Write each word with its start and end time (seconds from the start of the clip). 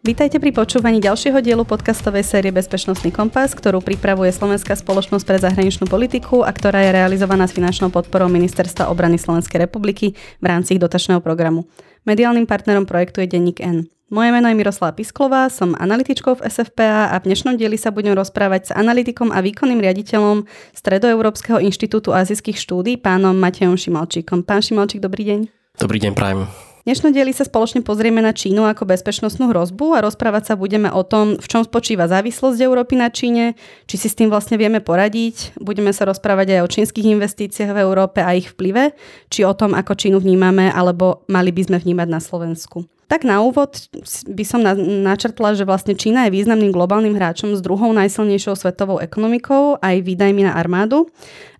Vítajte 0.00 0.40
pri 0.40 0.48
počúvaní 0.56 0.96
ďalšieho 0.96 1.44
dielu 1.44 1.60
podcastovej 1.60 2.24
série 2.24 2.48
Bezpečnostný 2.48 3.12
kompas, 3.12 3.52
ktorú 3.52 3.84
pripravuje 3.84 4.32
Slovenská 4.32 4.72
spoločnosť 4.72 5.24
pre 5.28 5.36
zahraničnú 5.36 5.84
politiku 5.84 6.40
a 6.40 6.48
ktorá 6.48 6.80
je 6.88 6.96
realizovaná 6.96 7.44
s 7.44 7.52
finančnou 7.52 7.92
podporou 7.92 8.32
Ministerstva 8.32 8.88
obrany 8.88 9.20
Slovenskej 9.20 9.60
republiky 9.60 10.16
v 10.40 10.44
rámci 10.48 10.72
ich 10.72 10.80
dotačného 10.80 11.20
programu. 11.20 11.68
Mediálnym 12.08 12.48
partnerom 12.48 12.88
projektu 12.88 13.20
je 13.20 13.28
Denník 13.28 13.60
N. 13.60 13.92
Moje 14.08 14.32
meno 14.32 14.48
je 14.48 14.56
Miroslava 14.56 14.96
Pisklová, 14.96 15.52
som 15.52 15.76
analytičkou 15.76 16.40
v 16.40 16.48
SFPA 16.48 17.12
a 17.12 17.20
v 17.20 17.28
dnešnom 17.28 17.60
dieli 17.60 17.76
sa 17.76 17.92
budem 17.92 18.16
rozprávať 18.16 18.72
s 18.72 18.74
analytikom 18.74 19.28
a 19.28 19.44
výkonným 19.44 19.84
riaditeľom 19.84 20.48
Stredoeurópskeho 20.80 21.60
inštitútu 21.60 22.16
azijských 22.16 22.56
štúdí, 22.56 22.96
pánom 22.96 23.36
Matejom 23.36 23.76
Šimalčíkom. 23.76 24.48
Pán 24.48 24.64
Šimalčík, 24.64 25.04
dobrý 25.04 25.28
deň. 25.28 25.40
Dobrý 25.76 26.00
deň, 26.00 26.16
prajem 26.16 26.69
dnešnom 26.84 27.12
dieli 27.12 27.32
sa 27.32 27.44
spoločne 27.44 27.84
pozrieme 27.84 28.24
na 28.24 28.32
Čínu 28.32 28.64
ako 28.64 28.88
bezpečnostnú 28.88 29.50
hrozbu 29.50 29.96
a 29.96 30.04
rozprávať 30.04 30.52
sa 30.52 30.54
budeme 30.56 30.88
o 30.88 31.02
tom, 31.04 31.36
v 31.36 31.46
čom 31.48 31.64
spočíva 31.64 32.08
závislosť 32.08 32.58
Európy 32.60 33.00
na 33.00 33.08
Číne, 33.08 33.58
či 33.84 33.96
si 34.00 34.08
s 34.08 34.16
tým 34.16 34.32
vlastne 34.32 34.60
vieme 34.60 34.84
poradiť. 34.84 35.56
Budeme 35.60 35.90
sa 35.90 36.08
rozprávať 36.08 36.56
aj 36.56 36.60
o 36.64 36.72
čínskych 36.72 37.06
investíciách 37.16 37.72
v 37.72 37.82
Európe 37.82 38.20
a 38.20 38.36
ich 38.36 38.52
vplyve, 38.52 38.92
či 39.32 39.44
o 39.44 39.52
tom, 39.56 39.72
ako 39.72 39.96
Čínu 39.96 40.20
vnímame, 40.20 40.68
alebo 40.68 41.24
mali 41.30 41.50
by 41.52 41.70
sme 41.70 41.78
vnímať 41.80 42.08
na 42.08 42.20
Slovensku. 42.20 42.99
Tak 43.10 43.26
na 43.26 43.42
úvod 43.42 43.90
by 44.30 44.44
som 44.46 44.62
načrtla, 45.02 45.58
že 45.58 45.66
vlastne 45.66 45.98
Čína 45.98 46.30
je 46.30 46.38
významným 46.38 46.70
globálnym 46.70 47.18
hráčom 47.18 47.58
s 47.58 47.60
druhou 47.60 47.90
najsilnejšou 47.90 48.54
svetovou 48.54 49.02
ekonomikou 49.02 49.82
aj 49.82 50.06
výdajmi 50.06 50.46
na 50.46 50.54
armádu. 50.54 51.10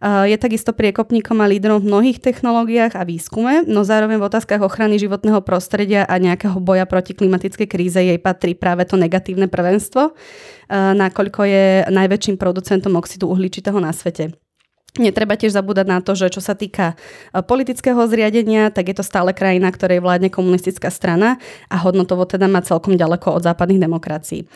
Je 0.00 0.38
takisto 0.38 0.70
priekopníkom 0.70 1.42
a 1.42 1.50
lídrom 1.50 1.82
v 1.82 1.90
mnohých 1.90 2.23
technológiách 2.23 2.95
a 2.95 3.02
výskume, 3.02 3.66
no 3.66 3.82
zároveň 3.82 4.23
v 4.23 4.30
otázkach 4.30 4.62
ochrany 4.62 5.02
životného 5.02 5.42
prostredia 5.42 6.07
a 6.07 6.23
nejakého 6.23 6.54
boja 6.62 6.87
proti 6.87 7.18
klimatickej 7.18 7.66
kríze 7.66 7.98
jej 7.98 8.16
patrí 8.23 8.54
práve 8.54 8.87
to 8.87 8.95
negatívne 8.95 9.51
prvenstvo, 9.51 10.14
nakoľko 10.70 11.40
je 11.51 11.66
najväčším 11.90 12.38
producentom 12.38 12.95
oxidu 12.95 13.26
uhličitého 13.26 13.82
na 13.82 13.90
svete. 13.90 14.38
Netreba 14.99 15.38
tiež 15.38 15.55
zabúdať 15.55 15.87
na 15.87 16.02
to, 16.02 16.19
že 16.19 16.35
čo 16.35 16.43
sa 16.43 16.59
týka 16.59 16.99
e, 17.30 17.45
politického 17.46 18.02
zriadenia, 18.10 18.74
tak 18.74 18.91
je 18.91 18.99
to 18.99 19.07
stále 19.07 19.30
krajina, 19.30 19.71
ktorej 19.71 20.02
vládne 20.02 20.35
komunistická 20.35 20.91
strana 20.91 21.38
a 21.71 21.79
hodnotovo 21.79 22.27
teda 22.27 22.51
má 22.51 22.59
celkom 22.66 22.99
ďaleko 22.99 23.38
od 23.38 23.47
západných 23.47 23.79
demokracií. 23.79 24.43
E, 24.43 24.47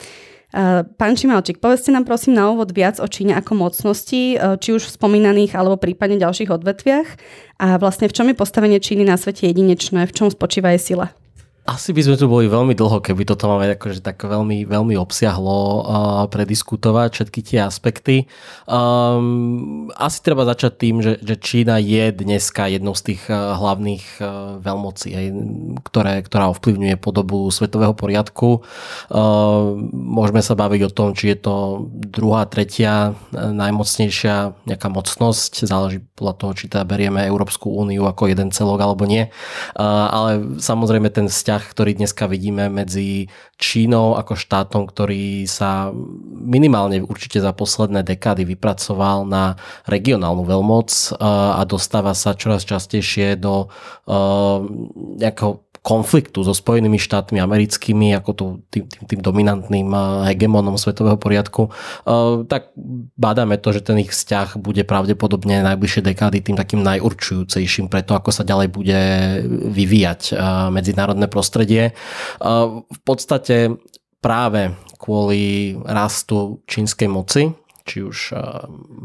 pán 0.83 1.15
Čimalčík, 1.15 1.63
povedzte 1.63 1.95
nám 1.95 2.03
prosím 2.03 2.35
na 2.35 2.51
úvod 2.51 2.75
viac 2.75 2.99
o 2.99 3.07
Číne 3.07 3.39
ako 3.39 3.55
mocnosti, 3.55 4.35
e, 4.35 4.59
či 4.59 4.75
už 4.75 4.91
v 4.91 4.95
spomínaných 4.99 5.55
alebo 5.55 5.79
prípadne 5.79 6.19
ďalších 6.19 6.51
odvetviach 6.51 7.09
a 7.63 7.79
vlastne 7.79 8.11
v 8.11 8.15
čom 8.19 8.27
je 8.27 8.35
postavenie 8.35 8.83
Číny 8.83 9.07
na 9.07 9.15
svete 9.15 9.47
jedinečné, 9.47 10.03
v 10.11 10.15
čom 10.19 10.35
spočíva 10.35 10.75
jej 10.75 10.99
sila? 10.99 11.15
Asi 11.65 11.97
by 11.97 12.05
sme 12.05 12.21
tu 12.21 12.29
boli 12.29 12.45
veľmi 12.45 12.77
dlho, 12.77 13.01
keby 13.01 13.25
toto 13.25 13.49
máme 13.49 13.73
akože 13.73 14.05
tak 14.05 14.21
veľmi, 14.21 14.69
veľmi 14.69 15.01
obsiahlo 15.01 15.57
uh, 15.57 15.81
prediskutovať 16.29 17.09
všetky 17.09 17.41
tie 17.41 17.65
aspekty. 17.65 18.29
Um, 18.69 19.89
asi 19.97 20.21
treba 20.21 20.45
začať 20.45 20.73
tým, 20.77 21.01
že, 21.01 21.17
že 21.25 21.41
Čína 21.41 21.81
je 21.81 22.13
dneska 22.13 22.69
jednou 22.69 22.93
z 22.93 23.17
tých 23.17 23.33
uh, 23.33 23.57
hlavných 23.57 24.05
uh, 24.21 24.61
veľmocí, 24.61 25.09
aj, 25.17 25.27
ktoré, 25.89 26.21
ktorá 26.21 26.53
ovplyvňuje 26.53 27.01
podobu 27.01 27.49
svetového 27.49 27.97
poriadku. 27.97 28.61
Uh, 29.09 29.81
môžeme 29.89 30.45
sa 30.45 30.53
baviť 30.53 30.81
o 30.85 30.93
tom, 30.93 31.17
či 31.17 31.33
je 31.33 31.49
to 31.49 31.89
druhá, 31.89 32.45
tretia 32.45 33.17
najmocnejšia 33.33 34.69
nejaká 34.69 34.93
mocnosť, 34.93 35.65
záleží 35.65 36.05
podľa 36.13 36.35
toho, 36.45 36.53
či 36.53 36.69
teda 36.69 36.85
berieme 36.85 37.25
Európsku 37.25 37.73
úniu 37.73 38.05
ako 38.05 38.29
jeden 38.29 38.53
celok 38.53 38.85
alebo 38.85 39.09
nie. 39.09 39.33
Uh, 39.73 40.13
ale 40.13 40.31
samozrejme 40.61 41.09
ten 41.09 41.25
vzťah 41.25 41.53
vzťah, 41.55 41.71
ktorý 41.71 41.91
dneska 41.95 42.27
vidíme 42.27 42.67
medzi 42.67 43.31
Čínou 43.55 44.19
ako 44.19 44.35
štátom, 44.35 44.91
ktorý 44.91 45.47
sa 45.47 45.95
minimálne 46.35 46.99
určite 47.07 47.39
za 47.39 47.55
posledné 47.55 48.03
dekády 48.03 48.43
vypracoval 48.43 49.23
na 49.23 49.55
regionálnu 49.87 50.43
veľmoc 50.43 51.15
a 51.23 51.63
dostáva 51.63 52.19
sa 52.19 52.35
čoraz 52.35 52.67
častejšie 52.67 53.39
do 53.39 53.71
nejakého 55.23 55.63
konfliktu 55.85 56.41
so 56.41 56.57
Spojenými 56.57 56.97
štátmi 56.97 57.37
americkými 57.45 58.17
ako 58.17 58.31
to, 58.33 58.45
tým, 58.73 58.89
tým, 58.89 59.05
tým 59.05 59.21
dominantným 59.21 59.93
eh, 59.93 60.03
hegemónom 60.33 60.81
svetového 60.81 61.21
poriadku, 61.21 61.69
eh, 61.69 62.49
tak 62.49 62.73
bádáme 63.21 63.61
to, 63.61 63.77
že 63.77 63.85
ten 63.85 64.01
ich 64.01 64.09
vzťah 64.17 64.57
bude 64.57 64.81
pravdepodobne 64.89 65.61
najbližšie 65.61 66.01
dekády 66.01 66.41
tým 66.41 66.57
takým 66.57 66.81
najurčujúcejším 66.81 67.93
pre 67.93 68.01
to, 68.01 68.17
ako 68.17 68.33
sa 68.33 68.49
ďalej 68.49 68.69
bude 68.73 69.01
vyvíjať 69.77 70.21
eh, 70.33 70.37
medzinárodné 70.73 71.29
prostredie. 71.29 71.93
V 72.85 73.01
podstate 73.05 73.77
práve 74.25 74.73
kvôli 74.97 75.77
rastu 75.85 76.65
čínskej 76.65 77.09
moci, 77.13 77.53
či 77.85 78.01
už 78.01 78.33
eh, 78.33 78.41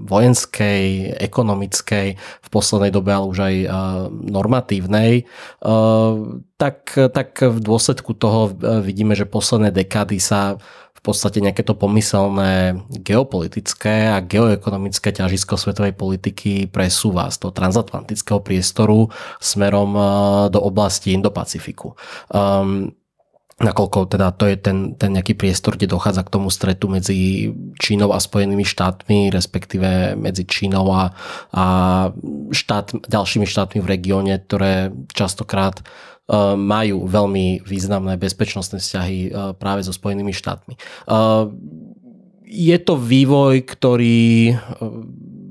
vojenskej, 0.08 1.14
ekonomickej, 1.20 2.08
v 2.16 2.48
poslednej 2.50 2.92
dobe 2.96 3.12
ale 3.12 3.28
už 3.28 3.40
aj 3.40 3.56
eh, 3.56 3.70
normatívnej, 4.10 5.12
eh, 5.24 6.14
tak, 6.60 6.92
tak 6.92 7.30
v 7.40 7.60
dôsledku 7.60 8.12
toho 8.20 8.52
vidíme, 8.84 9.16
že 9.16 9.24
posledné 9.24 9.72
dekády 9.72 10.20
sa 10.20 10.60
v 10.92 11.02
podstate 11.08 11.40
nejaké 11.40 11.64
to 11.64 11.72
pomyselné 11.72 12.84
geopolitické 12.92 14.12
a 14.12 14.20
geoekonomické 14.20 15.16
ťažisko 15.16 15.56
svetovej 15.56 15.96
politiky 15.96 16.68
presúva 16.68 17.32
z 17.32 17.40
toho 17.40 17.56
transatlantického 17.56 18.44
priestoru 18.44 19.08
smerom 19.40 19.96
do 20.52 20.60
oblasti 20.60 21.16
Indo-Pacifiku. 21.16 21.96
Um, 22.28 22.99
nakoľko 23.60 24.16
teda 24.16 24.32
to 24.32 24.48
je 24.48 24.56
ten, 24.56 24.96
ten 24.96 25.12
nejaký 25.12 25.36
priestor, 25.36 25.76
kde 25.76 25.92
dochádza 25.92 26.24
k 26.24 26.34
tomu 26.34 26.48
stretu 26.48 26.88
medzi 26.88 27.52
Čínou 27.76 28.16
a 28.16 28.20
Spojenými 28.24 28.64
štátmi, 28.64 29.28
respektíve 29.30 30.16
medzi 30.16 30.48
Čínou 30.48 30.88
a, 30.96 31.12
a 31.52 31.66
štát, 32.56 32.96
ďalšími 33.12 33.44
štátmi 33.44 33.84
v 33.84 33.90
regióne, 33.92 34.40
ktoré 34.40 34.96
častokrát 35.12 35.84
uh, 35.84 36.56
majú 36.56 37.04
veľmi 37.04 37.68
významné 37.68 38.16
bezpečnostné 38.16 38.80
vzťahy 38.80 39.20
uh, 39.28 39.52
práve 39.60 39.84
so 39.84 39.92
Spojenými 39.92 40.32
štátmi. 40.32 40.80
Uh, 41.04 41.52
je 42.50 42.78
to 42.82 42.98
vývoj, 42.98 43.62
ktorý 43.62 44.58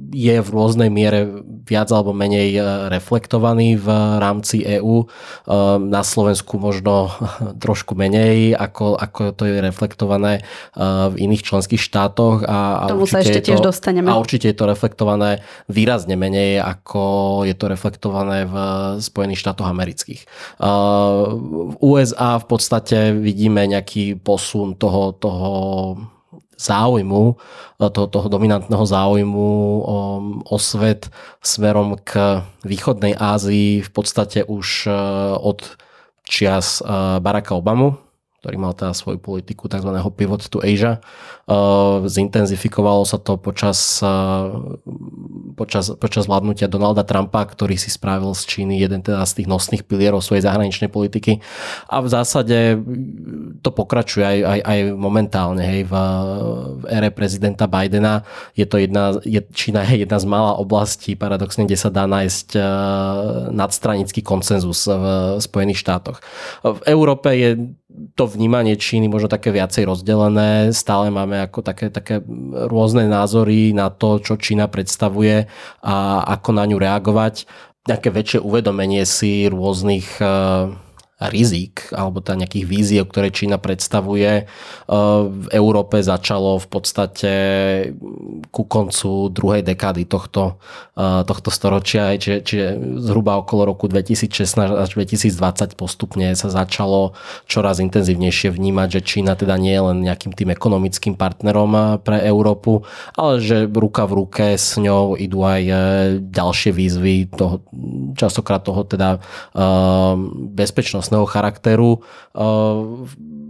je 0.09 0.37
v 0.41 0.49
rôznej 0.49 0.89
miere 0.89 1.45
viac 1.69 1.93
alebo 1.93 2.17
menej 2.17 2.57
e, 2.57 2.61
reflektovaný 2.89 3.77
v 3.77 3.89
rámci 4.19 4.65
EÚ. 4.65 5.05
E, 5.05 5.07
na 5.85 6.01
Slovensku 6.01 6.57
možno 6.57 7.13
trošku 7.65 7.93
menej, 7.93 8.57
ako, 8.57 8.97
ako 8.97 9.37
to 9.37 9.45
je 9.45 9.61
reflektované 9.61 10.33
e, 10.41 10.43
v 11.13 11.15
iných 11.29 11.45
členských 11.45 11.81
štátoch. 11.81 12.45
A, 12.49 12.89
Tomu 12.89 13.05
sa 13.05 13.21
ešte 13.21 13.45
to, 13.45 13.47
tiež 13.53 13.61
dostaneme. 13.61 14.09
A 14.09 14.17
určite 14.17 14.49
je 14.49 14.57
to 14.57 14.65
reflektované 14.65 15.45
výrazne 15.69 16.17
menej, 16.17 16.61
ako 16.65 17.45
je 17.45 17.55
to 17.57 17.69
reflektované 17.69 18.49
v 18.49 18.55
Spojených 19.05 19.45
štátoch 19.45 19.69
amerických. 19.69 20.25
V 20.59 21.75
USA 21.85 22.41
v 22.41 22.47
podstate 22.49 23.13
vidíme 23.13 23.65
nejaký 23.69 24.17
posun 24.19 24.75
toho, 24.75 25.13
toho 25.13 25.51
záujmu, 26.59 27.37
e, 27.79 27.91
toho, 27.91 28.07
toho 28.07 28.29
dominantného 28.29 28.85
záujmu 28.87 29.49
o, 29.81 29.97
o 30.45 30.57
svet 30.59 31.09
smerom 31.41 31.97
k 32.03 32.43
východnej 32.67 33.15
Ázii 33.15 33.81
v 33.87 33.91
podstate 33.95 34.43
už 34.45 34.91
e, 34.91 34.93
od 35.39 35.79
čias 36.27 36.83
e, 36.83 36.85
Baracka 37.23 37.55
Obamu, 37.55 38.08
ktorý 38.39 38.55
mal 38.55 38.71
teda 38.71 38.95
svoju 38.95 39.19
politiku 39.19 39.67
tzv. 39.67 39.91
pivot 40.15 40.47
to 40.47 40.63
Asia. 40.63 41.03
Zintenzifikovalo 42.07 43.03
sa 43.03 43.19
to 43.19 43.35
počas, 43.35 43.99
počas, 45.59 45.91
počas 45.99 46.31
vládnutia 46.31 46.71
Donalda 46.71 47.03
Trumpa, 47.03 47.43
ktorý 47.43 47.75
si 47.75 47.91
spravil 47.91 48.31
z 48.39 48.47
Číny 48.47 48.79
jeden 48.79 49.03
teda 49.03 49.27
z 49.27 49.43
tých 49.43 49.49
nosných 49.51 49.83
pilierov 49.83 50.23
svojej 50.23 50.47
zahraničnej 50.47 50.87
politiky. 50.87 51.43
A 51.91 51.99
v 51.99 52.09
zásade 52.15 52.79
to 53.59 53.71
pokračuje 53.75 54.23
aj, 54.23 54.39
aj, 54.47 54.61
aj 54.63 54.79
momentálne. 54.95 55.63
Hej, 55.67 55.91
v, 55.91 55.95
v 56.79 56.83
ére 56.95 57.11
prezidenta 57.11 57.67
Bidena 57.67 58.23
je 58.55 58.71
to 58.71 58.79
jedna, 58.79 59.19
je, 59.27 59.43
Čína 59.51 59.83
je 59.83 60.07
jedna 60.07 60.19
z 60.23 60.27
mála 60.31 60.55
oblastí, 60.63 61.19
paradoxne, 61.19 61.67
kde 61.67 61.75
sa 61.75 61.91
dá 61.91 62.07
nájsť 62.07 62.55
nadstranický 63.51 64.23
konsenzus 64.23 64.87
v 64.87 65.05
Spojených 65.43 65.83
štátoch. 65.83 66.23
V 66.63 66.81
Európe 66.87 67.35
je 67.35 67.51
to 68.15 68.25
vnímanie 68.27 68.79
Číny 68.79 69.07
možno 69.07 69.29
také 69.29 69.53
viacej 69.53 69.85
rozdelené. 69.87 70.71
Stále 70.73 71.11
máme 71.11 71.45
ako 71.45 71.61
také, 71.61 71.93
také 71.93 72.23
rôzne 72.55 73.07
názory 73.11 73.77
na 73.77 73.91
to, 73.93 74.23
čo 74.23 74.41
Čína 74.41 74.71
predstavuje 74.71 75.47
a 75.83 76.25
ako 76.39 76.51
na 76.55 76.65
ňu 76.65 76.79
reagovať. 76.79 77.45
Nejaké 77.89 78.09
väčšie 78.13 78.39
uvedomenie 78.45 79.05
si 79.09 79.49
rôznych 79.49 80.21
uh, 80.21 80.73
rizik 81.19 81.91
alebo 81.91 82.23
teda 82.23 82.47
nejakých 82.47 82.67
víziev, 82.71 83.05
ktoré 83.11 83.35
Čína 83.35 83.59
predstavuje, 83.59 84.47
v 85.27 85.47
Európe 85.51 85.99
začalo 85.99 86.63
v 86.63 86.67
podstate 86.71 87.33
ku 88.55 88.63
koncu 88.63 89.27
druhej 89.35 89.67
dekády 89.67 90.07
tohto, 90.07 90.63
tohto 90.99 91.51
storočia, 91.51 92.15
čiže, 92.15 92.47
čiže 92.47 92.67
zhruba 93.03 93.43
okolo 93.43 93.75
roku 93.75 93.91
2016 93.91 94.79
až 94.79 94.95
2020 94.95 95.75
postupne 95.75 96.31
sa 96.39 96.55
začalo 96.55 97.19
čoraz 97.51 97.83
intenzívnejšie 97.83 98.55
vnímať, 98.55 98.89
že 98.99 99.01
Čína 99.03 99.35
teda 99.35 99.59
nie 99.59 99.75
je 99.75 99.83
len 99.83 99.99
nejakým 100.07 100.31
tým 100.31 100.55
ekonomickým 100.55 101.19
partnerom 101.19 101.99
pre 102.07 102.23
Európu, 102.23 102.87
ale 103.19 103.43
že 103.43 103.67
ruka 103.67 104.07
v 104.07 104.23
ruke 104.23 104.47
s 104.55 104.79
ňou 104.79 105.19
idú 105.19 105.43
aj 105.43 105.63
ďalšie 106.31 106.71
výzvy 106.71 107.35
toho, 107.35 107.67
častokrát 108.15 108.63
toho 108.63 108.87
teda 108.87 109.19
bezpečnostného 111.09 111.27
charakteru 111.27 111.91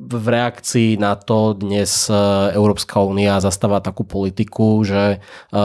v 0.09 0.27
reakcii 0.33 0.97
na 0.97 1.13
to 1.21 1.53
dnes 1.53 2.09
e, 2.09 2.17
Európska 2.57 3.05
únia 3.05 3.45
zastáva 3.45 3.85
takú 3.85 4.09
politiku, 4.09 4.81
že 4.81 5.17
e, 5.17 5.59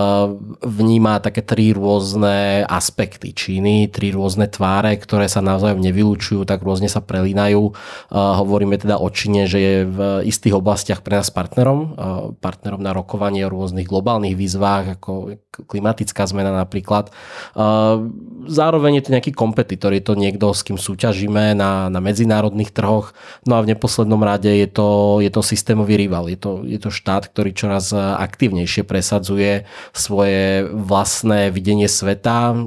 vníma 0.59 1.23
také 1.23 1.39
tri 1.39 1.71
rôzne 1.71 2.67
aspekty 2.67 3.31
Číny, 3.31 3.87
tri 3.87 4.11
rôzne 4.11 4.51
tváre, 4.51 4.99
ktoré 4.99 5.31
sa 5.31 5.39
navzájom 5.39 5.79
nevylučujú, 5.79 6.43
tak 6.43 6.59
rôzne 6.59 6.91
sa 6.91 6.99
prelínajú. 6.99 7.71
E, 7.71 7.73
hovoríme 8.11 8.75
teda 8.75 8.99
o 8.99 9.07
Číne, 9.07 9.47
že 9.47 9.59
je 9.63 9.75
v 9.87 9.99
istých 10.27 10.59
oblastiach 10.59 10.99
pre 10.99 11.23
nás 11.23 11.31
partnerom, 11.31 11.95
partnerom 12.43 12.83
na 12.83 12.91
rokovanie 12.91 13.47
o 13.47 13.53
rôznych 13.53 13.87
globálnych 13.87 14.35
výzvach, 14.35 14.99
ako 14.99 15.39
klimatická 15.53 16.25
zmena 16.25 16.49
napríklad. 16.49 17.13
Zároveň 18.49 18.91
je 18.99 19.03
to 19.05 19.13
nejaký 19.13 19.31
kompetitor, 19.31 19.93
je 19.93 20.01
to 20.01 20.17
niekto, 20.17 20.49
s 20.49 20.65
kým 20.65 20.81
súťažíme 20.81 21.53
na, 21.53 21.93
na 21.93 21.99
medzinárodných 22.01 22.73
trhoch, 22.73 23.13
no 23.45 23.57
a 23.57 23.63
v 23.63 23.69
neposlednom 23.77 24.17
rade 24.25 24.32
rade 24.33 24.49
je 24.49 24.65
to, 24.65 25.21
je 25.21 25.29
to 25.29 25.41
systémový 25.45 25.95
rival. 25.95 26.25
Je 26.25 26.39
to, 26.39 26.65
je 26.65 26.81
to 26.81 26.89
štát, 26.89 27.29
ktorý 27.29 27.53
čoraz 27.53 27.93
aktívnejšie 27.93 28.81
presadzuje 28.81 29.69
svoje 29.93 30.65
vlastné 30.65 31.53
videnie 31.53 31.85
sveta, 31.85 32.57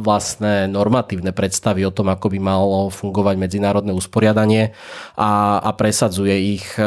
vlastné 0.00 0.66
normatívne 0.72 1.36
predstavy 1.36 1.84
o 1.84 1.92
tom, 1.92 2.08
ako 2.08 2.32
by 2.32 2.38
malo 2.40 2.88
fungovať 2.88 3.36
medzinárodné 3.36 3.92
usporiadanie 3.92 4.72
a, 5.14 5.60
a 5.60 5.70
presadzuje 5.76 6.56
ich 6.56 6.66
e, 6.80 6.84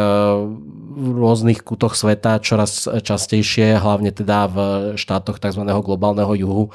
v 0.98 1.06
rôznych 1.14 1.62
kútoch 1.62 1.94
sveta 1.94 2.42
čoraz 2.42 2.90
častejšie, 2.90 3.78
hlavne 3.78 4.10
teda 4.10 4.50
v 4.50 4.58
štátoch 4.98 5.38
tzv. 5.38 5.62
globálneho 5.62 6.34
juhu, 6.34 6.66
e, 6.68 6.72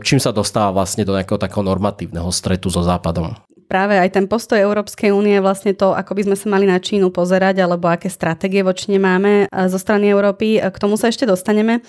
čím 0.00 0.18
sa 0.18 0.32
dostáva 0.32 0.72
vlastne 0.72 1.04
do 1.04 1.12
nejakého 1.12 1.36
takého 1.36 1.62
normatívneho 1.62 2.32
stretu 2.32 2.72
so 2.72 2.80
Západom 2.80 3.36
práve 3.66 3.96
aj 3.96 4.14
ten 4.14 4.24
postoj 4.28 4.60
Európskej 4.60 5.10
únie, 5.10 5.40
vlastne 5.40 5.72
to, 5.74 5.96
ako 5.96 6.14
by 6.14 6.22
sme 6.28 6.36
sa 6.36 6.46
mali 6.48 6.64
na 6.68 6.78
Čínu 6.78 7.10
pozerať, 7.10 7.60
alebo 7.60 7.88
aké 7.88 8.12
stratégie 8.12 8.60
voči 8.62 8.92
máme 8.94 9.48
zo 9.50 9.78
strany 9.80 10.12
Európy, 10.12 10.60
k 10.60 10.76
tomu 10.76 10.94
sa 11.00 11.08
ešte 11.08 11.24
dostaneme. 11.24 11.80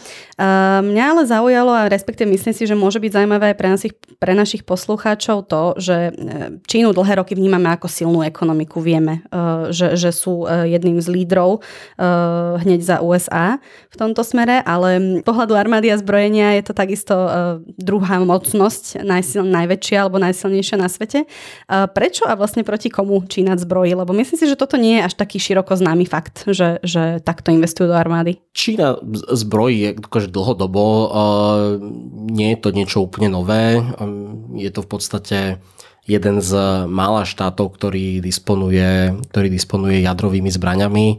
Mňa 0.82 1.04
ale 1.04 1.24
zaujalo 1.28 1.72
a 1.76 1.92
respektíve 1.92 2.30
myslím 2.32 2.54
si, 2.56 2.64
že 2.64 2.76
môže 2.78 3.00
byť 3.00 3.12
zaujímavé 3.12 3.52
aj 3.54 3.58
pre 3.58 3.70
našich, 3.70 3.94
pre 4.18 4.34
našich 4.34 4.64
poslucháčov 4.64 5.48
to, 5.48 5.76
že 5.78 5.96
e, 5.96 6.12
Čínu 6.66 6.96
dlhé 6.96 7.22
roky 7.22 7.36
vnímame 7.36 7.70
ako 7.72 7.88
silnú 7.92 8.20
ekonomiku. 8.24 8.80
Vieme, 8.80 9.26
e, 9.30 9.72
že, 9.76 10.00
že 10.00 10.12
sú 10.16 10.48
e, 10.48 10.72
jedným 10.72 11.00
z 11.00 11.08
lídrov 11.12 11.60
hneď 12.56 12.82
za 12.82 12.98
USA 13.04 13.60
v 13.92 13.96
tomto 13.96 14.24
smere, 14.24 14.64
ale 14.64 15.22
pohľadu 15.24 15.54
armády 15.56 15.92
a 15.92 16.00
zbrojenia 16.00 16.56
je 16.60 16.64
to 16.68 16.74
takisto 16.76 17.16
druhá 17.80 18.20
mocnosť, 18.22 19.04
najsil, 19.04 19.44
najväčšia 19.46 19.98
alebo 20.06 20.20
najsilnejšia 20.20 20.78
na 20.80 20.90
svete. 20.90 21.28
Prečo 21.66 22.30
a 22.30 22.38
vlastne 22.38 22.62
proti 22.62 22.94
komu 22.94 23.26
Čína 23.26 23.58
zbrojí? 23.58 23.98
Lebo 23.98 24.14
myslím 24.14 24.38
si, 24.38 24.46
že 24.46 24.54
toto 24.54 24.78
nie 24.78 25.02
je 25.02 25.06
až 25.10 25.14
taký 25.18 25.42
široko 25.42 25.74
známy 25.74 26.06
fakt, 26.06 26.46
že, 26.46 26.78
že 26.86 27.18
takto 27.26 27.50
investujú 27.50 27.90
do 27.90 27.98
armády. 27.98 28.38
Čína 28.54 29.02
zbrojí 29.34 29.98
akože 29.98 30.30
dlhodobo. 30.30 30.84
Nie 32.30 32.54
je 32.54 32.60
to 32.62 32.70
niečo 32.70 33.02
úplne 33.02 33.34
nové. 33.34 33.82
Je 34.54 34.70
to 34.70 34.86
v 34.86 34.90
podstate 34.90 35.38
jeden 36.06 36.38
z 36.38 36.54
mála 36.86 37.26
štátov, 37.26 37.74
ktorý 37.74 38.22
disponuje, 38.22 39.10
ktorý 39.34 39.50
disponuje 39.50 40.06
jadrovými 40.06 40.54
zbraňami. 40.54 41.18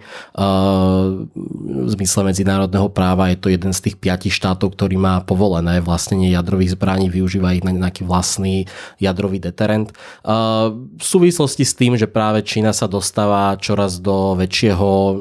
V 1.66 1.90
zmysle 1.90 2.30
medzinárodného 2.30 2.86
práva 2.94 3.34
je 3.34 3.38
to 3.42 3.50
jeden 3.50 3.74
z 3.74 3.90
tých 3.90 3.98
piatich 3.98 4.30
štátov, 4.30 4.78
ktorý 4.78 4.94
má 4.94 5.26
povolené 5.26 5.82
vlastnenie 5.82 6.30
jadrových 6.30 6.78
zbraní, 6.78 7.10
využíva 7.10 7.58
ich 7.58 7.66
na 7.66 7.74
nejaký 7.74 8.06
vlastný 8.06 8.70
jadrový 9.02 9.42
deterent. 9.42 9.90
V 10.22 11.02
súvislosti 11.02 11.66
s 11.66 11.74
tým, 11.74 11.98
že 11.98 12.06
práve 12.06 12.46
Čína 12.46 12.70
sa 12.70 12.86
dostáva 12.86 13.58
čoraz 13.58 13.98
do 13.98 14.38
väčšieho 14.38 15.18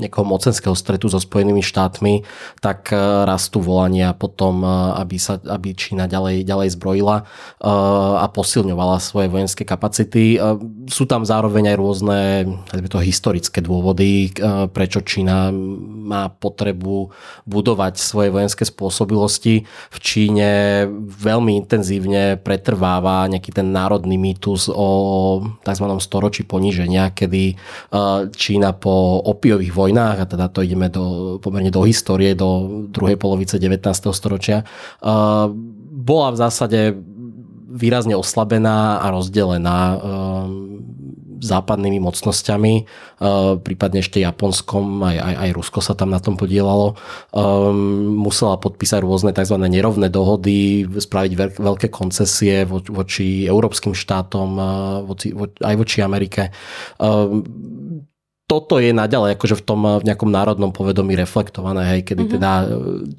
nejakého 0.00 0.24
mocenského 0.24 0.72
stretu 0.72 1.12
so 1.12 1.20
Spojenými 1.20 1.60
štátmi, 1.60 2.24
tak 2.64 2.88
rastú 3.28 3.60
volania 3.60 4.16
potom, 4.16 4.64
aby, 4.96 5.20
sa, 5.20 5.36
aby 5.44 5.76
Čína 5.76 6.08
ďalej, 6.08 6.48
ďalej 6.48 6.72
zbrojila 6.72 7.28
a 8.16 8.26
posilňovala 8.32 8.77
posilňovala 8.78 9.02
svoje 9.02 9.28
vojenské 9.28 9.62
kapacity. 9.66 10.38
Sú 10.86 11.04
tam 11.10 11.26
zároveň 11.26 11.74
aj 11.74 11.76
rôzne 11.76 12.18
to 12.86 13.02
historické 13.02 13.58
dôvody, 13.58 14.30
prečo 14.70 15.02
Čína 15.02 15.50
má 16.08 16.30
potrebu 16.30 17.10
budovať 17.44 17.98
svoje 17.98 18.30
vojenské 18.30 18.62
spôsobilosti. 18.62 19.66
V 19.66 19.98
Číne 19.98 20.50
veľmi 21.02 21.58
intenzívne 21.58 22.38
pretrváva 22.38 23.26
nejaký 23.26 23.50
ten 23.50 23.74
národný 23.74 24.14
mýtus 24.16 24.70
o 24.70 24.88
tzv. 25.66 25.86
storočí 25.98 26.46
poníženia, 26.46 27.10
kedy 27.10 27.58
Čína 28.32 28.70
po 28.78 29.18
opiových 29.26 29.74
vojnách, 29.74 30.16
a 30.22 30.26
teda 30.30 30.46
to 30.48 30.62
ideme 30.62 30.86
do, 30.86 31.36
pomerne 31.42 31.74
do 31.74 31.82
histórie, 31.82 32.38
do 32.38 32.86
druhej 32.88 33.18
polovice 33.18 33.58
19. 33.58 33.82
storočia, 34.14 34.62
bola 35.98 36.28
v 36.30 36.36
zásade 36.38 36.80
výrazne 37.78 38.18
oslabená 38.18 38.98
a 38.98 39.06
rozdelená 39.14 39.78
ehm, 39.94 40.82
západnými 41.38 42.02
mocnosťami, 42.02 42.74
ehm, 42.82 43.62
prípadne 43.62 44.02
ešte 44.02 44.18
Japonskom, 44.18 45.06
aj, 45.06 45.16
aj, 45.16 45.34
aj 45.46 45.50
Rusko 45.54 45.78
sa 45.78 45.94
tam 45.94 46.10
na 46.10 46.18
tom 46.18 46.34
podielalo. 46.34 46.98
Ehm, 47.30 48.18
musela 48.18 48.58
podpísať 48.58 49.00
rôzne 49.06 49.30
tzv. 49.30 49.54
nerovné 49.54 50.10
dohody, 50.10 50.82
spraviť 50.84 51.32
veľké 51.62 51.88
koncesie 51.94 52.66
voči 52.66 53.46
európskym 53.46 53.94
štátom, 53.94 54.48
aj 55.62 55.74
voči 55.78 55.98
Amerike 56.02 56.50
toto 58.48 58.80
je 58.80 58.96
naďalej 58.96 59.36
akože 59.36 59.60
v 59.60 59.64
tom 59.68 59.80
v 60.00 60.08
nejakom 60.08 60.32
národnom 60.32 60.72
povedomí 60.72 61.12
reflektované, 61.20 61.84
hej, 61.84 62.00
kedy 62.08 62.22
mm-hmm. 62.24 62.36
teda 62.40 62.52
e, 62.56 62.66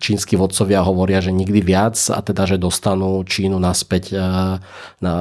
čínsky 0.02 0.34
vodcovia 0.34 0.82
hovoria, 0.82 1.22
že 1.22 1.30
nikdy 1.30 1.62
viac 1.62 2.02
a 2.10 2.18
teda, 2.26 2.50
že 2.50 2.58
dostanú 2.58 3.22
Čínu 3.22 3.62
naspäť 3.62 4.10
e, 4.10 4.18
na 4.98 5.14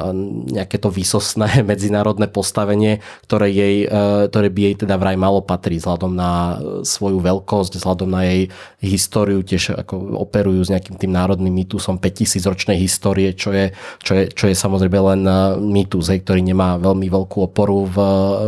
nejaké 0.49 0.81
to 0.81 0.89
výsostné 0.89 1.61
medzinárodné 1.71 2.25
postavenie, 2.33 3.05
ktoré, 3.29 3.53
jej, 3.53 3.85
e, 3.85 4.33
ktoré 4.33 4.49
by 4.49 4.61
jej 4.73 4.75
teda 4.89 4.97
vraj 4.97 5.21
malo 5.21 5.45
patriť 5.45 5.85
vzhľadom 5.85 6.13
na 6.17 6.57
svoju 6.89 7.21
veľkosť, 7.21 7.77
vzhľadom 7.77 8.09
na 8.09 8.25
jej 8.25 8.43
históriu, 8.81 9.45
tiež 9.45 9.77
ako 9.77 10.25
operujú 10.25 10.65
s 10.65 10.73
nejakým 10.73 10.97
tým 10.97 11.13
národným 11.13 11.53
mýtusom 11.53 12.01
5000 12.01 12.49
ročnej 12.49 12.81
histórie, 12.81 13.37
čo 13.37 13.53
je, 13.53 13.77
čo 14.01 14.17
je, 14.17 14.25
čo 14.33 14.49
je 14.49 14.57
samozrejme 14.57 14.99
len 15.05 15.21
mýtus, 15.69 16.09
hej, 16.09 16.25
ktorý 16.25 16.41
nemá 16.41 16.81
veľmi 16.81 17.13
veľkú 17.13 17.45
oporu 17.45 17.85
v, 17.85 17.97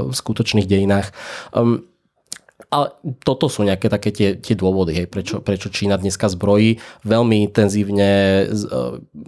v 0.08 0.12
skutočných 0.16 0.64
dejinách. 0.64 1.12
Um, 1.52 1.89
ale 2.70 2.94
toto 3.26 3.50
sú 3.50 3.66
nejaké 3.66 3.90
také 3.90 4.14
tie, 4.14 4.38
tie 4.38 4.54
dôvody, 4.54 4.94
hej, 4.94 5.06
prečo, 5.10 5.42
prečo 5.42 5.74
Čína 5.74 5.98
dneska 5.98 6.30
zbrojí. 6.30 6.78
Veľmi 7.02 7.42
intenzívne 7.50 8.10
e, 8.10 8.44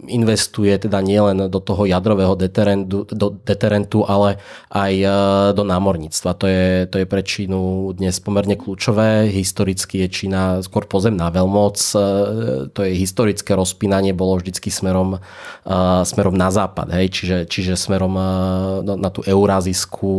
investuje 0.06 0.70
teda 0.78 1.02
nielen 1.02 1.50
do 1.50 1.58
toho 1.58 1.82
jadrového 1.82 2.38
deterentu, 2.38 3.02
do 3.02 3.34
deterentu, 3.42 4.06
ale 4.06 4.38
aj 4.70 4.92
e, 4.94 5.06
do 5.58 5.66
námorníctva. 5.66 6.38
To 6.38 6.46
je, 6.46 6.87
to 6.87 7.02
je 7.02 7.06
pre 7.11 7.26
Čínu 7.26 7.90
dnes 7.99 8.14
pomerne 8.22 8.54
kľúčové. 8.54 9.26
Historicky 9.34 10.06
je 10.06 10.22
Čína 10.22 10.62
skôr 10.62 10.87
pozemná 10.87 11.26
veľmoc. 11.34 11.82
E, 11.82 11.99
to 12.70 12.80
je 12.87 12.94
historické 12.94 13.58
rozpínanie, 13.58 14.14
bolo 14.14 14.38
vždycky 14.38 14.70
smerom, 14.70 15.18
smerom 16.06 16.34
na 16.38 16.54
západ, 16.54 16.94
hej, 16.94 17.11
čiže, 17.11 17.38
čiže 17.50 17.75
smerom 17.75 18.14
na 18.87 19.11
tú 19.11 19.26
eurázijskú 19.26 20.14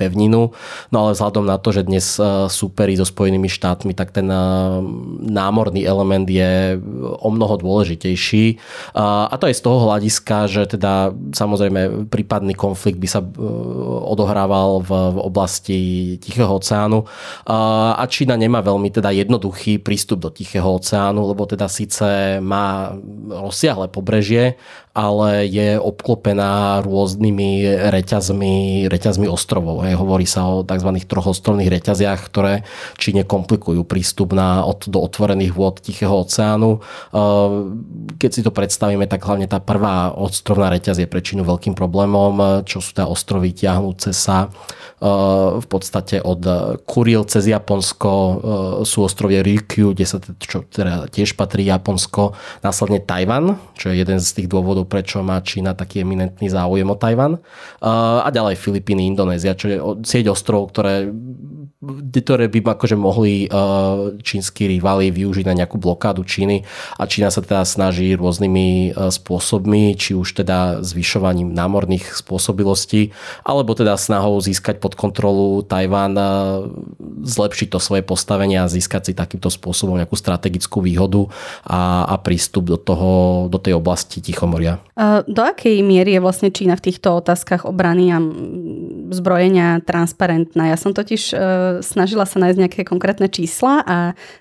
pevninu. 0.00 0.56
No 0.88 0.96
ale 1.04 1.12
vzhľadom 1.12 1.44
na 1.44 1.60
to, 1.60 1.68
že 1.74 1.84
dnes 1.84 2.16
sú 2.48 2.61
súperi 2.62 2.94
so 2.94 3.02
Spojenými 3.02 3.50
štátmi, 3.50 3.92
tak 3.98 4.14
ten 4.14 4.30
eh, 4.30 4.38
námorný 5.26 5.82
element 5.82 6.30
je 6.30 6.78
o 7.18 7.28
mnoho 7.34 7.58
dôležitejší. 7.58 8.62
A 8.94 9.34
to 9.34 9.50
aj 9.50 9.58
z 9.58 9.62
toho 9.64 9.78
hľadiska, 9.90 10.36
že 10.46 10.62
teda 10.70 11.10
samozrejme 11.34 12.06
prípadný 12.06 12.54
konflikt 12.54 13.02
by 13.02 13.08
sa 13.10 13.20
eh, 13.20 13.28
odohrával 14.06 14.86
v, 14.86 14.90
oblasti 15.22 15.80
Tichého 16.18 16.58
oceánu. 16.58 17.04
A 17.46 18.02
Čína 18.08 18.36
nemá 18.36 18.60
veľmi 18.60 18.90
teda 18.90 19.14
jednoduchý 19.14 19.80
prístup 19.80 20.20
do 20.20 20.30
Tichého 20.30 20.66
oceánu, 20.66 21.24
lebo 21.32 21.46
teda 21.48 21.70
síce 21.70 22.38
má 22.42 22.92
rozsiahle 23.28 23.88
pobrežie, 23.88 24.58
ale 24.92 25.48
je 25.48 25.80
obklopená 25.80 26.84
rôznymi 26.84 27.64
reťazmi, 27.88 28.86
reťazmi 28.92 29.24
ostrovov. 29.24 29.88
Hej. 29.88 29.96
Hovorí 29.96 30.28
sa 30.28 30.44
o 30.44 30.60
tzv. 30.60 30.90
trochostrovných 31.08 31.72
reťaziach, 31.72 32.20
ktoré 32.28 32.68
Číne 33.00 33.24
komplikujú 33.24 33.88
prístup 33.88 34.36
na, 34.36 34.68
od, 34.68 34.84
do 34.88 35.00
otvorených 35.00 35.56
vôd 35.56 35.80
Tichého 35.80 36.12
oceánu. 36.12 36.84
Keď 38.20 38.30
si 38.30 38.44
to 38.44 38.52
predstavíme, 38.52 39.08
tak 39.08 39.24
hlavne 39.24 39.48
tá 39.48 39.64
prvá 39.64 40.12
ostrovná 40.12 40.68
reťaz 40.68 41.00
je 41.00 41.08
pre 41.08 41.24
Čínu 41.24 41.48
veľkým 41.48 41.72
problémom, 41.72 42.60
čo 42.68 42.84
sú 42.84 42.92
tá 42.92 43.08
ostrovy 43.08 43.56
tiahnúce 43.56 44.12
sa 44.12 44.52
v 45.58 45.66
podstate 45.66 46.22
od 46.22 46.46
Kuril 46.86 47.26
cez 47.26 47.50
Japonsko 47.50 48.10
sú 48.86 49.02
ostrovie 49.02 49.42
Ryukyu, 49.42 49.98
kde 49.98 50.06
sa 50.06 50.22
čo 50.38 50.62
teda 50.62 51.10
tiež 51.10 51.34
patrí 51.34 51.66
Japonsko, 51.66 52.38
následne 52.62 53.02
Tajvan, 53.02 53.58
čo 53.74 53.90
je 53.90 53.98
jeden 53.98 54.22
z 54.22 54.30
tých 54.30 54.46
dôvodov, 54.46 54.81
prečo 54.84 55.22
má 55.24 55.40
Čína 55.40 55.72
taký 55.72 56.02
eminentný 56.02 56.50
záujem 56.50 56.88
o 56.88 56.96
Tajvan 56.96 57.38
a 57.82 58.28
ďalej 58.28 58.58
Filipíny, 58.58 59.08
Indonézia, 59.08 59.58
čo 59.58 59.66
je 59.70 59.78
sieť 60.04 60.30
ostrovov, 60.30 60.74
ktoré 60.74 61.10
ktoré 61.82 62.46
by 62.46 62.62
akože 62.78 62.94
mohli 62.94 63.50
čínsky 64.22 64.70
rivali 64.70 65.10
využiť 65.10 65.44
na 65.50 65.58
nejakú 65.58 65.82
blokádu 65.82 66.22
Číny 66.22 66.62
a 66.94 67.10
Čína 67.10 67.34
sa 67.34 67.42
teda 67.42 67.66
snaží 67.66 68.14
rôznymi 68.14 68.94
spôsobmi, 68.94 69.98
či 69.98 70.14
už 70.14 70.38
teda 70.38 70.86
zvyšovaním 70.86 71.50
námorných 71.50 72.22
spôsobilostí, 72.22 73.10
alebo 73.42 73.74
teda 73.74 73.98
snahou 73.98 74.38
získať 74.38 74.78
pod 74.78 74.94
kontrolu 74.94 75.66
Tajván, 75.66 76.14
zlepšiť 77.26 77.68
to 77.74 77.78
svoje 77.82 78.06
postavenie 78.06 78.62
a 78.62 78.70
získať 78.70 79.10
si 79.10 79.12
takýmto 79.18 79.50
spôsobom 79.50 79.98
nejakú 79.98 80.14
strategickú 80.14 80.86
výhodu 80.86 81.26
a, 81.66 82.06
a 82.06 82.14
prístup 82.22 82.70
do, 82.70 82.78
toho, 82.78 83.46
do 83.50 83.58
tej 83.58 83.74
oblasti 83.74 84.22
Tichomoria. 84.22 84.78
Do 85.26 85.42
akej 85.42 85.82
miery 85.82 86.14
je 86.14 86.22
vlastne 86.22 86.54
Čína 86.54 86.78
v 86.78 86.86
týchto 86.86 87.18
otázkach 87.18 87.66
obrany 87.66 88.14
a 88.14 88.22
zbrojenia 89.10 89.82
transparentná? 89.82 90.70
Ja 90.70 90.78
som 90.78 90.94
totiž 90.94 91.34
snažila 91.80 92.28
sa 92.28 92.36
nájsť 92.42 92.58
nejaké 92.60 92.80
konkrétne 92.84 93.30
čísla 93.32 93.80
a 93.86 93.96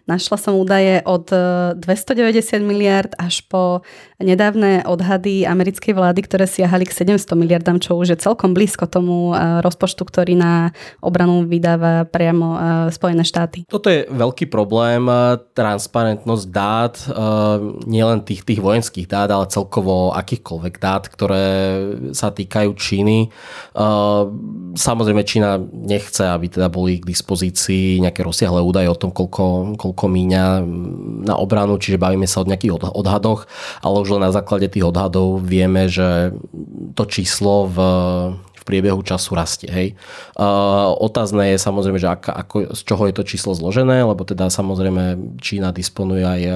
našla 0.09 0.35
som 0.35 0.59
údaje 0.59 0.99
od 1.07 1.31
290 1.79 1.79
e, 1.79 2.59
miliard 2.59 3.15
až 3.15 3.47
po 3.47 3.87
nedávne 4.23 4.85
odhady 4.85 5.43
americkej 5.45 5.93
vlády, 5.93 6.19
ktoré 6.25 6.45
siahali 6.45 6.85
k 6.87 7.17
700 7.17 7.33
miliardám, 7.35 7.77
čo 7.81 7.97
už 7.97 8.15
je 8.15 8.17
celkom 8.21 8.53
blízko 8.55 8.87
tomu 8.87 9.33
e, 9.33 9.59
rozpočtu, 9.61 10.01
ktorý 10.05 10.33
na 10.37 10.73
obranu 11.01 11.43
vydáva 11.45 12.05
priamo 12.07 12.53
Spojené 12.93 13.25
štáty. 13.25 13.65
Toto 13.67 13.89
je 13.89 14.05
veľký 14.09 14.47
problém, 14.47 15.05
transparentnosť 15.53 16.45
dát, 16.49 16.95
nielen 17.85 18.21
tých, 18.25 18.45
tých 18.45 18.61
vojenských 18.61 19.07
dát, 19.09 19.29
ale 19.33 19.49
celkovo 19.49 20.13
akýchkoľvek 20.13 20.75
dát, 20.77 21.03
ktoré 21.09 21.45
sa 22.15 22.29
týkajú 22.29 22.71
Číny. 22.77 23.29
Samozrejme 24.75 25.21
Čína 25.27 25.59
nechce, 25.61 26.27
aby 26.27 26.47
teda 26.47 26.67
boli 26.71 27.01
k 27.01 27.09
dispozícii 27.09 28.01
nejaké 28.03 28.23
rozsiahle 28.23 28.61
údaje 28.61 28.87
o 28.87 28.97
tom, 28.97 29.11
koľko, 29.11 29.75
koľko 29.75 30.05
míňa 30.07 30.45
na 31.25 31.35
obranu, 31.37 31.77
čiže 31.77 32.01
bavíme 32.01 32.25
sa 32.25 32.41
o 32.41 32.47
nejakých 32.47 32.77
odhadoch, 32.93 33.45
ale 33.81 33.95
už 34.01 34.10
len 34.11 34.23
na 34.27 34.31
základe 34.35 34.67
tých 34.67 34.83
odhadov. 34.83 35.41
Vieme, 35.41 35.87
že 35.87 36.35
to 36.93 37.03
číslo 37.07 37.71
v 37.71 37.77
v 38.61 38.63
priebehu 38.63 39.01
času 39.01 39.33
rastie. 39.33 39.69
Hej. 39.73 39.87
Uh, 40.37 40.93
otázne 41.01 41.49
je 41.49 41.57
samozrejme, 41.57 41.97
že 41.97 42.13
ako, 42.13 42.29
ako, 42.29 42.55
z 42.77 42.81
čoho 42.85 43.03
je 43.09 43.13
to 43.17 43.23
číslo 43.25 43.57
zložené, 43.57 44.05
lebo 44.05 44.21
teda 44.21 44.53
samozrejme 44.53 45.17
Čína 45.41 45.73
disponuje 45.73 46.21
aj 46.21 46.41
uh, 46.45 46.55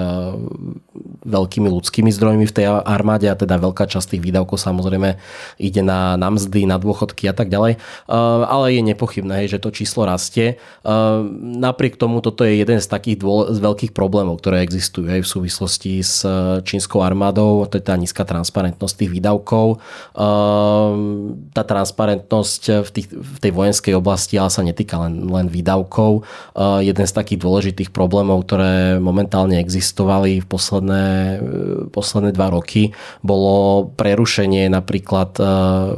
veľkými 1.25 1.65
ľudskými 1.65 2.13
zdrojmi 2.13 2.45
v 2.45 2.53
tej 2.53 2.65
armáde 2.69 3.25
a 3.25 3.33
teda 3.33 3.57
veľká 3.57 3.89
časť 3.89 4.15
tých 4.15 4.21
výdavkov 4.21 4.61
samozrejme 4.61 5.17
ide 5.57 5.81
na, 5.81 6.13
na 6.13 6.29
mzdy, 6.29 6.69
na 6.69 6.77
dôchodky 6.77 7.25
a 7.25 7.33
tak 7.33 7.49
ďalej. 7.49 7.81
Uh, 8.05 8.45
ale 8.45 8.77
je 8.77 8.81
nepochybné, 8.85 9.41
hej, 9.41 9.57
že 9.57 9.63
to 9.65 9.73
číslo 9.73 10.05
rastie. 10.05 10.61
Uh, 10.85 11.25
napriek 11.41 11.97
tomu 11.97 12.21
toto 12.21 12.45
je 12.45 12.61
jeden 12.61 12.77
z 12.77 12.85
takých 12.85 13.17
dôle, 13.17 13.49
z 13.49 13.57
veľkých 13.57 13.97
problémov, 13.97 14.37
ktoré 14.45 14.61
existujú 14.61 15.09
hej, 15.09 15.25
v 15.25 15.31
súvislosti 15.33 16.05
s 16.05 16.21
čínskou 16.61 17.01
armádou, 17.01 17.65
to 17.65 17.81
je 17.81 17.83
tá 17.83 17.97
nízka 17.97 18.21
transparentnosť 18.21 18.93
tých 18.93 19.11
výdavkov. 19.17 19.81
Uh, 20.13 21.33
tá 21.49 21.65
transparentnosť 21.65 21.94
transparentnosť 21.95 22.83
v, 22.83 22.89
tých, 22.91 23.07
v 23.15 23.37
tej 23.39 23.51
vojenskej 23.55 23.93
oblasti, 23.95 24.35
ale 24.35 24.51
sa 24.51 24.59
netýka 24.59 24.99
len, 24.99 25.31
len 25.31 25.47
výdavkov. 25.47 26.27
Uh, 26.51 26.83
jeden 26.83 27.07
z 27.07 27.13
takých 27.15 27.39
dôležitých 27.39 27.89
problémov, 27.95 28.43
ktoré 28.43 28.99
momentálne 28.99 29.55
existovali 29.63 30.43
v 30.43 30.47
posledné, 30.51 31.05
uh, 31.07 31.87
posledné 31.87 32.35
dva 32.35 32.51
roky, 32.51 32.91
bolo 33.23 33.87
prerušenie 33.95 34.67
napríklad 34.67 35.39
uh, 35.39 35.95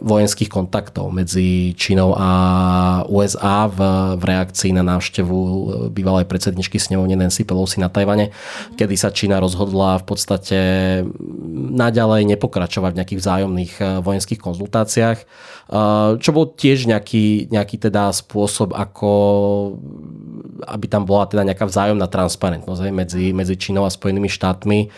vojenských 0.00 0.48
kontaktov 0.48 1.12
medzi 1.12 1.76
Čínou 1.76 2.16
a 2.16 2.30
USA 3.12 3.68
v, 3.68 3.78
v 4.16 4.22
reakcii 4.24 4.72
na 4.72 4.82
návštevu 4.88 5.36
bývalej 5.92 6.24
predsedničky 6.24 6.80
snemovne 6.80 7.20
Nancy 7.20 7.44
Pelosi 7.44 7.76
na 7.76 7.92
Tajvane, 7.92 8.32
kedy 8.80 8.96
sa 8.96 9.12
Čína 9.12 9.36
rozhodla 9.36 10.00
v 10.00 10.04
podstate 10.08 10.58
naďalej 11.76 12.24
nepokračovať 12.24 12.90
v 12.96 12.98
nejakých 13.04 13.20
vzájomných 13.20 13.72
vojenských 14.00 14.40
konzultáciách 14.40 15.25
čo 16.16 16.30
bol 16.30 16.54
tiež 16.54 16.86
nejaký, 16.86 17.50
nejaký 17.50 17.76
teda 17.82 18.14
spôsob, 18.14 18.70
ako 18.70 19.10
aby 20.64 20.86
tam 20.88 21.04
bola 21.04 21.28
teda 21.28 21.44
nejaká 21.44 21.68
vzájomná 21.68 22.08
transparentnosť 22.08 22.80
aj 22.86 22.92
medzi, 22.94 23.24
medzi 23.36 23.54
Čínou 23.58 23.84
a 23.84 23.90
Spojenými 23.90 24.30
štátmi. 24.30 24.88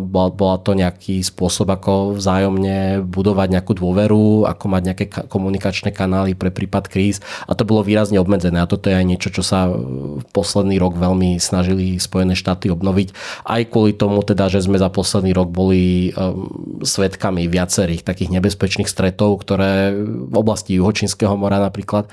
Bola, 0.00 0.30
bola 0.32 0.56
to 0.62 0.72
nejaký 0.72 1.20
spôsob, 1.20 1.68
ako 1.74 2.16
vzájomne 2.16 3.02
budovať 3.04 3.48
nejakú 3.58 3.72
dôveru, 3.74 4.46
ako 4.46 4.64
mať 4.70 4.82
nejaké 4.86 5.04
komunikačné 5.26 5.90
kanály 5.90 6.38
pre 6.38 6.54
prípad 6.54 6.86
kríz 6.86 7.18
a 7.50 7.58
to 7.58 7.66
bolo 7.66 7.82
výrazne 7.82 8.22
obmedzené 8.22 8.62
a 8.62 8.70
toto 8.70 8.86
je 8.86 8.96
aj 8.96 9.06
niečo, 9.08 9.28
čo 9.34 9.42
sa 9.42 9.66
v 9.68 10.24
posledný 10.30 10.78
rok 10.78 10.94
veľmi 10.94 11.42
snažili 11.42 11.98
Spojené 11.98 12.38
štáty 12.38 12.70
obnoviť. 12.70 13.12
Aj 13.42 13.62
kvôli 13.66 13.98
tomu 13.98 14.22
teda, 14.22 14.46
že 14.46 14.62
sme 14.62 14.78
za 14.78 14.86
posledný 14.86 15.34
rok 15.34 15.50
boli 15.50 16.14
um, 16.14 16.46
svetkami 16.86 17.50
viacerých 17.50 18.06
takých 18.06 18.30
nebezpečných 18.38 18.86
stretov, 18.86 19.42
ktoré 19.42 19.92
v 19.98 20.34
oblasti 20.38 20.78
Juhočínskeho 20.78 21.34
mora 21.34 21.58
napríklad, 21.58 22.06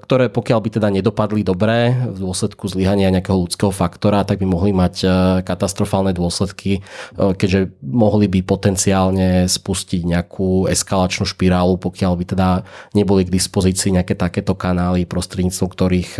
ktoré 0.00 0.32
pokiaľ 0.32 0.58
by 0.64 0.68
teda 0.80 0.88
nedopadli 0.88 1.44
dobre 1.44 1.59
v 1.66 2.16
dôsledku 2.16 2.70
zlyhania 2.70 3.12
nejakého 3.12 3.36
ľudského 3.36 3.74
faktora, 3.74 4.24
tak 4.24 4.40
by 4.40 4.46
mohli 4.48 4.72
mať 4.72 5.04
katastrofálne 5.44 6.16
dôsledky, 6.16 6.80
keďže 7.16 7.74
mohli 7.84 8.30
by 8.30 8.40
potenciálne 8.46 9.44
spustiť 9.50 10.06
nejakú 10.06 10.70
eskalačnú 10.70 11.28
špirálu, 11.28 11.76
pokiaľ 11.76 12.12
by 12.16 12.24
teda 12.24 12.48
neboli 12.96 13.26
k 13.26 13.34
dispozícii 13.34 13.96
nejaké 13.96 14.14
takéto 14.14 14.54
kanály, 14.56 15.04
prostredníctvom 15.04 15.68
ktorých 15.68 16.10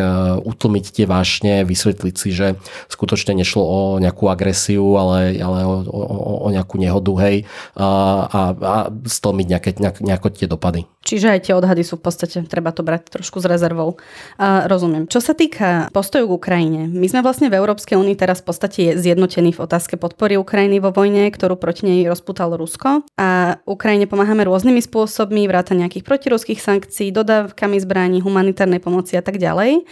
utlmiť 0.44 0.84
tie 0.90 1.06
vášne, 1.06 1.64
vysvetliť 1.64 2.14
si, 2.16 2.30
že 2.34 2.58
skutočne 2.90 3.38
nešlo 3.38 3.62
o 3.62 3.78
nejakú 4.02 4.26
agresiu, 4.26 4.98
ale, 4.98 5.38
ale 5.38 5.64
o, 5.64 5.86
o, 5.86 6.00
o 6.44 6.48
nejakú 6.50 6.76
nehodu, 6.80 7.12
hej, 7.22 7.46
a, 7.78 7.86
a, 8.26 8.42
stlmiť 8.90 9.46
nejaké, 9.46 9.70
nejak, 9.78 9.96
nejako 10.02 10.28
tie 10.34 10.50
dopady. 10.50 10.84
Čiže 11.00 11.32
aj 11.32 11.40
tie 11.48 11.54
odhady 11.56 11.80
sú 11.80 11.96
v 11.96 12.04
podstate, 12.04 12.44
treba 12.44 12.74
to 12.76 12.84
brať 12.84 13.20
trošku 13.20 13.40
s 13.40 13.46
rezervou. 13.48 13.96
A, 14.36 14.68
rozumiem. 14.68 15.08
Čo 15.08 15.22
sa 15.22 15.29
týka 15.32 15.88
postoju 15.94 16.28
k 16.28 16.36
Ukrajine, 16.36 16.82
my 16.90 17.06
sme 17.08 17.24
vlastne 17.24 17.48
v 17.48 17.58
Európskej 17.58 17.96
únii 17.98 18.16
teraz 18.18 18.42
v 18.42 18.52
podstate 18.52 18.82
zjednotení 18.98 19.54
v 19.54 19.62
otázke 19.62 19.96
podpory 19.96 20.36
Ukrajiny 20.36 20.78
vo 20.78 20.92
vojne, 20.92 21.28
ktorú 21.30 21.56
proti 21.56 21.88
nej 21.88 22.00
rozputalo 22.06 22.60
Rusko. 22.60 23.04
A 23.16 23.60
Ukrajine 23.64 24.06
pomáhame 24.06 24.44
rôznymi 24.46 24.82
spôsobmi, 24.84 25.48
vrátane 25.50 25.86
nejakých 25.86 26.06
protiruských 26.06 26.60
sankcií, 26.60 27.10
dodávkami 27.10 27.76
zbraní, 27.80 28.20
humanitárnej 28.20 28.78
pomoci 28.82 29.16
a 29.16 29.22
tak 29.24 29.40
ďalej. 29.40 29.82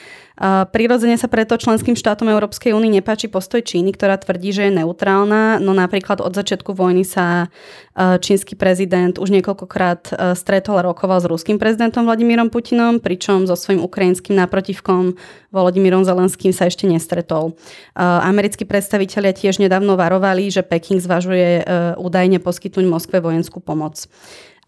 Prirodzene 0.71 1.19
sa 1.19 1.27
preto 1.27 1.59
členským 1.59 1.99
štátom 1.99 2.31
Európskej 2.31 2.71
únie 2.71 2.95
nepáči 2.95 3.27
postoj 3.27 3.59
Číny, 3.59 3.91
ktorá 3.91 4.15
tvrdí, 4.23 4.55
že 4.55 4.71
je 4.71 4.79
neutrálna, 4.79 5.59
no 5.59 5.75
napríklad 5.75 6.23
od 6.23 6.31
začiatku 6.31 6.79
vojny 6.79 7.03
sa 7.03 7.51
čínsky 7.99 8.55
prezident 8.55 9.19
už 9.19 9.35
niekoľkokrát 9.35 10.35
stretol 10.39 10.79
a 10.79 10.87
rokoval 10.87 11.19
s 11.19 11.27
ruským 11.27 11.59
prezidentom 11.59 12.07
Vladimírom 12.07 12.55
Putinom, 12.55 13.03
pričom 13.03 13.51
so 13.51 13.59
svojím 13.59 13.83
ukrajinským 13.83 14.39
náprotivkom 14.39 15.19
Volodymyrom 15.51 16.07
Zelenským 16.07 16.55
sa 16.55 16.71
ešte 16.71 16.87
nestretol. 16.87 17.59
Americkí 17.99 18.63
predstavitelia 18.63 19.35
tiež 19.35 19.59
nedávno 19.59 19.99
varovali, 19.99 20.55
že 20.55 20.63
Peking 20.63 21.03
zvažuje 21.03 21.67
údajne 21.99 22.39
poskytnúť 22.39 22.87
Moskve 22.87 23.19
vojenskú 23.19 23.59
pomoc. 23.59 24.07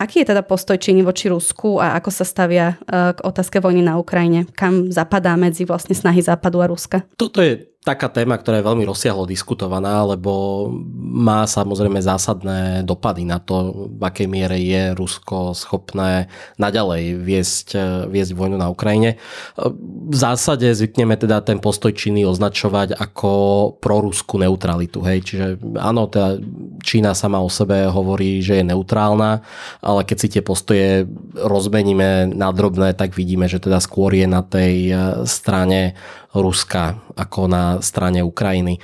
Aký 0.00 0.25
je 0.25 0.33
teda 0.33 0.40
postoj 0.40 0.80
Číny 0.80 1.04
voči 1.04 1.28
Rusku 1.28 1.76
a 1.76 1.92
ako 2.00 2.09
sa 2.09 2.25
stavia 2.25 2.80
e, 2.88 3.12
k 3.12 3.21
otázke 3.21 3.61
vojny 3.61 3.85
na 3.85 4.00
Ukrajine? 4.00 4.49
Kam 4.57 4.88
zapadá 4.88 5.37
medzi 5.37 5.69
vlastne 5.69 5.92
snahy 5.92 6.25
Západu 6.25 6.64
a 6.64 6.66
Ruska? 6.66 7.04
Toto 7.21 7.45
je 7.45 7.70
taká 7.81 8.13
téma, 8.13 8.37
ktorá 8.37 8.61
je 8.61 8.69
veľmi 8.69 8.85
rozsiahlo 8.85 9.25
diskutovaná, 9.25 10.05
lebo 10.05 10.69
má 11.01 11.49
samozrejme 11.49 11.97
zásadné 12.05 12.85
dopady 12.85 13.25
na 13.25 13.41
to, 13.41 13.89
v 13.97 14.03
akej 14.05 14.29
miere 14.29 14.61
je 14.61 14.93
Rusko 14.93 15.57
schopné 15.57 16.29
naďalej 16.61 17.17
viesť, 17.17 17.69
viesť 18.13 18.37
vojnu 18.37 18.61
na 18.61 18.69
Ukrajine. 18.69 19.17
V 19.57 20.13
zásade 20.13 20.69
zvykneme 20.69 21.17
teda 21.17 21.41
ten 21.41 21.57
postoj 21.57 21.97
Číny 21.97 22.21
označovať 22.29 23.01
ako 23.01 23.33
proruskú 23.81 24.37
neutralitu. 24.37 25.01
Hej? 25.01 25.33
Čiže 25.33 25.47
áno, 25.81 26.05
teda 26.05 26.37
Čína 26.85 27.17
sama 27.17 27.41
o 27.41 27.49
sebe 27.49 27.89
hovorí, 27.89 28.45
že 28.45 28.61
je 28.61 28.69
neutrálna, 28.77 29.41
ale 29.81 30.05
keď 30.05 30.17
si 30.21 30.29
tie 30.29 30.45
postoje 30.45 31.09
rozmeníme 31.33 32.37
na 32.37 32.53
drobné, 32.53 32.93
tak 32.93 33.17
vidíme, 33.17 33.49
že 33.49 33.57
teda 33.57 33.81
skôr 33.81 34.13
je 34.13 34.29
na 34.29 34.45
tej 34.45 34.93
strane 35.25 35.97
Ruska 36.31 37.03
ako 37.19 37.51
na 37.51 37.83
strane 37.83 38.23
Ukrajiny. 38.23 38.79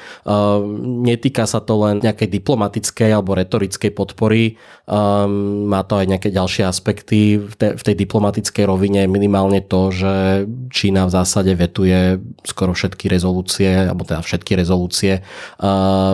Netýka 1.07 1.47
sa 1.47 1.63
to 1.63 1.79
len 1.79 2.03
nejakej 2.03 2.27
diplomatickej 2.43 3.11
alebo 3.15 3.39
retorickej 3.39 3.95
podpory, 3.95 4.59
má 4.87 5.83
to 5.83 5.99
aj 5.99 6.07
nejaké 6.07 6.31
ďalšie 6.31 6.63
aspekty 6.63 7.43
v 7.43 7.55
tej, 7.59 7.75
v 7.75 7.83
tej 7.83 7.95
diplomatickej 8.07 8.65
rovine, 8.71 9.11
minimálne 9.11 9.59
to, 9.67 9.91
že 9.91 10.47
Čína 10.71 11.11
v 11.11 11.15
zásade 11.15 11.51
vetuje 11.59 12.23
skoro 12.47 12.71
všetky 12.71 13.11
rezolúcie, 13.11 13.67
alebo 13.91 14.07
teda 14.07 14.23
všetky 14.23 14.55
rezolúcie 14.55 15.27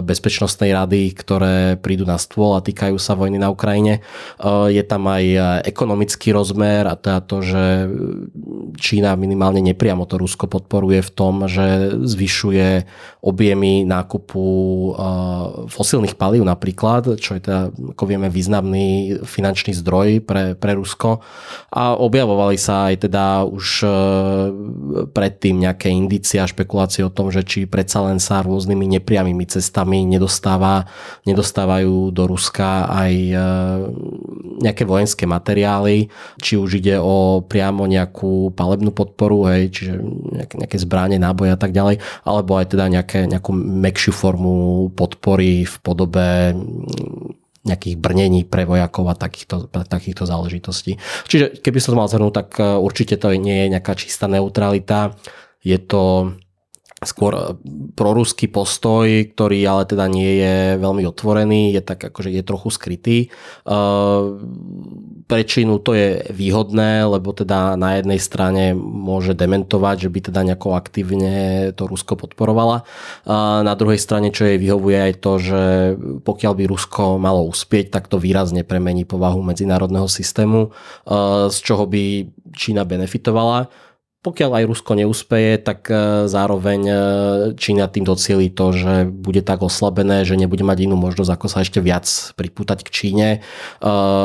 Bezpečnostnej 0.00 0.73
rady, 0.73 1.12
ktoré 1.12 1.76
prídu 1.76 2.09
na 2.09 2.17
stôl 2.17 2.57
a 2.57 2.64
týkajú 2.64 2.97
sa 2.97 3.12
vojny 3.12 3.37
na 3.37 3.52
Ukrajine. 3.52 4.00
Je 4.73 4.83
tam 4.88 5.05
aj 5.05 5.25
ekonomický 5.69 6.33
rozmer 6.33 6.88
a 6.88 6.97
teda 6.97 7.21
to, 7.29 7.45
že 7.45 7.64
Čína 8.81 9.21
minimálne 9.21 9.61
nepriamo 9.61 10.09
to 10.09 10.17
Rusko 10.17 10.49
podporuje 10.49 11.05
v 11.05 11.11
tom, 11.12 11.45
že 11.45 11.93
zvyšuje 12.00 12.88
objemy 13.21 13.85
nákupu 13.85 14.45
fosilných 15.69 16.17
palív 16.17 16.49
napríklad, 16.49 17.21
čo 17.21 17.37
je 17.37 17.41
teda, 17.45 17.69
ako 17.69 18.05
vieme, 18.09 18.33
významný 18.62 19.19
finančný 19.26 19.75
zdroj 19.75 20.23
pre, 20.23 20.54
pre 20.54 20.78
Rusko. 20.78 21.19
A 21.75 21.99
objavovali 21.99 22.54
sa 22.54 22.95
aj 22.95 23.11
teda 23.11 23.42
už 23.42 23.83
e, 23.83 23.88
predtým 25.11 25.59
nejaké 25.59 25.90
indície 25.90 26.38
a 26.38 26.47
špekulácie 26.47 27.02
o 27.02 27.11
tom, 27.11 27.35
že 27.35 27.42
či 27.42 27.66
predsa 27.66 28.07
len 28.07 28.23
sa 28.23 28.47
rôznymi 28.47 28.87
nepriamými 28.99 29.45
cestami 29.50 30.07
nedostáva, 30.07 30.87
nedostávajú 31.26 32.14
do 32.14 32.25
Ruska 32.31 32.87
aj 32.87 33.12
e, 33.12 33.37
nejaké 34.62 34.87
vojenské 34.87 35.26
materiály, 35.26 36.07
či 36.38 36.54
už 36.54 36.78
ide 36.78 37.02
o 37.02 37.42
priamo 37.42 37.90
nejakú 37.90 38.54
palebnú 38.54 38.95
podporu, 38.95 39.50
hej, 39.50 39.75
čiže 39.75 39.92
nejaké, 40.54 40.76
zbranie 40.78 41.19
náboje 41.19 41.50
a 41.50 41.59
tak 41.59 41.75
ďalej, 41.75 41.99
alebo 42.23 42.57
aj 42.57 42.66
teda 42.71 42.87
nejaké, 42.87 43.26
nejakú 43.26 43.50
mekšiu 43.57 44.12
formu 44.14 44.88
podpory 44.95 45.66
v 45.66 45.75
podobe 45.83 46.54
nejakých 47.62 47.97
brnení 47.99 48.42
pre 48.42 48.66
vojakov 48.66 49.07
a 49.07 49.14
takýchto, 49.14 49.71
takýchto 49.71 50.26
záležitostí. 50.26 50.99
Čiže 51.31 51.62
keby 51.62 51.78
som 51.78 51.95
to 51.95 52.00
mal 52.02 52.11
zhrnúť, 52.11 52.35
tak 52.35 52.49
e, 52.59 52.62
určite 52.75 53.14
to 53.14 53.31
nie 53.38 53.66
je 53.66 53.73
nejaká 53.78 53.95
čistá 53.95 54.26
neutralita. 54.26 55.14
Je 55.62 55.78
to 55.78 56.35
skôr 57.04 57.32
e, 57.35 57.42
proruský 57.94 58.49
postoj, 58.49 59.06
ktorý 59.06 59.59
ale 59.66 59.85
teda 59.87 60.06
nie 60.09 60.42
je 60.42 60.56
veľmi 60.80 61.06
otvorený, 61.06 61.75
je 61.76 61.82
tak 61.82 62.02
akože 62.02 62.30
je 62.30 62.42
trochu 62.42 62.68
skrytý. 62.71 63.18
E, 63.25 63.28
pre 65.26 65.42
Čínu 65.49 65.80
to 65.80 65.97
je 65.97 66.28
výhodné, 66.28 67.09
lebo 67.09 67.32
teda 67.32 67.75
na 67.80 67.97
jednej 67.97 68.21
strane 68.21 68.76
môže 68.76 69.32
dementovať, 69.32 70.04
že 70.04 70.12
by 70.12 70.21
teda 70.28 70.40
nejako 70.44 70.76
aktívne 70.76 71.32
to 71.73 71.88
Rusko 71.88 72.21
podporovala. 72.21 72.85
Na 73.64 73.75
druhej 73.78 73.97
strane, 73.97 74.28
čo 74.28 74.44
jej 74.44 74.61
vyhovuje 74.61 74.99
aj 74.99 75.14
to, 75.25 75.32
že 75.40 75.62
pokiaľ 76.21 76.52
by 76.52 76.64
Rusko 76.68 77.16
malo 77.16 77.49
uspieť, 77.49 77.88
tak 77.88 78.12
to 78.12 78.21
výrazne 78.21 78.61
premení 78.61 79.09
povahu 79.09 79.40
medzinárodného 79.40 80.06
systému, 80.06 80.68
e, 80.68 80.71
z 81.49 81.56
čoho 81.64 81.88
by 81.88 82.28
Čína 82.52 82.85
benefitovala 82.85 83.73
pokiaľ 84.23 84.62
aj 84.62 84.69
Rusko 84.71 84.95
neúspeje, 84.95 85.59
tak 85.59 85.91
e, 85.91 86.31
zároveň 86.31 86.81
e, 86.87 86.95
Čína 87.59 87.91
tým 87.91 88.07
docieli 88.07 88.55
to, 88.55 88.71
že 88.71 89.11
bude 89.11 89.43
tak 89.43 89.67
oslabené, 89.67 90.23
že 90.23 90.38
nebude 90.38 90.62
mať 90.62 90.87
inú 90.87 90.95
možnosť, 90.95 91.31
ako 91.35 91.47
sa 91.50 91.67
ešte 91.67 91.83
viac 91.83 92.07
pripútať 92.38 92.87
k 92.87 92.88
Číne. 92.95 93.29
E, 93.35 93.38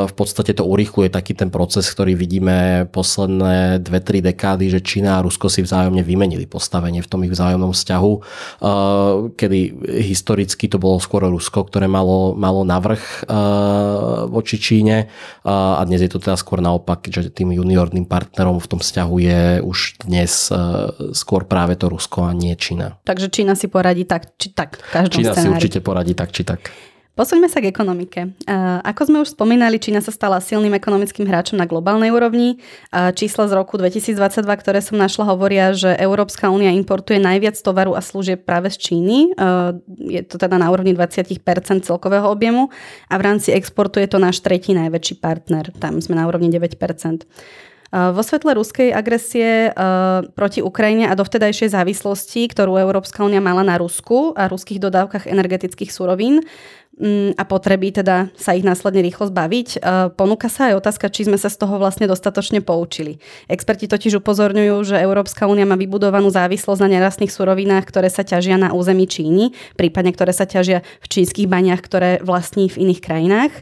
v 0.06 0.14
podstate 0.14 0.54
to 0.54 0.70
urychluje 0.70 1.10
taký 1.10 1.34
ten 1.34 1.50
proces, 1.50 1.90
ktorý 1.90 2.14
vidíme 2.14 2.86
posledné 2.94 3.82
2-3 3.82 4.22
dekády, 4.22 4.70
že 4.70 4.86
Čína 4.86 5.18
a 5.18 5.26
Rusko 5.26 5.50
si 5.50 5.66
vzájomne 5.66 6.06
vymenili 6.06 6.46
postavenie 6.46 7.02
v 7.02 7.10
tom 7.10 7.26
ich 7.26 7.34
vzájomnom 7.34 7.74
vzťahu, 7.74 8.14
kedy 9.34 9.60
historicky 10.06 10.70
to 10.70 10.78
bolo 10.78 11.02
skôr 11.02 11.26
Rusko, 11.26 11.66
ktoré 11.66 11.90
malo, 11.90 12.38
malo 12.38 12.62
navrh 12.62 13.02
voči 14.30 14.62
Číne 14.62 15.10
a 15.44 15.82
dnes 15.84 16.06
je 16.06 16.12
to 16.12 16.22
teda 16.22 16.38
skôr 16.38 16.62
naopak, 16.62 17.10
že 17.10 17.34
tým 17.34 17.56
juniorným 17.56 18.06
partnerom 18.06 18.62
v 18.62 18.70
tom 18.70 18.80
vzťahu 18.80 19.16
je 19.20 19.42
už 19.64 19.87
dnes 20.04 20.52
e, 20.52 20.60
skôr 21.16 21.48
práve 21.48 21.80
to 21.80 21.88
Rusko 21.88 22.28
a 22.28 22.36
nie 22.36 22.58
Čína. 22.60 23.00
Takže 23.08 23.32
Čína 23.32 23.56
si 23.56 23.72
poradí 23.72 24.04
tak, 24.04 24.36
či 24.36 24.52
tak. 24.52 24.82
Každom 24.92 25.24
Čína 25.24 25.32
scenári. 25.32 25.48
si 25.48 25.54
určite 25.56 25.80
poradí 25.80 26.14
tak, 26.18 26.36
či 26.36 26.44
tak. 26.44 26.68
Posuňme 27.18 27.50
sa 27.50 27.66
k 27.66 27.74
ekonomike. 27.74 28.38
Ako 28.86 29.10
sme 29.10 29.18
už 29.26 29.34
spomínali, 29.34 29.82
Čína 29.82 30.06
sa 30.06 30.14
stala 30.14 30.38
silným 30.38 30.78
ekonomickým 30.78 31.26
hráčom 31.26 31.58
na 31.58 31.66
globálnej 31.66 32.14
úrovni. 32.14 32.62
Čísla 32.94 33.50
z 33.50 33.58
roku 33.58 33.74
2022, 33.82 34.46
ktoré 34.46 34.86
som 34.86 35.02
našla, 35.02 35.26
hovoria, 35.26 35.74
že 35.74 35.98
Európska 35.98 36.54
únia 36.54 36.70
importuje 36.78 37.18
najviac 37.18 37.58
tovaru 37.58 37.98
a 37.98 38.06
služieb 38.06 38.46
práve 38.46 38.70
z 38.70 38.78
Číny. 38.78 39.34
Je 39.98 40.22
to 40.30 40.38
teda 40.38 40.62
na 40.62 40.70
úrovni 40.70 40.94
20% 40.94 41.42
celkového 41.82 42.30
objemu 42.30 42.70
a 43.10 43.18
v 43.18 43.26
rámci 43.26 43.50
exportu 43.50 43.98
je 43.98 44.14
to 44.14 44.22
náš 44.22 44.46
tretí 44.46 44.78
najväčší 44.78 45.18
partner. 45.18 45.74
Tam 45.74 45.98
sme 45.98 46.22
na 46.22 46.30
úrovni 46.30 46.54
9%. 46.54 46.78
Vo 47.92 48.20
svetle 48.20 48.52
ruskej 48.60 48.92
agresie 48.92 49.72
proti 50.36 50.60
Ukrajine 50.60 51.08
a 51.08 51.16
dovtedajšej 51.16 51.72
závislosti, 51.72 52.52
ktorú 52.52 52.76
Európska 52.76 53.24
únia 53.24 53.40
mala 53.40 53.64
na 53.64 53.80
Rusku 53.80 54.36
a 54.36 54.52
ruských 54.52 54.84
dodávkach 54.84 55.24
energetických 55.24 55.88
surovín 55.96 56.44
mm, 57.00 57.40
a 57.40 57.44
potreby 57.48 57.96
teda 57.96 58.28
sa 58.36 58.52
ich 58.60 58.68
následne 58.68 59.00
rýchlo 59.08 59.32
zbaviť, 59.32 59.80
ponúka 60.20 60.52
sa 60.52 60.76
aj 60.76 60.84
otázka, 60.84 61.08
či 61.08 61.32
sme 61.32 61.40
sa 61.40 61.48
z 61.48 61.64
toho 61.64 61.80
vlastne 61.80 62.12
dostatočne 62.12 62.60
poučili. 62.60 63.24
Experti 63.48 63.88
totiž 63.88 64.20
upozorňujú, 64.20 64.76
že 64.84 65.00
Európska 65.00 65.48
únia 65.48 65.64
má 65.64 65.80
vybudovanú 65.80 66.28
závislosť 66.28 66.84
na 66.84 67.00
nerastných 67.00 67.32
surovinách, 67.32 67.88
ktoré 67.88 68.12
sa 68.12 68.28
ťažia 68.28 68.60
na 68.60 68.76
území 68.76 69.08
Číny, 69.08 69.56
prípadne 69.80 70.12
ktoré 70.12 70.36
sa 70.36 70.44
ťažia 70.44 70.84
v 71.00 71.08
čínskych 71.08 71.48
baniach, 71.48 71.80
ktoré 71.80 72.20
vlastní 72.20 72.68
v 72.68 72.84
iných 72.84 73.00
krajinách. 73.00 73.56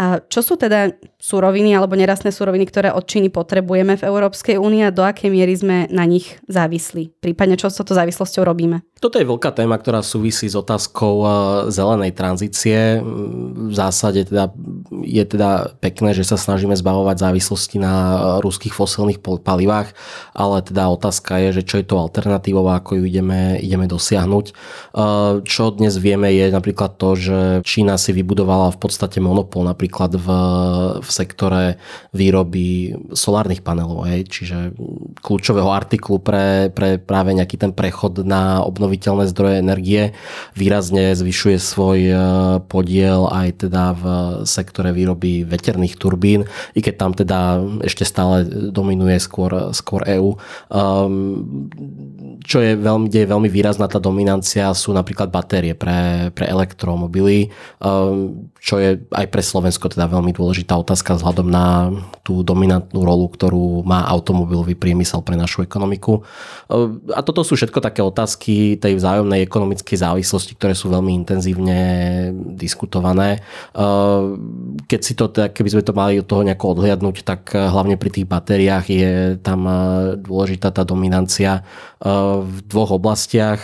A 0.00 0.24
čo 0.24 0.40
sú 0.40 0.56
teda 0.56 0.96
suroviny 1.20 1.76
alebo 1.76 1.92
nerastné 1.92 2.32
suroviny, 2.32 2.64
ktoré 2.64 2.88
od 2.90 3.04
Číny 3.04 3.28
potrebujeme 3.28 4.00
v 4.00 4.06
Európskej 4.08 4.56
únii 4.56 4.88
a 4.88 4.94
do 4.94 5.04
akej 5.04 5.28
miery 5.28 5.52
sme 5.52 5.84
na 5.92 6.08
nich 6.08 6.40
závislí? 6.48 7.20
Prípadne 7.20 7.60
čo 7.60 7.68
s 7.68 7.76
touto 7.76 7.92
závislosťou 7.92 8.40
robíme? 8.40 8.80
Toto 9.02 9.18
je 9.18 9.26
veľká 9.26 9.52
téma, 9.52 9.76
ktorá 9.76 10.00
súvisí 10.00 10.46
s 10.46 10.54
otázkou 10.54 11.14
e, 11.20 11.26
zelenej 11.74 12.14
tranzície. 12.14 13.02
V 13.02 13.74
zásade 13.74 14.24
teda 14.24 14.54
je 15.02 15.24
teda 15.26 15.74
pekné, 15.82 16.14
že 16.14 16.22
sa 16.22 16.38
snažíme 16.38 16.72
zbavovať 16.78 17.18
závislosti 17.18 17.82
na 17.82 17.94
ruských 18.40 18.70
fosilných 18.70 19.18
palivách, 19.20 19.92
ale 20.32 20.62
teda 20.62 20.88
otázka 20.88 21.36
je, 21.42 21.60
že 21.60 21.62
čo 21.66 21.82
je 21.82 21.86
to 21.90 21.98
alternatívou 21.98 22.64
a 22.70 22.78
ako 22.78 23.02
ju 23.02 23.04
ideme, 23.10 23.58
ideme 23.58 23.90
dosiahnuť. 23.90 24.46
E, 24.48 24.52
čo 25.44 25.74
dnes 25.74 25.98
vieme 25.98 26.32
je 26.32 26.48
napríklad 26.48 26.96
to, 26.96 27.18
že 27.18 27.38
Čína 27.66 27.98
si 27.98 28.14
vybudovala 28.14 28.70
v 28.70 28.80
podstate 28.80 29.18
monopol 29.18 29.66
na 29.66 29.74
napríklad 29.82 30.14
v, 30.14 30.28
v 31.02 31.10
sektore 31.10 31.74
výroby 32.14 32.94
solárnych 33.18 33.66
panelov, 33.66 34.06
hej, 34.06 34.30
čiže 34.30 34.78
kľúčového 35.18 35.74
artiklu 35.74 36.22
pre, 36.22 36.70
pre 36.70 37.02
práve 37.02 37.34
nejaký 37.34 37.58
ten 37.58 37.74
prechod 37.74 38.22
na 38.22 38.62
obnoviteľné 38.62 39.26
zdroje 39.26 39.58
energie 39.58 40.14
výrazne 40.54 41.18
zvyšuje 41.18 41.58
svoj 41.58 41.98
e, 41.98 42.14
podiel 42.70 43.26
aj 43.26 43.66
teda 43.66 43.84
v 43.98 44.04
sektore 44.46 44.94
výroby 44.94 45.42
veterných 45.42 45.98
turbín, 45.98 46.46
i 46.78 46.78
keď 46.78 46.94
tam 46.94 47.10
teda 47.18 47.58
ešte 47.82 48.06
stále 48.06 48.46
dominuje 48.70 49.18
skôr, 49.18 49.74
skôr 49.74 50.06
EU. 50.14 50.38
Um, 50.70 51.66
čo 52.46 52.62
je 52.62 52.78
veľmi, 52.78 53.10
je 53.10 53.26
veľmi 53.26 53.50
výrazná 53.50 53.90
tá 53.90 53.98
dominancia 53.98 54.70
sú 54.78 54.94
napríklad 54.94 55.26
batérie 55.26 55.74
pre, 55.74 56.30
pre 56.30 56.46
elektromobily, 56.46 57.50
um, 57.82 58.46
čo 58.62 58.78
je 58.78 59.00
aj 59.10 59.26
pre 59.32 59.42
Slovensko 59.42 59.71
Slovensko 59.72 59.88
teda 59.88 60.04
veľmi 60.04 60.36
dôležitá 60.36 60.76
otázka 60.76 61.16
vzhľadom 61.16 61.48
na 61.48 61.88
tú 62.20 62.44
dominantnú 62.44 63.08
rolu, 63.08 63.24
ktorú 63.32 63.80
má 63.88 64.04
automobilový 64.04 64.76
priemysel 64.76 65.24
pre 65.24 65.32
našu 65.32 65.64
ekonomiku. 65.64 66.20
A 67.08 67.24
toto 67.24 67.40
sú 67.40 67.56
všetko 67.56 67.80
také 67.80 68.04
otázky 68.04 68.76
tej 68.76 69.00
vzájomnej 69.00 69.40
ekonomickej 69.48 69.96
závislosti, 69.96 70.60
ktoré 70.60 70.76
sú 70.76 70.92
veľmi 70.92 71.24
intenzívne 71.24 71.80
diskutované. 72.52 73.40
keď 74.84 75.00
si 75.00 75.16
to, 75.16 75.32
keby 75.32 75.68
sme 75.72 75.80
to 75.88 75.96
mali 75.96 76.20
od 76.20 76.28
toho 76.28 76.44
nejako 76.44 76.76
odhliadnúť, 76.76 77.24
tak 77.24 77.56
hlavne 77.56 77.96
pri 77.96 78.12
tých 78.12 78.28
batériách 78.28 78.86
je 78.92 79.12
tam 79.40 79.64
dôležitá 80.20 80.68
tá 80.68 80.84
dominancia 80.84 81.64
v 82.02 82.56
dvoch 82.66 82.98
oblastiach. 82.98 83.62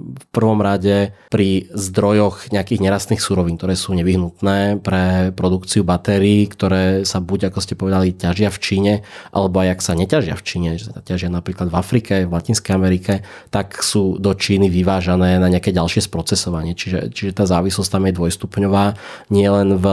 V 0.00 0.24
prvom 0.32 0.64
rade 0.64 1.12
pri 1.28 1.68
zdrojoch 1.76 2.48
nejakých 2.48 2.80
nerastných 2.80 3.20
surovín, 3.20 3.60
ktoré 3.60 3.76
sú 3.76 3.92
nevyhnutné 3.92 4.80
pre 4.80 5.28
produkciu 5.36 5.84
batérií, 5.84 6.48
ktoré 6.48 7.04
sa 7.04 7.20
buď, 7.20 7.52
ako 7.52 7.58
ste 7.60 7.76
povedali, 7.76 8.16
ťažia 8.16 8.48
v 8.48 8.58
Číne, 8.64 8.92
alebo 9.28 9.60
aj 9.60 9.76
ak 9.76 9.80
sa 9.84 9.92
neťažia 9.92 10.40
v 10.40 10.46
Číne, 10.48 10.68
že 10.80 10.88
sa 10.88 11.04
ťažia 11.04 11.28
napríklad 11.28 11.68
v 11.68 11.76
Afrike, 11.76 12.24
v 12.24 12.32
Latinskej 12.32 12.72
Amerike, 12.72 13.20
tak 13.52 13.84
sú 13.84 14.16
do 14.16 14.32
Číny 14.32 14.72
vyvážané 14.72 15.36
na 15.36 15.52
nejaké 15.52 15.68
ďalšie 15.68 16.08
sprocesovanie. 16.08 16.72
Čiže, 16.72 17.12
čiže 17.12 17.36
tá 17.36 17.44
závislosť 17.44 17.92
tam 17.92 18.08
je 18.08 18.16
dvojstupňová, 18.16 18.96
nie 19.28 19.44
len 19.44 19.76
v, 19.76 19.86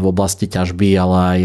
v 0.00 0.04
oblasti 0.08 0.48
ťažby, 0.48 0.96
ale 0.96 1.16
aj 1.36 1.40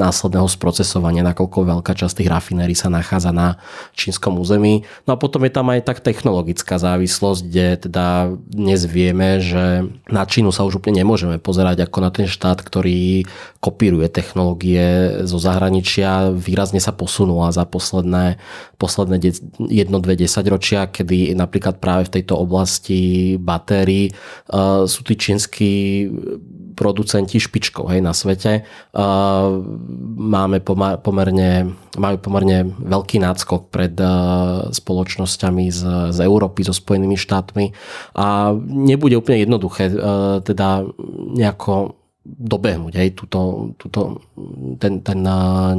následného 0.00 0.48
sprocesovania, 0.48 1.20
nakoľko 1.20 1.68
veľká 1.68 1.92
časť 1.92 2.24
tých 2.24 2.32
rafinérií 2.32 2.72
sa 2.72 2.88
nachádza 2.88 3.28
na 3.28 3.60
čínskom 3.92 4.40
území 4.40 4.53
území. 4.54 4.86
No 5.10 5.18
a 5.18 5.20
potom 5.20 5.42
je 5.42 5.50
tam 5.50 5.66
aj 5.74 5.82
tak 5.82 5.98
technologická 5.98 6.78
závislosť, 6.78 7.42
kde 7.42 7.66
teda 7.90 8.06
dnes 8.46 8.86
vieme, 8.86 9.42
že 9.42 9.90
na 10.06 10.22
Čínu 10.22 10.54
sa 10.54 10.62
už 10.62 10.78
úplne 10.78 11.02
nemôžeme 11.02 11.42
pozerať 11.42 11.82
ako 11.90 11.98
na 11.98 12.10
ten 12.14 12.30
štát, 12.30 12.62
ktorý 12.62 13.26
kopíruje 13.64 14.12
technológie 14.12 14.84
zo 15.24 15.40
zahraničia. 15.40 16.28
Výrazne 16.36 16.84
sa 16.84 16.92
posunula 16.92 17.48
za 17.48 17.64
posledné, 17.64 18.36
posledné 18.76 19.16
jedno, 19.72 20.04
dve 20.04 20.20
desaťročia, 20.20 20.92
kedy 20.92 21.32
napríklad 21.32 21.80
práve 21.80 22.12
v 22.12 22.20
tejto 22.20 22.36
oblasti 22.36 23.34
batérií 23.40 24.12
uh, 24.52 24.84
sú 24.84 25.00
tí 25.08 25.16
čínsky 25.16 25.70
producenti 26.76 27.40
špičkov 27.40 27.88
hej, 27.88 28.04
na 28.04 28.12
svete. 28.12 28.68
Uh, 28.92 29.64
máme 30.20 30.60
pomerne, 31.00 31.72
majú 31.96 32.16
pomerne 32.20 32.68
veľký 32.68 33.22
náskok 33.22 33.72
pred 33.72 33.94
uh, 33.96 34.68
spoločnosťami 34.68 35.64
z, 35.72 35.80
z 36.12 36.18
Európy, 36.20 36.66
so 36.66 36.76
Spojenými 36.76 37.16
štátmi 37.16 37.72
a 38.18 38.52
nebude 38.68 39.16
úplne 39.16 39.40
jednoduché 39.40 39.88
uh, 39.88 40.42
teda 40.42 40.84
nejako 41.38 42.03
dobehnúť 42.24 42.96
hej, 42.96 43.12
túto, 43.12 43.72
túto, 43.76 44.24
ten, 44.80 45.04
ten 45.04 45.18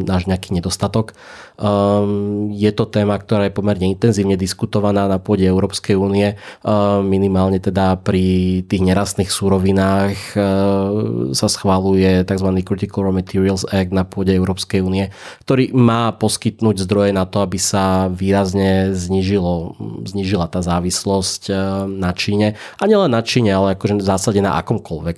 náš 0.06 0.30
nejaký 0.30 0.54
nedostatok. 0.54 1.18
Um, 1.56 2.52
je 2.52 2.68
to 2.76 2.84
téma, 2.84 3.16
ktorá 3.16 3.48
je 3.48 3.56
pomerne 3.56 3.88
intenzívne 3.88 4.36
diskutovaná 4.36 5.08
na 5.08 5.24
pôde 5.24 5.48
Európskej 5.48 5.96
únie, 5.96 6.36
um, 6.68 7.00
minimálne 7.08 7.64
teda 7.64 7.96
pri 8.04 8.60
tých 8.68 8.84
nerastných 8.84 9.32
súrovinách 9.32 10.36
um, 10.36 11.32
sa 11.32 11.48
schváluje 11.48 12.28
tzv. 12.28 12.50
Critical 12.66 13.08
Raw 13.08 13.16
Materials 13.16 13.64
Act 13.72 13.96
na 13.96 14.04
pôde 14.04 14.36
Európskej 14.36 14.84
únie, 14.84 15.16
ktorý 15.48 15.72
má 15.72 16.12
poskytnúť 16.12 16.84
zdroje 16.84 17.16
na 17.16 17.24
to, 17.24 17.40
aby 17.40 17.56
sa 17.56 18.12
výrazne 18.12 18.92
znižilo, 18.92 19.80
znižila 20.04 20.52
tá 20.52 20.60
závislosť 20.60 21.54
na 21.88 22.12
Číne. 22.12 22.60
A 22.82 22.84
nielen 22.90 23.14
na 23.14 23.24
Číne, 23.24 23.56
ale 23.56 23.80
akože 23.80 24.02
v 24.02 24.08
zásade 24.08 24.40
na 24.44 24.58
akomkoľvek 24.60 25.18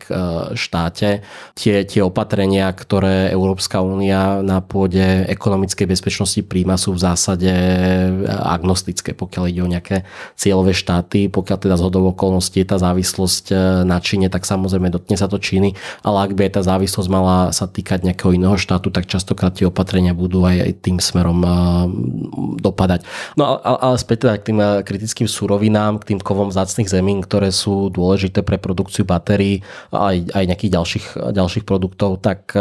štáte. 0.53 1.23
Tie, 1.55 1.87
tie 1.87 2.01
opatrenia, 2.03 2.69
ktoré 2.75 3.31
Európska 3.31 3.79
únia 3.79 4.43
na 4.43 4.59
pôde 4.59 5.25
ekonomickej 5.31 5.87
bezpečnosti 5.87 6.26
spoločnosti 6.27 6.51
príjma 6.51 6.75
sú 6.75 6.91
v 6.91 7.03
zásade 7.07 7.51
agnostické, 8.27 9.15
pokiaľ 9.15 9.43
ide 9.47 9.61
o 9.63 9.71
nejaké 9.71 10.03
cieľové 10.35 10.75
štáty. 10.75 11.31
Pokiaľ 11.31 11.57
teda 11.63 11.75
z 11.79 11.83
okolností 11.87 12.59
je 12.59 12.67
tá 12.67 12.77
závislosť 12.77 13.45
e, 13.51 13.55
na 13.87 13.97
Číne, 14.03 14.27
tak 14.27 14.43
samozrejme 14.43 14.91
dotkne 14.91 15.15
sa 15.15 15.31
to 15.31 15.39
Číny, 15.39 15.79
ale 16.03 16.27
ak 16.27 16.35
by 16.35 16.41
aj 16.49 16.53
tá 16.59 16.61
závislosť 16.67 17.09
mala 17.09 17.55
sa 17.55 17.65
týkať 17.69 18.03
nejakého 18.03 18.35
iného 18.35 18.59
štátu, 18.59 18.91
tak 18.91 19.07
častokrát 19.07 19.55
tie 19.55 19.69
opatrenia 19.69 20.11
budú 20.11 20.43
aj, 20.43 20.83
tým 20.83 20.99
smerom 20.99 21.39
e, 21.39 21.49
dopadať. 22.59 23.07
No 23.39 23.63
ale, 23.63 23.79
ale 23.79 23.95
späť 23.95 24.27
teda 24.27 24.33
k 24.35 24.47
tým 24.51 24.59
e, 24.59 24.67
kritickým 24.83 25.27
surovinám, 25.31 26.03
k 26.03 26.13
tým 26.13 26.19
kovom 26.19 26.51
vzácných 26.51 26.91
zemín, 26.91 27.23
ktoré 27.23 27.55
sú 27.55 27.87
dôležité 27.87 28.43
pre 28.43 28.59
produkciu 28.59 29.07
batérií 29.07 29.63
a 29.95 30.11
aj, 30.11 30.17
aj 30.35 30.43
nejakých 30.43 30.73
ďalších, 30.75 31.05
ďalších 31.31 31.63
produktov, 31.63 32.19
tak 32.19 32.51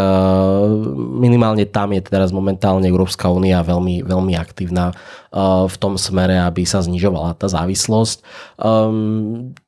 minimálne 1.16 1.64
tam 1.66 1.96
je 1.96 2.02
teraz 2.04 2.30
momentálne 2.30 2.84
Európska 2.84 3.32
únia 3.32 3.55
únia 3.56 3.64
veľmi, 3.64 4.04
veľmi 4.04 4.34
aktívna 4.36 4.92
uh, 4.92 5.64
v 5.64 5.76
tom 5.80 5.96
smere, 5.96 6.36
aby 6.36 6.68
sa 6.68 6.84
znižovala 6.84 7.40
tá 7.40 7.48
závislosť. 7.48 8.20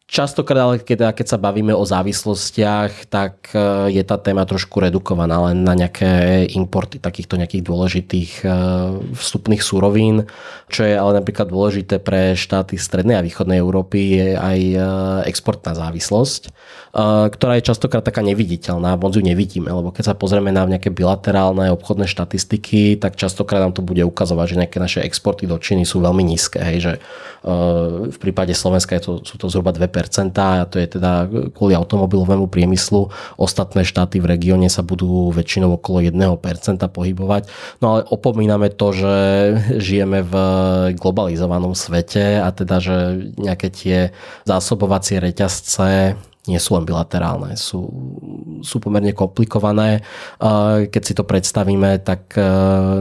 Častokrát, 0.08 0.64
ale 0.64 0.76
keď, 0.80 1.12
keď 1.12 1.26
sa 1.28 1.36
bavíme 1.36 1.76
o 1.76 1.84
závislostiach, 1.84 3.12
tak 3.12 3.52
uh, 3.52 3.92
je 3.92 4.00
tá 4.00 4.16
téma 4.16 4.48
trošku 4.48 4.80
redukovaná 4.80 5.52
len 5.52 5.60
na 5.60 5.76
nejaké 5.76 6.48
importy 6.56 6.96
takýchto 6.96 7.36
nejakých 7.36 7.60
dôležitých 7.60 8.32
uh, 8.40 8.96
vstupných 9.12 9.60
surovín, 9.60 10.24
čo 10.72 10.88
je 10.88 10.96
ale 10.96 11.12
napríklad 11.12 11.52
dôležité 11.52 12.00
pre 12.00 12.32
štáty 12.32 12.80
strednej 12.80 13.20
a 13.20 13.26
východnej 13.26 13.60
Európy 13.60 13.98
je 14.16 14.28
aj 14.32 14.60
exportná 15.28 15.76
závislosť 15.76 16.56
ktorá 17.28 17.60
je 17.60 17.68
častokrát 17.68 18.00
taká 18.00 18.24
neviditeľná, 18.24 18.96
moc 18.96 19.12
ju 19.12 19.20
nevidíme, 19.20 19.68
lebo 19.68 19.92
keď 19.92 20.12
sa 20.12 20.14
pozrieme 20.16 20.48
na 20.48 20.64
nejaké 20.64 20.88
bilaterálne 20.88 21.68
obchodné 21.76 22.08
štatistiky, 22.08 22.96
tak 22.96 23.14
častokrát 23.14 23.60
nám 23.60 23.76
to 23.76 23.84
bude 23.84 24.00
ukazovať, 24.02 24.46
že 24.48 24.60
nejaké 24.64 24.78
naše 24.80 25.00
exporty 25.04 25.44
do 25.44 25.60
Číny 25.60 25.84
sú 25.84 26.00
veľmi 26.00 26.24
nízke, 26.24 26.58
hej, 26.58 26.78
že 26.80 26.92
v 28.08 28.18
prípade 28.18 28.50
Slovenska 28.56 28.98
je 28.98 29.02
to, 29.04 29.12
sú 29.22 29.36
to 29.38 29.46
zhruba 29.46 29.70
2% 29.70 29.86
a 30.04 30.66
to 30.68 30.78
je 30.78 30.86
teda 30.98 31.26
kvôli 31.56 31.74
automobilovému 31.74 32.46
priemyslu. 32.46 33.10
Ostatné 33.40 33.82
štáty 33.82 34.22
v 34.22 34.30
regióne 34.38 34.70
sa 34.70 34.86
budú 34.86 35.34
väčšinou 35.34 35.80
okolo 35.80 36.04
1% 36.04 36.38
pohybovať. 36.86 37.48
No 37.82 37.98
ale 37.98 38.00
opomíname 38.06 38.70
to, 38.70 38.94
že 38.94 39.14
žijeme 39.80 40.22
v 40.22 40.34
globalizovanom 40.94 41.74
svete 41.74 42.38
a 42.38 42.48
teda, 42.54 42.78
že 42.78 42.96
nejaké 43.38 43.68
tie 43.72 43.98
zásobovacie 44.44 45.18
reťazce 45.18 46.14
nie 46.48 46.56
sú 46.56 46.80
len 46.80 46.88
bilaterálne, 46.88 47.54
sú, 47.60 47.84
sú 48.64 48.80
pomerne 48.80 49.12
komplikované. 49.12 50.00
Keď 50.88 51.02
si 51.04 51.12
to 51.12 51.28
predstavíme, 51.28 52.00
tak 52.00 52.32
e, 52.34 52.42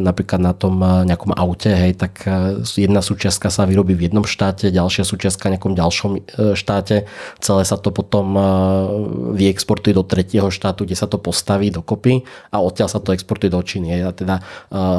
napríklad 0.03 0.43
na 0.43 0.51
tom 0.51 0.83
e, 0.83 1.07
nejakom 1.07 1.31
aute, 1.31 1.71
hej, 1.71 1.95
tak 1.95 2.27
e, 2.27 2.59
jedna 2.75 2.99
súčiastka 2.99 3.47
sa 3.47 3.63
vyrobí 3.63 3.95
v 3.95 4.11
jednom 4.11 4.27
štáte, 4.27 4.67
ďalšia 4.67 5.07
súčiastka 5.07 5.47
v 5.47 5.55
nejakom 5.55 5.73
ďalšom 5.79 6.11
štáte, 6.59 7.07
celé 7.39 7.63
sa 7.63 7.79
to 7.79 7.95
potom 7.95 8.35
vyexportuje 9.37 9.95
do 9.95 10.03
tretieho 10.03 10.51
štátu, 10.51 10.83
kde 10.83 10.99
sa 10.99 11.07
to 11.07 11.15
postaví 11.15 11.71
dokopy 11.71 12.27
a 12.51 12.59
odtiaľ 12.59 12.91
sa 12.91 12.99
to 12.99 13.15
exportuje 13.15 13.47
do 13.47 13.63
Číny. 13.63 14.03
A 14.03 14.11
teda, 14.11 14.43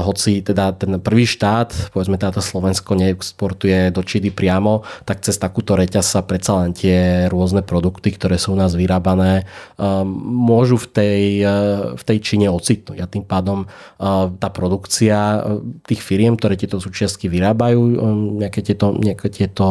hoci 0.07 0.41
teda 0.41 0.73
ten 0.73 0.97
prvý 1.03 1.29
štát, 1.29 1.93
povedzme 1.93 2.17
teda 2.17 2.39
to 2.39 2.43
Slovensko 2.43 2.97
neexportuje 2.97 3.93
do 3.93 4.01
Číny 4.01 4.33
priamo, 4.33 4.87
tak 5.05 5.21
cez 5.21 5.37
takúto 5.37 5.77
reťaz 5.77 6.07
sa 6.07 6.21
predsa 6.25 6.65
len 6.65 6.73
tie 6.73 7.29
rôzne 7.29 7.61
produkty, 7.61 8.15
ktoré 8.15 8.38
sú 8.39 8.55
u 8.55 8.59
nás 8.59 8.73
vyrábané, 8.73 9.45
um, 9.77 10.07
môžu 10.23 10.79
v 10.79 10.87
tej, 10.89 11.21
uh, 11.43 11.99
v 11.99 12.03
tej 12.03 12.19
Číne 12.23 12.49
ocitnúť. 12.49 12.99
A 13.03 13.11
tým 13.11 13.27
pádom 13.27 13.67
uh, 13.67 14.31
tá 14.39 14.49
produkcia 14.49 15.43
tých 15.85 16.01
firiem, 16.01 16.39
ktoré 16.39 16.55
tieto 16.55 16.79
súčiastky 16.79 17.27
vyrábajú, 17.27 18.01
nejaké 18.39 18.63
tieto, 18.65 18.95
nejaké 18.95 19.29
tieto 19.33 19.67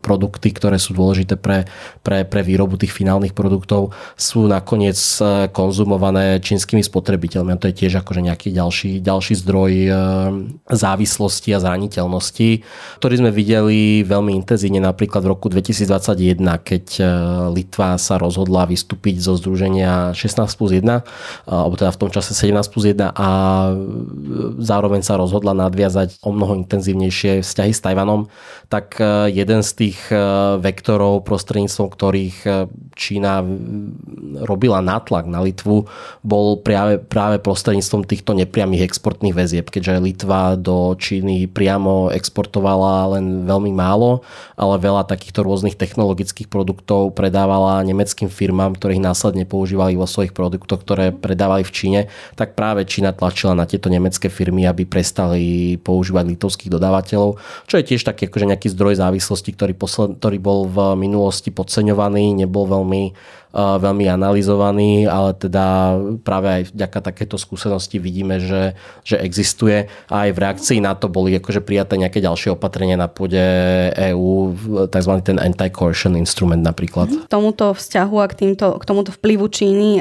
produkty, 0.00 0.54
ktoré 0.54 0.76
sú 0.80 0.96
dôležité 0.96 1.36
pre, 1.36 1.68
pre, 2.00 2.24
pre 2.24 2.40
výrobu 2.40 2.78
tých 2.80 2.94
finálnych 2.94 3.36
produktov, 3.36 3.92
sú 4.16 4.48
nakoniec 4.48 4.96
konzumované 5.52 6.40
čínskymi 6.40 6.82
spotrebiteľmi. 6.82 7.54
A 7.54 7.60
to 7.60 7.68
je 7.70 7.78
tiež 7.84 8.02
akože 8.02 8.24
nejaký 8.24 8.48
ďalší, 8.54 9.02
ďalší 9.02 9.34
zdroj 9.42 9.72
závislosti 10.70 11.50
a 11.52 11.62
zraniteľnosti, 11.62 12.48
ktorý 12.98 13.14
sme 13.18 13.30
videli 13.34 14.02
veľmi 14.06 14.32
intenzívne 14.36 14.82
napríklad 14.82 15.22
v 15.24 15.32
roku 15.32 15.46
2021, 15.52 16.40
keď 16.62 16.84
Litva 17.50 17.98
sa 17.98 18.20
rozhodla 18.20 18.68
vystúpiť 18.68 19.18
zo 19.18 19.34
združenia 19.34 20.14
16 20.14 20.58
plus 20.60 20.70
1, 20.76 20.84
alebo 21.48 21.74
teda 21.74 21.90
v 21.90 21.98
tom 21.98 22.10
čase 22.14 22.36
17 22.36 22.54
plus 22.70 22.84
1 22.86 23.16
a 23.16 23.28
zároveň 24.60 25.02
sa 25.02 25.18
rozhodla 25.18 25.56
nadviazať 25.56 26.22
o 26.22 26.30
mnoho 26.30 26.54
intenzívnejšie 26.62 27.42
vzťahy 27.42 27.72
s 27.72 27.80
Tajvanom, 27.82 28.30
tak 28.72 28.96
e, 29.00 29.28
jeden 29.32 29.60
z 29.60 29.70
tých 29.76 29.98
e, 30.08 30.16
vektorov, 30.62 31.26
prostredníctvom 31.26 31.88
ktorých 31.92 32.36
e, 32.44 32.50
Čína 32.96 33.44
robila 34.44 34.80
nátlak 34.80 35.28
na 35.28 35.44
Litvu, 35.44 35.88
bol 36.24 36.46
práve, 36.60 37.00
práve 37.02 37.36
prostredníctvom 37.40 38.08
týchto 38.08 38.32
nepriamých 38.32 38.88
exportných 38.88 39.36
väzieb, 39.36 39.66
keďže 39.68 40.02
Litva 40.02 40.56
do 40.56 40.94
Číny 40.96 41.48
priamo 41.50 42.08
exportovala 42.12 43.18
len 43.18 43.44
veľmi 43.44 43.72
málo, 43.74 44.24
ale 44.56 44.80
veľa 44.80 45.08
takýchto 45.08 45.44
rôznych 45.44 45.76
technologických 45.76 46.48
produktov 46.48 47.12
predávala 47.22 47.86
nemeckým 47.86 48.26
firmám, 48.26 48.74
ktorých 48.74 48.98
následne 48.98 49.46
používali 49.46 49.94
vo 49.94 50.10
svojich 50.10 50.34
produktoch, 50.34 50.82
ktoré 50.82 51.14
predávali 51.14 51.62
v 51.62 51.70
Číne, 51.70 52.00
tak 52.34 52.58
práve 52.58 52.82
Čína 52.82 53.14
tlačila 53.14 53.54
na 53.54 53.62
tieto 53.62 53.86
nemecké 53.86 54.26
firmy, 54.26 54.66
aby 54.66 54.82
prestali 54.82 55.78
používať 55.78 56.34
litovských 56.34 56.74
dodávateľov, 56.74 57.38
čo 57.70 57.74
je 57.78 57.86
tiež 57.86 58.02
taký 58.02 58.26
akože 58.26 58.50
nejaký 58.50 58.68
zdroj 58.74 58.98
závislosti, 58.98 59.54
ktorý, 59.54 59.78
posled, 59.78 60.18
ktorý 60.18 60.42
bol 60.42 60.66
v 60.66 60.98
minulosti 60.98 61.54
podceňovaný, 61.54 62.34
nebol 62.34 62.66
veľmi 62.66 63.14
veľmi 63.52 64.08
analyzovaný, 64.08 65.04
ale 65.04 65.36
teda 65.36 65.96
práve 66.24 66.48
aj 66.48 66.62
vďaka 66.72 66.98
takéto 67.12 67.36
skúsenosti 67.36 68.00
vidíme, 68.00 68.40
že, 68.40 68.72
že 69.04 69.20
existuje 69.20 69.92
a 70.08 70.28
aj 70.28 70.30
v 70.32 70.38
reakcii 70.40 70.78
na 70.80 70.96
to 70.96 71.12
boli 71.12 71.36
akože 71.36 71.60
prijaté 71.60 72.00
nejaké 72.00 72.24
ďalšie 72.24 72.56
opatrenia 72.56 72.96
na 72.96 73.12
pôde 73.12 73.40
EÚ, 73.92 74.56
tzv. 74.88 75.12
ten 75.20 75.36
anti-coercion 75.36 76.16
instrument 76.16 76.64
napríklad. 76.64 77.12
K 77.12 77.28
tomuto 77.28 77.76
vzťahu 77.76 78.16
a 78.18 78.26
k, 78.26 78.34
týmto, 78.40 78.80
k 78.80 78.84
tomuto 78.88 79.12
vplyvu 79.12 79.44
Číny 79.52 80.00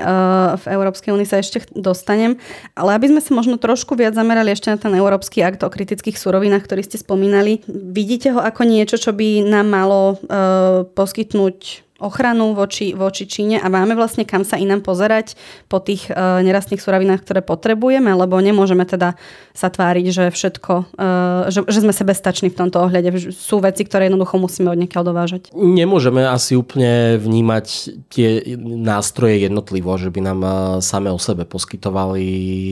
v 0.56 0.66
Európskej 0.72 1.12
únii 1.12 1.28
sa 1.28 1.44
ešte 1.44 1.68
dostanem, 1.76 2.40
ale 2.74 2.96
aby 2.96 3.12
sme 3.12 3.20
sa 3.20 3.36
možno 3.36 3.60
trošku 3.60 4.00
viac 4.00 4.16
zamerali 4.16 4.56
ešte 4.56 4.72
na 4.72 4.80
ten 4.80 4.96
Európsky 4.96 5.44
akt 5.44 5.60
o 5.62 5.70
kritických 5.70 6.16
surovinách, 6.16 6.64
ktorý 6.64 6.88
ste 6.88 6.96
spomínali. 6.96 7.60
Vidíte 7.68 8.32
ho 8.32 8.40
ako 8.40 8.64
niečo, 8.64 8.96
čo 8.96 9.12
by 9.12 9.44
nám 9.44 9.68
malo 9.68 10.16
uh, 10.16 10.88
poskytnúť 10.96 11.91
ochranu 12.02 12.58
voči, 12.58 12.98
voči 12.98 13.30
Číne 13.30 13.62
a 13.62 13.70
máme 13.70 13.94
vlastne 13.94 14.26
kam 14.26 14.42
sa 14.42 14.58
inám 14.58 14.82
pozerať 14.82 15.38
po 15.70 15.78
tých 15.78 16.10
uh, 16.10 16.42
nerastných 16.42 16.82
surovinách, 16.82 17.22
ktoré 17.22 17.46
potrebujeme, 17.46 18.10
lebo 18.10 18.42
nemôžeme 18.42 18.84
teda 18.90 19.14
sa 19.54 19.70
tváriť, 19.70 20.06
že 20.10 20.24
všetko, 20.34 20.74
uh, 20.98 21.54
že, 21.54 21.62
že 21.70 21.86
sme 21.86 21.94
sebestační 21.94 22.50
v 22.50 22.58
tomto 22.58 22.82
ohľade. 22.82 23.30
Sú 23.30 23.62
veci, 23.62 23.86
ktoré 23.86 24.10
jednoducho 24.10 24.42
musíme 24.42 24.74
od 24.74 24.82
niekiaľ 24.82 25.14
dovážať. 25.14 25.54
Nemôžeme 25.54 26.26
asi 26.26 26.58
úplne 26.58 27.22
vnímať 27.22 27.66
tie 28.10 28.58
nástroje 28.60 29.46
jednotlivo, 29.46 29.94
že 30.02 30.10
by 30.10 30.20
nám 30.26 30.40
uh, 30.42 30.54
same 30.82 31.14
o 31.14 31.22
sebe 31.22 31.46
poskytovali 31.46 32.26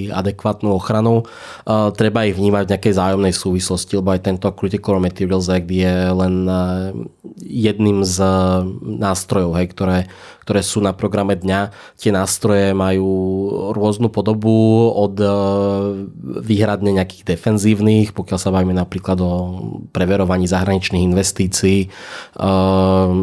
adekvátnu 0.09 0.73
ochranu. 0.73 1.29
Uh, 1.69 1.93
treba 1.93 2.25
ich 2.25 2.33
vnímať 2.33 2.65
v 2.65 2.71
nejakej 2.73 2.93
zájomnej 2.97 3.33
súvislosti, 3.37 3.93
lebo 4.01 4.09
aj 4.09 4.25
tento 4.25 4.49
Critical 4.57 4.97
Materials 4.97 5.51
Act 5.53 5.69
je 5.69 5.93
len 6.09 6.35
uh, 6.49 6.89
jedným 7.37 8.01
z 8.01 8.17
nástrojov 8.81 9.18
nástrojov, 9.19 9.59
hej, 9.59 9.67
ktoré, 9.75 9.97
ktoré 10.49 10.65
sú 10.65 10.81
na 10.81 10.97
programe 10.97 11.37
dňa. 11.37 11.69
Tie 11.93 12.09
nástroje 12.09 12.73
majú 12.73 13.05
rôznu 13.69 14.09
podobu 14.09 14.89
od 14.89 15.13
e, 15.21 15.29
výhradne 16.41 16.89
nejakých 16.97 17.37
defenzívnych, 17.37 18.17
pokiaľ 18.17 18.39
sa 18.41 18.49
bavíme 18.49 18.73
napríklad 18.73 19.21
o 19.21 19.33
preverovaní 19.93 20.49
zahraničných 20.49 21.05
investícií 21.05 21.85
e, 21.85 21.87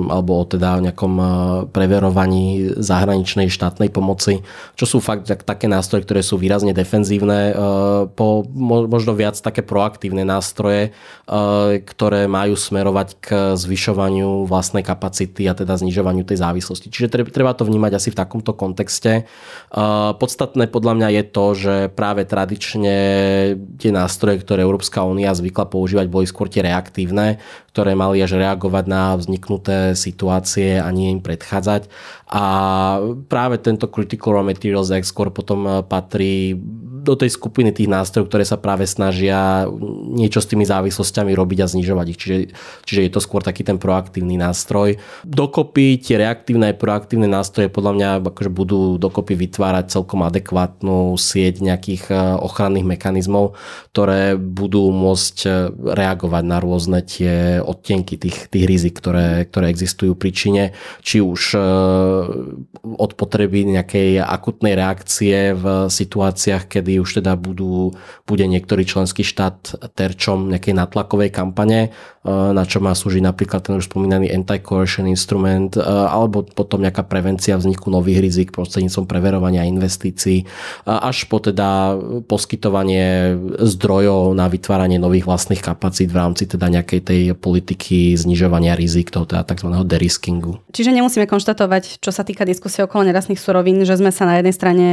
alebo 0.06 0.38
o 0.38 0.46
teda 0.46 0.78
nejakom 0.86 1.14
e, 1.18 1.26
preverovaní 1.74 2.78
zahraničnej 2.78 3.50
štátnej 3.50 3.90
pomoci, 3.90 4.46
čo 4.78 4.86
sú 4.86 5.02
fakt 5.02 5.26
také 5.26 5.66
nástroje, 5.66 6.06
ktoré 6.06 6.22
sú 6.22 6.38
výrazne 6.38 6.70
defenzívne, 6.70 7.58
po 8.14 8.46
možno 8.86 9.16
viac 9.16 9.34
také 9.40 9.64
proaktívne 9.64 10.22
nástroje, 10.22 10.92
ktoré 11.82 12.28
majú 12.28 12.54
smerovať 12.54 13.08
k 13.18 13.26
zvyšovaniu 13.56 14.44
vlastnej 14.44 14.84
kapacity 14.84 15.48
a 15.48 15.56
teda 15.56 15.80
znižovaniu 15.80 16.22
tej 16.28 16.44
závislosti. 16.44 16.92
Čiže 16.92 17.15
treba 17.24 17.56
to 17.56 17.64
vnímať 17.64 17.92
asi 17.96 18.08
v 18.12 18.18
takomto 18.18 18.52
kontexte. 18.52 19.24
Podstatné 20.20 20.68
podľa 20.68 20.92
mňa 21.00 21.08
je 21.16 21.22
to, 21.30 21.46
že 21.56 21.74
práve 21.96 22.28
tradične 22.28 22.96
tie 23.80 23.90
nástroje, 23.94 24.44
ktoré 24.44 24.66
Európska 24.66 25.06
únia 25.06 25.32
zvykla 25.32 25.70
používať, 25.72 26.06
boli 26.12 26.28
skôr 26.28 26.52
tie 26.52 26.60
reaktívne, 26.60 27.40
ktoré 27.76 27.92
mali 27.92 28.24
až 28.24 28.40
reagovať 28.40 28.88
na 28.88 29.12
vzniknuté 29.20 29.92
situácie 29.92 30.80
a 30.80 30.88
nie 30.88 31.12
im 31.12 31.20
predchádzať. 31.20 31.92
A 32.32 32.44
práve 33.28 33.60
tento 33.60 33.84
Critical 33.92 34.40
Raw 34.40 34.44
Materials 34.48 34.88
Act 34.88 35.12
skôr 35.12 35.28
potom 35.28 35.84
patrí 35.84 36.56
do 37.06 37.14
tej 37.14 37.30
skupiny 37.38 37.70
tých 37.70 37.86
nástrojov, 37.86 38.26
ktoré 38.26 38.42
sa 38.42 38.58
práve 38.58 38.82
snažia 38.82 39.70
niečo 40.10 40.42
s 40.42 40.50
tými 40.50 40.66
závislostiami 40.66 41.30
robiť 41.38 41.58
a 41.62 41.70
znižovať 41.70 42.06
ich. 42.10 42.18
Čiže, 42.18 42.36
čiže 42.82 43.00
je 43.06 43.12
to 43.14 43.20
skôr 43.22 43.46
taký 43.46 43.62
ten 43.62 43.78
proaktívny 43.78 44.34
nástroj. 44.34 44.98
Dokopy 45.22 46.02
tie 46.02 46.18
reaktívne 46.18 46.74
aj 46.74 46.82
proaktívne 46.82 47.30
nástroje 47.30 47.70
podľa 47.70 47.92
mňa 47.94 48.08
akože 48.26 48.50
budú 48.50 48.98
dokopy 48.98 49.38
vytvárať 49.38 49.94
celkom 49.94 50.26
adekvátnu 50.26 51.14
sieť 51.14 51.62
nejakých 51.62 52.10
e, 52.10 52.14
ochranných 52.42 52.90
mechanizmov, 52.90 53.54
ktoré 53.94 54.34
budú 54.34 54.90
môcť 54.90 55.36
e, 55.46 55.50
reagovať 55.94 56.42
na 56.42 56.58
rôzne 56.58 57.06
tie 57.06 57.62
odtienky 57.66 58.14
tých, 58.14 58.46
tých 58.46 58.64
rizik, 58.64 59.02
ktoré, 59.02 59.44
ktoré 59.50 59.74
existujú 59.74 60.14
pri 60.14 60.30
Číne. 60.30 60.64
Či 61.02 61.18
už 61.18 61.58
e, 61.58 61.60
od 62.86 63.10
potreby 63.18 63.66
nejakej 63.66 64.22
akutnej 64.22 64.78
reakcie 64.78 65.52
v 65.52 65.90
situáciách, 65.90 66.70
kedy 66.78 67.02
už 67.02 67.20
teda 67.22 67.34
budú, 67.34 67.92
bude 68.24 68.46
niektorý 68.46 68.86
členský 68.86 69.26
štát 69.26 69.90
terčom 69.98 70.54
nejakej 70.54 70.78
natlakovej 70.78 71.34
kampane, 71.34 71.80
e, 71.86 72.30
na 72.30 72.62
čo 72.62 72.78
má 72.78 72.94
slúžiť 72.94 73.26
napríklad 73.26 73.66
ten 73.66 73.74
už 73.74 73.90
spomínaný 73.90 74.30
anti-coercion 74.30 75.10
instrument, 75.10 75.74
e, 75.74 75.82
alebo 75.82 76.46
potom 76.46 76.80
nejaká 76.86 77.02
prevencia 77.02 77.58
vzniku 77.58 77.90
nových 77.90 78.22
rizik 78.22 78.48
prostredníctvom 78.54 79.10
preverovania 79.10 79.66
investícií, 79.66 80.46
až 80.86 81.26
po 81.26 81.42
teda 81.42 81.96
poskytovanie 82.28 83.34
zdrojov 83.58 84.36
na 84.36 84.46
vytváranie 84.46 85.00
nových 85.00 85.24
vlastných 85.24 85.62
kapacít 85.64 86.12
v 86.12 86.18
rámci 86.20 86.44
teda 86.46 86.68
nejakej 86.68 87.00
tej 87.00 87.20
politiky 87.34 87.55
znižovania 88.16 88.74
rizik, 88.74 89.14
toho 89.14 89.24
teda 89.24 89.46
tzv. 89.46 89.70
deriskingu. 89.86 90.60
Čiže 90.74 90.92
nemusíme 90.92 91.24
konštatovať, 91.30 92.02
čo 92.02 92.10
sa 92.10 92.26
týka 92.26 92.42
diskusie 92.42 92.82
okolo 92.82 93.06
nerastných 93.06 93.40
surovín, 93.40 93.84
že 93.86 93.96
sme 93.96 94.10
sa 94.10 94.26
na 94.26 94.40
jednej 94.40 94.54
strane 94.54 94.86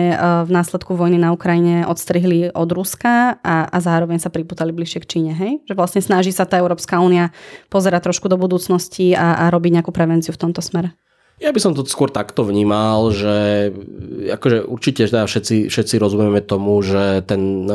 v 0.46 0.52
následku 0.52 0.94
vojny 0.94 1.18
na 1.18 1.34
Ukrajine 1.34 1.88
odstrihli 1.90 2.54
od 2.54 2.70
Ruska 2.72 3.40
a, 3.42 3.56
a 3.68 3.78
zároveň 3.82 4.22
sa 4.22 4.30
priputali 4.30 4.70
bližšie 4.76 5.00
k 5.04 5.10
Číne, 5.10 5.32
hej? 5.34 5.60
Že 5.66 5.74
vlastne 5.76 6.02
snaží 6.04 6.32
sa 6.32 6.46
tá 6.46 6.62
Európska 6.62 7.02
únia 7.02 7.34
pozerať 7.68 8.12
trošku 8.12 8.30
do 8.30 8.38
budúcnosti 8.38 9.16
a, 9.16 9.48
a 9.48 9.52
robiť 9.52 9.82
nejakú 9.82 9.92
prevenciu 9.92 10.32
v 10.36 10.42
tomto 10.50 10.62
smere. 10.62 10.94
Ja 11.42 11.50
by 11.50 11.58
som 11.58 11.74
to 11.74 11.82
skôr 11.90 12.14
takto 12.14 12.46
vnímal, 12.46 13.10
že 13.10 13.68
akože 14.32 14.70
určite 14.70 15.10
teda 15.10 15.28
všetci, 15.28 15.68
všetci 15.68 15.96
rozumieme 15.98 16.46
tomu, 16.46 16.78
že 16.86 17.26
ten 17.26 17.68
e, 17.68 17.74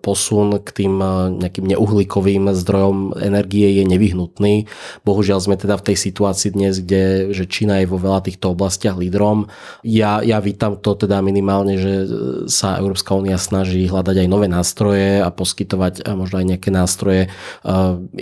posun 0.00 0.62
k 0.62 0.68
tým 0.70 0.96
e, 1.02 1.10
nejakým 1.44 1.66
neuhlíkovým 1.66 2.48
zdrojom 2.54 3.18
energie 3.18 3.68
je 3.74 3.84
nevyhnutný. 3.84 4.70
Bohužiaľ 5.04 5.44
sme 5.44 5.58
teda 5.58 5.82
v 5.82 5.92
tej 5.92 5.96
situácii 5.98 6.54
dnes, 6.54 6.78
kde 6.78 7.34
že 7.34 7.50
Čína 7.50 7.82
je 7.82 7.90
vo 7.90 7.98
veľa 7.98 8.22
týchto 8.22 8.54
oblastiach 8.54 8.94
lídrom. 8.94 9.50
Ja, 9.82 10.22
ja 10.22 10.38
vítam 10.38 10.78
to 10.80 10.94
teda 10.94 11.20
minimálne, 11.26 11.82
že 11.82 12.08
sa 12.46 12.78
Európska 12.80 13.18
únia 13.18 13.36
snaží 13.36 13.82
hľadať 13.82 14.24
aj 14.24 14.28
nové 14.30 14.46
nástroje 14.46 15.20
a 15.20 15.28
poskytovať 15.28 16.06
možno 16.16 16.38
aj 16.38 16.46
nejaké 16.54 16.70
nástroje 16.72 17.26
e, 17.26 17.28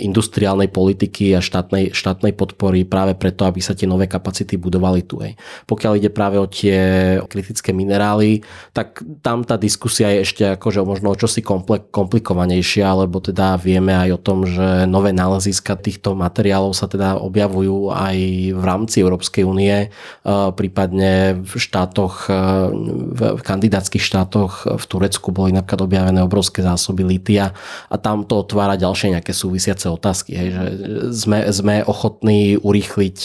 industriálnej 0.03 0.73
politiky 0.73 1.37
a 1.37 1.39
štátnej, 1.39 1.95
štátnej 1.95 2.35
podpory 2.35 2.83
práve 2.83 3.13
preto, 3.13 3.47
aby 3.47 3.63
sa 3.63 3.71
tie 3.71 3.85
nové 3.87 4.09
kapacity 4.09 4.59
budovali 4.59 4.70
budovali. 4.71 5.03
Hej. 5.03 5.33
Pokiaľ 5.67 5.99
ide 5.99 6.07
práve 6.07 6.39
o 6.39 6.47
tie 6.47 7.19
kritické 7.27 7.75
minerály, 7.75 8.47
tak 8.71 9.03
tam 9.19 9.43
tá 9.43 9.59
diskusia 9.59 10.07
je 10.15 10.23
ešte 10.23 10.43
akože 10.55 10.79
možno 10.87 11.11
o 11.11 11.19
čosi 11.19 11.43
komplikovanejšia, 11.91 12.87
lebo 13.03 13.19
teda 13.19 13.59
vieme 13.59 13.91
aj 13.91 14.09
o 14.15 14.23
tom, 14.23 14.47
že 14.47 14.87
nové 14.87 15.11
náleziska 15.11 15.75
týchto 15.75 16.15
materiálov 16.15 16.71
sa 16.71 16.87
teda 16.87 17.19
objavujú 17.19 17.91
aj 17.91 18.17
v 18.55 18.63
rámci 18.63 19.03
Európskej 19.03 19.43
únie, 19.43 19.91
prípadne 20.55 21.41
v 21.41 21.53
štátoch, 21.57 22.31
v 23.11 23.41
kandidátskych 23.41 24.05
štátoch 24.05 24.69
v 24.77 24.85
Turecku 24.85 25.33
boli 25.33 25.51
napríklad 25.51 25.89
objavené 25.89 26.21
obrovské 26.21 26.61
zásoby 26.61 27.03
litia 27.03 27.51
a 27.91 27.95
tam 27.97 28.23
to 28.23 28.45
otvára 28.45 28.77
ďalšie 28.77 29.17
nejaké 29.17 29.33
súvisiace 29.33 29.89
otázky, 29.89 30.31
hej, 30.37 30.49
že 30.53 30.65
sme, 31.11 31.39
sme 31.49 31.75
ochotní 31.83 32.55
urýchliť 32.61 33.17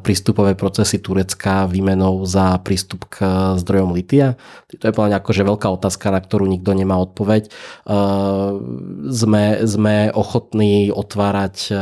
prístupové 0.00 0.54
procesy 0.54 0.93
rámci 0.94 1.02
Turecka 1.02 1.66
výmenou 1.66 2.22
za 2.22 2.58
prístup 2.62 3.10
k 3.10 3.26
zdrojom 3.58 3.90
litia? 3.94 4.38
To 4.78 4.90
je 4.90 4.94
podľa 4.94 5.18
akože 5.22 5.42
veľká 5.42 5.68
otázka, 5.70 6.14
na 6.14 6.22
ktorú 6.22 6.46
nikto 6.46 6.70
nemá 6.74 6.98
odpoveď. 7.02 7.50
Sme, 9.10 9.44
sme 9.66 9.94
ochotní 10.14 10.90
otvárať 10.94 11.74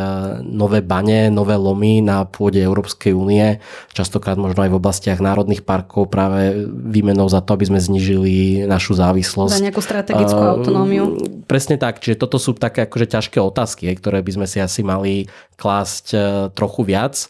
nové 0.44 0.80
bane, 0.80 1.28
nové 1.28 1.56
lomy 1.56 2.00
na 2.00 2.24
pôde 2.24 2.60
Európskej 2.60 3.12
únie, 3.12 3.60
častokrát 3.92 4.36
možno 4.40 4.64
aj 4.64 4.70
v 4.72 4.78
oblastiach 4.80 5.20
národných 5.20 5.64
parkov 5.64 6.08
práve 6.08 6.68
výmenou 6.68 7.28
za 7.28 7.44
to, 7.44 7.56
aby 7.56 7.68
sme 7.68 7.80
znižili 7.80 8.64
našu 8.64 8.96
závislosť. 8.96 9.52
Za 9.56 9.64
nejakú 9.64 9.82
strategickú 9.84 10.40
autonómiu. 10.40 11.04
Presne 11.48 11.76
tak, 11.76 12.00
čiže 12.00 12.20
toto 12.20 12.40
sú 12.40 12.56
také 12.56 12.88
akože 12.88 13.08
ťažké 13.08 13.38
otázky, 13.40 13.88
ktoré 13.92 14.24
by 14.24 14.32
sme 14.40 14.46
si 14.48 14.60
asi 14.60 14.80
mali 14.84 15.28
klásť 15.56 16.16
trochu 16.56 16.82
viac 16.84 17.28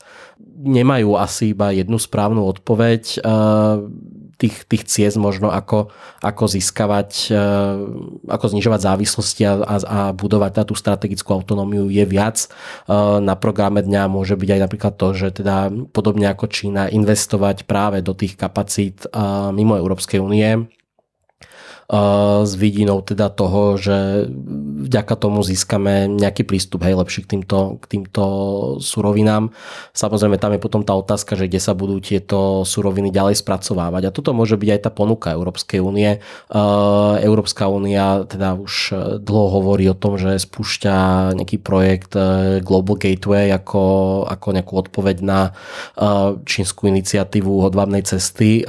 nemajú 0.63 1.19
asi 1.19 1.51
iba 1.53 1.75
jednu 1.75 1.99
správnu 1.99 2.47
odpoveď. 2.47 3.03
Eh, 3.19 3.77
tých, 4.43 4.67
tých 4.67 4.91
ciest 4.91 5.23
možno 5.23 5.55
ako, 5.55 5.95
ako 6.19 6.45
získavať, 6.51 7.31
eh, 7.31 7.79
ako 8.27 8.45
znižovať 8.51 8.81
závislosti 8.83 9.43
a, 9.47 9.53
a, 9.63 9.77
a 9.83 9.99
budovať 10.11 10.67
tú 10.67 10.75
strategickú 10.75 11.31
autonómiu 11.35 11.91
je 11.91 12.05
viac. 12.07 12.47
Eh, 12.47 13.19
na 13.23 13.35
programe 13.35 13.83
dňa 13.83 14.11
môže 14.11 14.39
byť 14.39 14.49
aj 14.55 14.61
napríklad 14.63 14.95
to, 14.99 15.09
že 15.15 15.29
teda 15.43 15.71
podobne 15.91 16.31
ako 16.31 16.47
Čína 16.51 16.91
investovať 16.91 17.67
práve 17.67 18.03
do 18.03 18.15
tých 18.15 18.39
kapacít 18.39 19.05
mimo 19.53 19.75
Európskej 19.79 20.19
únie 20.23 20.67
s 22.43 22.53
vidinou 22.57 23.05
teda 23.05 23.29
toho, 23.29 23.77
že 23.77 24.25
vďaka 24.89 25.13
tomu 25.13 25.45
získame 25.45 26.09
nejaký 26.09 26.49
prístup 26.49 26.89
hej, 26.89 26.97
lepší 26.97 27.29
k 27.29 27.37
týmto, 27.37 27.77
k 27.85 27.85
týmto 27.85 28.25
surovinám. 28.81 29.53
Samozrejme 29.93 30.41
tam 30.41 30.57
je 30.57 30.65
potom 30.65 30.81
tá 30.89 30.97
otázka, 30.97 31.37
že 31.37 31.53
kde 31.53 31.61
sa 31.61 31.77
budú 31.77 32.01
tieto 32.01 32.65
suroviny 32.65 33.13
ďalej 33.13 33.45
spracovávať. 33.45 34.09
A 34.09 34.15
toto 34.15 34.33
môže 34.33 34.57
byť 34.57 34.69
aj 34.73 34.81
tá 34.89 34.91
ponuka 34.91 35.37
Európskej 35.37 35.85
únie. 35.85 36.17
Európska 37.21 37.69
únia 37.69 38.25
teda 38.25 38.57
už 38.57 38.97
dlho 39.21 39.49
hovorí 39.61 39.85
o 39.93 39.99
tom, 39.99 40.17
že 40.17 40.41
spúšťa 40.41 40.97
nejaký 41.37 41.61
projekt 41.61 42.17
Global 42.65 42.97
Gateway 42.97 43.53
ako, 43.53 44.25
ako 44.33 44.47
nejakú 44.57 44.75
odpoveď 44.81 45.17
na 45.21 45.53
čínsku 46.49 46.89
iniciatívu 46.89 47.69
hodvábnej 47.69 48.01
cesty 48.09 48.65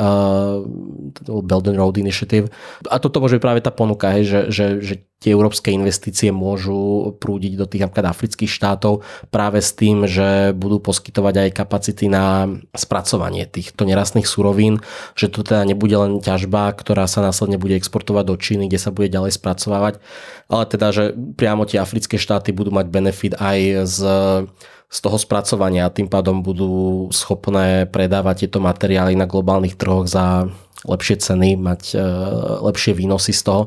Belt 1.23 1.65
and 1.71 1.79
Road 1.79 1.95
Initiative. 1.95 2.51
A 2.91 2.99
toto 3.13 3.21
môže 3.21 3.37
byť 3.37 3.45
práve 3.45 3.61
tá 3.61 3.69
ponuka, 3.69 4.09
hej, 4.17 4.25
že, 4.25 4.39
že, 4.49 4.65
že 4.81 4.93
tie 5.21 5.37
európske 5.37 5.69
investície 5.69 6.33
môžu 6.33 7.13
prúdiť 7.21 7.53
do 7.53 7.69
tých 7.69 7.85
napríklad 7.85 8.09
afrických 8.09 8.49
štátov 8.49 9.05
práve 9.29 9.61
s 9.61 9.71
tým, 9.77 10.09
že 10.09 10.51
budú 10.57 10.81
poskytovať 10.81 11.45
aj 11.45 11.49
kapacity 11.53 12.09
na 12.09 12.49
spracovanie 12.73 13.45
týchto 13.45 13.85
nerastných 13.85 14.25
surovín, 14.25 14.81
že 15.13 15.29
to 15.29 15.45
teda 15.45 15.61
nebude 15.69 15.93
len 15.93 16.17
ťažba, 16.25 16.73
ktorá 16.73 17.05
sa 17.05 17.21
následne 17.21 17.61
bude 17.61 17.77
exportovať 17.77 18.25
do 18.25 18.35
Číny, 18.35 18.65
kde 18.65 18.81
sa 18.81 18.89
bude 18.89 19.13
ďalej 19.13 19.37
spracovávať, 19.37 20.01
ale 20.49 20.63
teda, 20.65 20.89
že 20.89 21.03
priamo 21.13 21.69
tie 21.69 21.77
africké 21.77 22.17
štáty 22.17 22.49
budú 22.49 22.73
mať 22.73 22.89
benefit 22.89 23.37
aj 23.37 23.59
z 23.85 23.99
z 24.93 25.01
toho 25.01 25.17
spracovania 25.17 25.89
a 25.89 25.93
tým 25.93 26.05
pádom 26.05 26.45
budú 26.45 27.09
schopné 27.09 27.89
predávať 27.89 28.45
tieto 28.45 28.61
materiály 28.61 29.17
na 29.17 29.25
globálnych 29.25 29.73
trhoch 29.73 30.05
za 30.05 30.45
lepšie 30.83 31.15
ceny, 31.23 31.55
mať 31.55 31.95
e, 31.95 32.03
lepšie 32.63 32.91
výnosy 32.91 33.31
z 33.31 33.41
toho. 33.43 33.61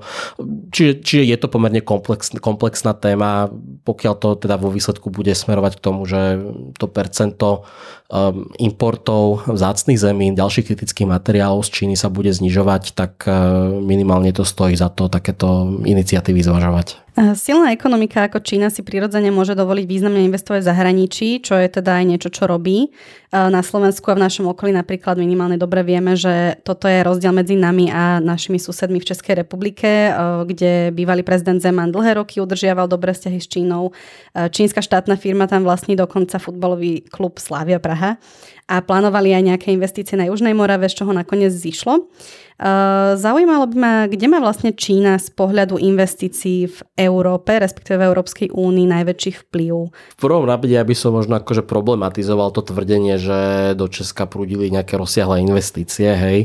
Čiže, 0.73 0.93
čiže 1.01 1.23
je 1.25 1.37
to 1.41 1.49
pomerne 1.49 1.81
komplex, 1.81 2.33
komplexná 2.37 2.93
téma, 2.93 3.49
pokiaľ 3.89 4.15
to 4.21 4.29
teda 4.37 4.61
vo 4.61 4.69
výsledku 4.69 5.09
bude 5.09 5.33
smerovať 5.33 5.81
k 5.81 5.85
tomu, 5.85 6.05
že 6.05 6.37
to 6.77 6.87
percento 6.91 7.65
um, 8.13 8.51
importov 8.61 9.49
vzácných 9.49 9.99
zemín, 10.01 10.37
ďalších 10.37 10.69
kritických 10.69 11.09
materiálov 11.09 11.65
z 11.65 11.73
Číny 11.73 11.95
sa 11.97 12.13
bude 12.13 12.31
znižovať, 12.31 12.93
tak 12.93 13.25
e, 13.25 13.33
minimálne 13.81 14.31
to 14.37 14.45
stojí 14.45 14.77
za 14.77 14.93
to 14.93 15.09
takéto 15.09 15.81
iniciatívy 15.89 16.45
zvažovať. 16.45 17.06
Silná 17.17 17.73
ekonomika 17.73 18.29
ako 18.29 18.45
Čína 18.45 18.69
si 18.69 18.85
prirodzene 18.85 19.33
môže 19.33 19.57
dovoliť 19.57 19.89
významne 19.89 20.21
investovať 20.29 20.61
v 20.61 20.69
zahraničí, 20.69 21.29
čo 21.41 21.57
je 21.57 21.65
teda 21.65 21.97
aj 21.97 22.05
niečo, 22.05 22.29
čo 22.29 22.45
robí. 22.45 22.93
Na 23.33 23.65
Slovensku 23.65 24.13
a 24.13 24.21
v 24.21 24.25
našom 24.29 24.53
okolí 24.53 24.77
napríklad 24.77 25.17
minimálne 25.17 25.57
dobre 25.57 25.81
vieme, 25.81 26.13
že 26.13 26.61
toto 26.61 26.85
je 26.85 27.01
rozdiel 27.01 27.33
medzi 27.33 27.57
nami 27.57 27.89
a 27.89 28.21
našimi 28.21 28.61
susedmi 28.61 29.01
v 29.01 29.09
Českej 29.09 29.41
republike, 29.41 30.13
kde 30.45 30.93
bývalý 30.93 31.25
prezident 31.25 31.57
Zeman 31.57 31.89
dlhé 31.89 32.21
roky 32.21 32.37
udržiaval 32.37 32.85
dobré 32.85 33.17
vzťahy 33.17 33.41
s 33.41 33.49
Čínou. 33.49 33.97
Čínska 34.37 34.85
štátna 34.85 35.17
firma 35.17 35.49
tam 35.49 35.65
vlastní 35.65 35.97
dokonca 35.97 36.37
futbalový 36.37 37.09
klub 37.09 37.41
Slavia 37.41 37.81
Praha 37.81 38.21
a 38.69 38.85
plánovali 38.85 39.33
aj 39.33 39.57
nejaké 39.57 39.69
investície 39.73 40.21
na 40.21 40.29
Južnej 40.29 40.53
Morave, 40.53 40.93
z 40.93 41.01
čoho 41.01 41.17
nakoniec 41.17 41.55
zišlo. 41.55 42.13
Uh, 42.57 43.21
zaujímalo 43.21 43.69
by 43.69 43.77
ma, 43.77 43.95
kde 44.09 44.33
má 44.33 44.41
vlastne 44.41 44.73
Čína 44.73 45.21
z 45.21 45.29
pohľadu 45.29 45.77
investícií 45.77 46.73
v 46.73 46.79
Európe, 46.97 47.53
respektíve 47.53 48.01
v 48.01 48.09
Európskej 48.09 48.49
únii 48.49 48.89
najväčší 48.97 49.45
vplyv? 49.45 49.93
V 49.93 50.17
prvom 50.17 50.49
rade 50.49 50.65
ja 50.65 50.81
by 50.81 50.97
som 50.97 51.13
možno 51.13 51.37
akože 51.37 51.61
problematizoval 51.69 52.57
to 52.57 52.65
tvrdenie, 52.65 53.21
že 53.21 53.39
do 53.77 53.85
Česka 53.93 54.25
prúdili 54.25 54.73
nejaké 54.73 54.97
rozsiahle 54.97 55.45
investície, 55.45 56.09
hej. 56.17 56.39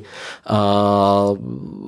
Uh, 0.43 1.39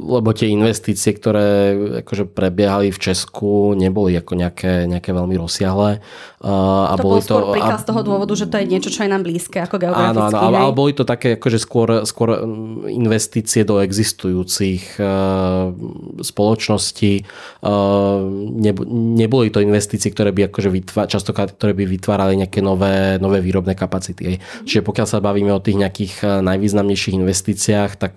lebo 0.08 0.32
tie 0.32 0.48
investície, 0.56 1.12
ktoré 1.20 1.76
akože 2.08 2.24
prebiehali 2.32 2.96
v 2.96 3.00
Česku, 3.04 3.76
neboli 3.76 4.16
ako 4.16 4.40
nejaké, 4.40 4.88
nejaké 4.88 5.12
veľmi 5.12 5.36
rozsiahle. 5.36 6.00
Uh, 6.40 6.88
a 6.88 6.96
to 6.96 7.04
boli 7.04 7.20
bol 7.20 7.28
skôr 7.28 7.44
to, 7.44 7.54
príklad 7.60 7.76
a... 7.76 7.84
z 7.84 7.88
toho 7.92 8.02
dôvodu, 8.08 8.34
že 8.40 8.48
to 8.48 8.56
je 8.56 8.72
niečo, 8.72 8.88
čo 8.88 9.04
je 9.04 9.12
nám 9.12 9.28
blízke 9.28 9.60
ako 9.60 9.84
geograficky. 9.84 10.16
Áno, 10.16 10.32
áno, 10.32 10.40
ale, 10.40 10.58
ale 10.64 10.72
boli 10.72 10.96
to 10.96 11.04
také 11.04 11.36
akože 11.36 11.60
skôr, 11.60 12.08
skôr 12.08 12.40
mm, 12.40 12.88
investície 12.88 13.68
do 13.68 13.84
existujúcich 13.84 14.13
existujúcich 14.14 15.02
eh, 15.02 15.66
spoločností. 16.22 17.14
Eh, 17.18 18.20
neboli 19.18 19.50
to 19.50 19.58
investície, 19.58 20.14
ktoré 20.14 20.30
by 20.30 20.54
akože 20.54 20.70
vytvá, 20.70 21.10
častokrát, 21.10 21.50
ktoré 21.58 21.74
by 21.74 21.90
vytvárali 21.90 22.38
nejaké 22.38 22.62
nové, 22.62 23.18
nové 23.18 23.42
výrobné 23.42 23.74
kapacity. 23.74 24.38
Čiže 24.70 24.86
pokiaľ 24.86 25.08
sa 25.10 25.18
bavíme 25.18 25.50
o 25.50 25.64
tých 25.64 25.82
nejakých 25.82 26.14
eh, 26.22 26.30
najvýznamnejších 26.46 27.18
investíciách, 27.18 27.92
tak 27.98 28.14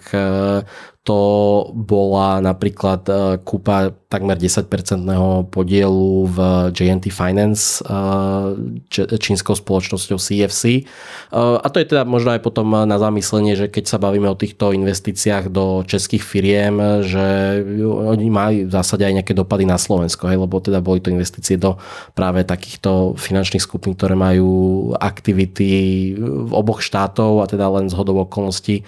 to 1.06 1.22
bola 1.70 2.42
napríklad 2.42 3.06
e, 3.06 3.38
kúpa 3.46 3.94
takmer 4.10 4.34
10-percentného 4.34 5.46
podielu 5.54 6.26
v 6.26 6.38
JNT 6.74 7.14
Finance 7.14 7.78
e, 7.78 9.14
čínskou 9.14 9.54
spoločnosťou 9.54 10.18
CFC. 10.18 10.62
E, 10.66 10.82
a 11.30 11.66
to 11.70 11.78
je 11.78 11.94
teda 11.94 12.02
možno 12.02 12.34
aj 12.34 12.42
potom 12.42 12.74
na 12.74 12.98
zamyslenie, 12.98 13.54
že 13.54 13.70
keď 13.70 13.86
sa 13.86 14.02
bavíme 14.02 14.26
o 14.26 14.34
týchto 14.34 14.74
investíciách 14.74 15.46
do 15.46 15.86
českých 15.86 16.26
firiem, 16.26 16.74
že 17.06 17.62
oni 17.86 18.26
mali 18.26 18.56
v 18.66 18.74
zásade 18.74 19.06
aj 19.06 19.22
nejaké 19.22 19.30
dopady 19.30 19.62
na 19.62 19.78
Slovensko, 19.78 20.26
hej, 20.26 20.42
lebo 20.42 20.58
teda 20.58 20.82
boli 20.82 20.98
to 20.98 21.14
investície 21.14 21.54
do 21.54 21.78
práve 22.18 22.42
takýchto 22.42 23.14
finančných 23.14 23.62
skupín, 23.62 23.94
ktoré 23.94 24.18
majú 24.18 24.90
aktivity 24.98 25.70
v 26.18 26.50
oboch 26.50 26.82
štátov 26.82 27.46
a 27.46 27.46
teda 27.46 27.70
len 27.70 27.86
z 27.86 27.94
hodov 27.94 28.26
okolností 28.26 28.82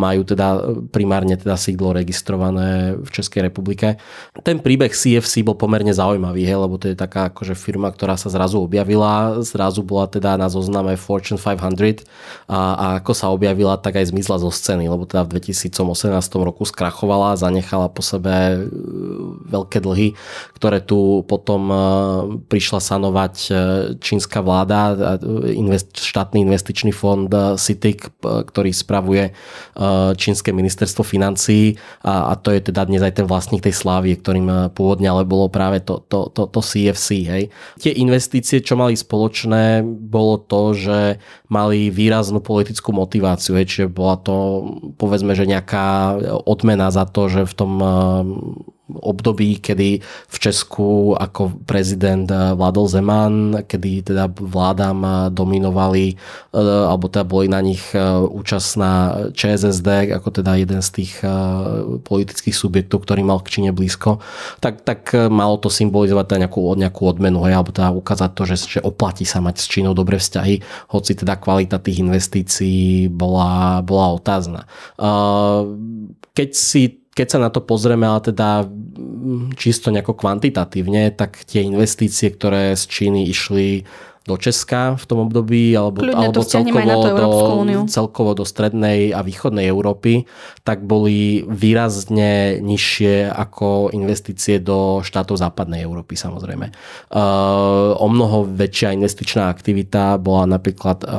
majú 0.00 0.24
teda 0.24 0.80
primárne 0.88 1.41
teda 1.42 1.58
sídlo 1.58 1.90
registrované 1.90 2.94
v 2.94 3.08
Českej 3.10 3.50
republike. 3.50 3.98
Ten 4.46 4.62
príbeh 4.62 4.94
CFC 4.94 5.42
bol 5.42 5.58
pomerne 5.58 5.90
zaujímavý, 5.90 6.46
hej, 6.46 6.58
lebo 6.62 6.78
to 6.78 6.88
je 6.88 6.96
taká 6.96 7.28
akože 7.34 7.58
firma, 7.58 7.90
ktorá 7.90 8.14
sa 8.14 8.30
zrazu 8.30 8.62
objavila, 8.62 9.42
zrazu 9.42 9.82
bola 9.82 10.06
teda 10.06 10.38
na 10.38 10.46
zozname 10.46 10.94
Fortune 10.94 11.42
500 11.42 12.06
a, 12.46 12.60
a 12.78 12.86
ako 13.02 13.12
sa 13.12 13.34
objavila, 13.34 13.74
tak 13.74 13.98
aj 13.98 14.14
zmizla 14.14 14.38
zo 14.38 14.52
scény, 14.52 14.86
lebo 14.86 15.02
teda 15.08 15.26
v 15.26 15.42
2018 15.42 15.74
roku 16.38 16.62
skrachovala, 16.62 17.34
zanechala 17.40 17.90
po 17.90 18.04
sebe 18.04 18.30
e, 18.30 18.56
veľké 19.50 19.82
dlhy, 19.82 20.14
ktoré 20.54 20.78
tu 20.78 21.26
potom 21.26 21.62
e, 21.68 21.76
prišla 22.46 22.80
sanovať 22.80 23.34
e, 23.48 23.52
čínska 23.98 24.44
vláda, 24.44 24.94
invest, 25.50 25.98
štátny 25.98 26.44
investičný 26.44 26.92
fond 26.92 27.26
CITIC, 27.56 28.22
ktorý 28.22 28.70
spravuje 28.74 29.32
čínske 30.16 30.52
ministerstvo 30.52 31.00
financí 31.06 31.31
financií 31.32 31.80
a, 32.04 32.32
a 32.32 32.36
to 32.36 32.52
je 32.52 32.60
teda 32.68 32.84
dnes 32.84 33.00
aj 33.00 33.16
ten 33.16 33.26
vlastník 33.26 33.64
tej 33.64 33.72
slávy, 33.72 34.20
ktorým 34.20 34.48
eh, 34.52 34.58
pôvodne 34.68 35.08
ale 35.08 35.24
bolo 35.24 35.48
práve 35.48 35.80
to, 35.80 36.04
to, 36.04 36.28
to, 36.28 36.44
to 36.44 36.60
CFC. 36.60 37.08
Hej. 37.24 37.44
Tie 37.80 37.92
investície, 37.96 38.60
čo 38.60 38.76
mali 38.76 38.92
spoločné, 38.92 39.80
bolo 39.86 40.36
to, 40.36 40.76
že 40.76 40.98
mali 41.48 41.88
výraznú 41.88 42.44
politickú 42.44 42.92
motiváciu, 42.92 43.56
hej, 43.56 43.66
čiže 43.68 43.86
bola 43.88 44.20
to 44.20 44.36
povedzme, 45.00 45.32
že 45.32 45.48
nejaká 45.48 46.20
odmena 46.44 46.92
za 46.92 47.08
to, 47.08 47.32
že 47.32 47.48
v 47.48 47.54
tom 47.56 47.72
eh, 47.80 47.88
období, 49.00 49.58
kedy 49.58 50.00
v 50.04 50.36
Česku 50.36 51.14
ako 51.16 51.64
prezident 51.64 52.28
eh, 52.28 52.52
vládol 52.52 52.86
Zeman, 52.88 53.34
kedy 53.64 54.12
teda 54.12 54.28
vládam 54.28 54.98
eh, 55.02 55.12
dominovali, 55.30 56.06
eh, 56.14 56.58
alebo 56.60 57.08
teda 57.08 57.24
boli 57.24 57.46
na 57.48 57.60
nich 57.62 57.82
účastná 58.32 59.14
ČSSD, 59.36 60.14
ako 60.16 60.28
teda 60.42 60.56
jeden 60.56 60.80
z 60.80 60.90
tých 61.02 61.12
politických 62.06 62.54
subjektov, 62.54 63.04
ktorý 63.04 63.22
mal 63.26 63.40
k 63.44 63.58
Číne 63.58 63.70
blízko, 63.74 64.22
tak, 64.58 64.82
tak 64.86 65.12
malo 65.28 65.58
to 65.60 65.68
symbolizovať 65.68 66.24
teda 66.28 66.40
nejakú, 66.46 66.62
nejakú 66.78 67.02
odmenu, 67.04 67.44
hej, 67.44 67.54
alebo 67.58 67.74
teda 67.74 67.92
ukázať 67.92 68.30
to, 68.32 68.42
že, 68.48 68.56
že 68.78 68.80
oplatí 68.80 69.26
sa 69.28 69.44
mať 69.44 69.60
s 69.60 69.66
Čínou 69.68 69.92
dobré 69.92 70.16
vzťahy, 70.16 70.62
hoci 70.90 71.12
teda 71.18 71.36
kvalita 71.36 71.82
tých 71.82 72.00
investícií 72.00 73.12
bola, 73.12 73.82
bola 73.84 74.16
otázna. 74.16 74.64
Keď 76.32 76.50
si 76.56 77.01
keď 77.12 77.26
sa 77.28 77.38
na 77.38 77.52
to 77.52 77.60
pozrieme, 77.60 78.08
ale 78.08 78.24
teda 78.24 78.64
mm, 78.64 79.56
čisto 79.60 79.92
nejako 79.92 80.16
kvantitatívne, 80.16 81.12
tak 81.12 81.44
tie 81.44 81.60
investície, 81.60 82.32
ktoré 82.32 82.72
z 82.72 82.84
Číny 82.88 83.28
išli 83.28 83.84
do 84.22 84.38
Česka 84.38 84.94
v 84.94 85.04
tom 85.04 85.26
období, 85.26 85.74
alebo, 85.74 86.06
alebo 86.06 86.46
celkovo, 86.46 86.94
do, 87.10 87.30
celkovo 87.90 88.30
do 88.38 88.46
strednej 88.46 89.10
a 89.10 89.18
východnej 89.26 89.66
Európy, 89.66 90.30
tak 90.62 90.86
boli 90.86 91.42
výrazne 91.42 92.62
nižšie 92.62 93.34
ako 93.34 93.90
investície 93.90 94.62
do 94.62 95.02
štátov 95.02 95.42
západnej 95.42 95.82
Európy 95.82 96.14
samozrejme. 96.14 96.70
Uh, 97.10 97.98
o 97.98 98.06
mnoho 98.06 98.46
väčšia 98.46 98.94
investičná 98.94 99.50
aktivita 99.50 100.22
bola 100.22 100.46
napríklad 100.46 101.02
uh, 101.02 101.10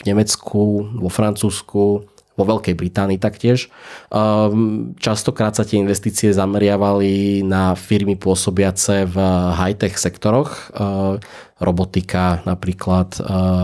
v 0.00 0.02
Nemecku, 0.08 0.88
vo 0.96 1.10
Francúzsku, 1.12 2.08
vo 2.36 2.44
Veľkej 2.44 2.76
Británii 2.76 3.18
taktiež. 3.18 3.72
Ehm, 4.12 4.94
častokrát 5.00 5.56
sa 5.56 5.64
tie 5.64 5.80
investície 5.80 6.30
zameriavali 6.30 7.40
na 7.42 7.72
firmy 7.74 8.14
pôsobiace 8.14 9.08
v 9.08 9.16
high-tech 9.56 9.96
sektoroch. 9.96 10.70
Ehm, 10.76 11.18
robotika 11.56 12.44
napríklad, 12.44 13.16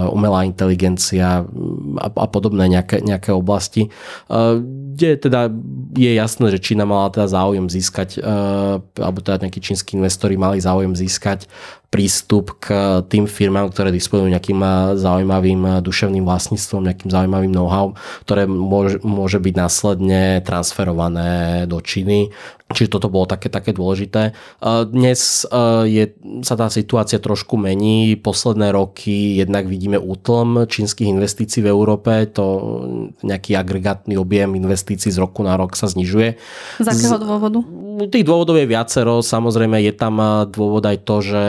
umelá 0.09 0.49
inteligencia 0.49 1.45
a, 2.01 2.07
a 2.09 2.27
podobné 2.27 2.65
nejaké, 2.73 3.05
nejaké 3.05 3.37
oblasti, 3.37 3.93
kde 4.97 5.21
teda 5.21 5.53
je 5.93 6.17
jasné, 6.17 6.49
že 6.57 6.65
Čína 6.65 6.89
mala 6.89 7.13
teda 7.13 7.29
záujem 7.29 7.69
získať, 7.69 8.17
alebo 8.97 9.19
teda 9.21 9.45
nejakí 9.45 9.61
čínsky 9.61 10.01
investori 10.01 10.41
mali 10.41 10.57
záujem 10.57 10.97
získať 10.97 11.45
prístup 11.93 12.57
k 12.57 12.73
tým 13.05 13.29
firmám, 13.29 13.69
ktoré 13.69 13.93
disponujú 13.93 14.33
nejakým 14.33 14.61
eh, 14.65 14.73
zaujímavým 14.97 15.61
eh, 15.69 15.73
duševným 15.85 16.25
vlastníctvom, 16.25 16.89
nejakým 16.89 17.11
zaujímavým 17.13 17.53
know-how, 17.53 17.93
ktoré 18.25 18.49
môže, 18.49 19.05
môže 19.05 19.37
byť 19.37 19.55
následne 19.55 20.41
transferované 20.41 21.69
do 21.69 21.77
Číny. 21.85 22.33
Čiže 22.73 22.97
toto 22.97 23.13
bolo 23.13 23.29
také, 23.29 23.53
také 23.53 23.77
dôležité. 23.77 24.33
Eh, 24.33 24.83
dnes 24.89 25.45
je, 25.85 26.05
sa 26.41 26.55
tá 26.57 26.73
situácia 26.73 27.21
trošku 27.21 27.61
mení. 27.61 28.17
Posledné 28.17 28.73
roky 28.73 29.37
jednak 29.37 29.69
vidíme 29.69 30.01
útlm 30.01 30.65
čínskych 30.65 31.13
investícií 31.13 31.61
v 31.61 31.69
Európe. 31.69 32.25
To 32.33 32.45
nejaký 33.21 33.53
agregátny 33.61 34.17
objem 34.17 34.57
investícií 34.57 35.13
z 35.13 35.21
roku 35.21 35.45
na 35.45 35.61
rok 35.61 35.77
sa 35.77 35.93
znižuje. 35.93 36.41
Z 36.81 36.89
akého 36.89 37.21
dôvodu? 37.21 37.61
Tých 38.09 38.25
dôvodov 38.27 38.57
je 38.57 38.67
viacero. 38.67 39.21
Samozrejme 39.21 39.79
je 39.85 39.93
tam 39.93 40.19
dôvod 40.49 40.83
aj 40.89 40.99
to, 41.05 41.17
že 41.21 41.45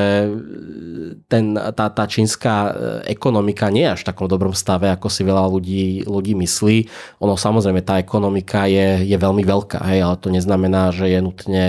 ten, 1.28 1.56
tá, 1.56 1.90
tá 1.90 2.04
čínska 2.06 2.54
e, 2.54 2.72
ekonomika 3.14 3.70
nie 3.74 3.86
je 3.88 3.94
až 3.96 4.02
v 4.06 4.10
takom 4.14 4.28
dobrom 4.30 4.54
stave, 4.54 4.90
ako 4.90 5.08
si 5.10 5.26
veľa 5.26 5.46
ľudí, 5.50 6.06
ľudí 6.06 6.38
myslí. 6.38 6.78
Ono 7.24 7.34
samozrejme, 7.34 7.82
tá 7.82 7.98
ekonomika 7.98 8.70
je, 8.70 9.02
je 9.08 9.18
veľmi 9.18 9.42
veľká, 9.42 9.82
hej, 9.90 10.00
ale 10.04 10.16
to 10.20 10.30
neznamená, 10.30 10.94
že 10.94 11.10
je 11.10 11.20
nutne 11.24 11.68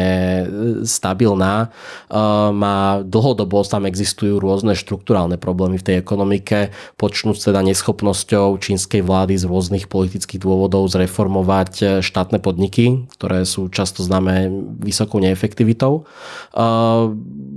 stabilná. 0.85 1.73
Má 2.53 3.01
dlhodobo 3.05 3.65
tam 3.65 3.89
existujú 3.89 4.39
rôzne 4.39 4.77
štruktúrálne 4.77 5.41
problémy 5.41 5.81
v 5.81 5.87
tej 5.87 5.97
ekonomike, 5.99 6.75
počnúť 7.01 7.51
teda 7.51 7.65
neschopnosťou 7.65 8.61
čínskej 8.61 9.03
vlády 9.03 9.35
z 9.41 9.49
rôznych 9.49 9.87
politických 9.89 10.43
dôvodov 10.43 10.87
zreformovať 10.91 12.05
štátne 12.05 12.39
podniky, 12.39 13.09
ktoré 13.17 13.49
sú 13.49 13.73
často 13.73 14.05
známe 14.05 14.51
vysokou 14.79 15.23
neefektivitou. 15.23 16.07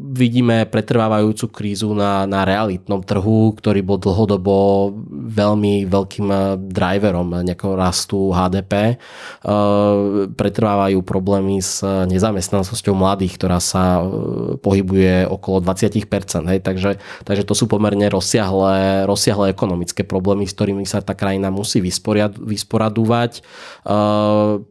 Vidíme 0.08 0.66
pretrvávajúcu 0.66 1.46
krízu 1.52 1.92
na, 1.94 2.26
na 2.26 2.48
realitnom 2.48 3.04
trhu, 3.04 3.54
ktorý 3.54 3.84
bol 3.84 4.00
dlhodobo 4.00 4.56
veľmi 5.12 5.86
veľkým 5.86 6.28
eh, 6.32 6.40
driverom 6.58 7.44
nejakého 7.44 7.76
rastu 7.78 8.32
HDP. 8.32 8.96
Eh, 8.96 8.98
pretrvávajú 10.32 11.04
problémy 11.04 11.60
s 11.60 11.84
nezamestnanosťou 11.84 12.96
mladých, 12.96 13.36
ktorá 13.38 13.60
sa 13.62 14.00
pohybuje 14.64 15.28
okolo 15.28 15.62
20%. 15.62 16.50
Hej, 16.50 16.60
takže, 16.64 16.92
takže 17.28 17.44
to 17.44 17.54
sú 17.54 17.70
pomerne 17.70 18.08
rozsiahle, 18.08 19.04
rozsiahle 19.06 19.52
ekonomické 19.52 20.08
problémy, 20.08 20.48
s 20.48 20.56
ktorými 20.56 20.88
sa 20.88 21.04
tá 21.04 21.14
krajina 21.14 21.52
musí 21.54 21.84
vysporiad, 21.84 22.40
vysporadúvať. 22.40 23.44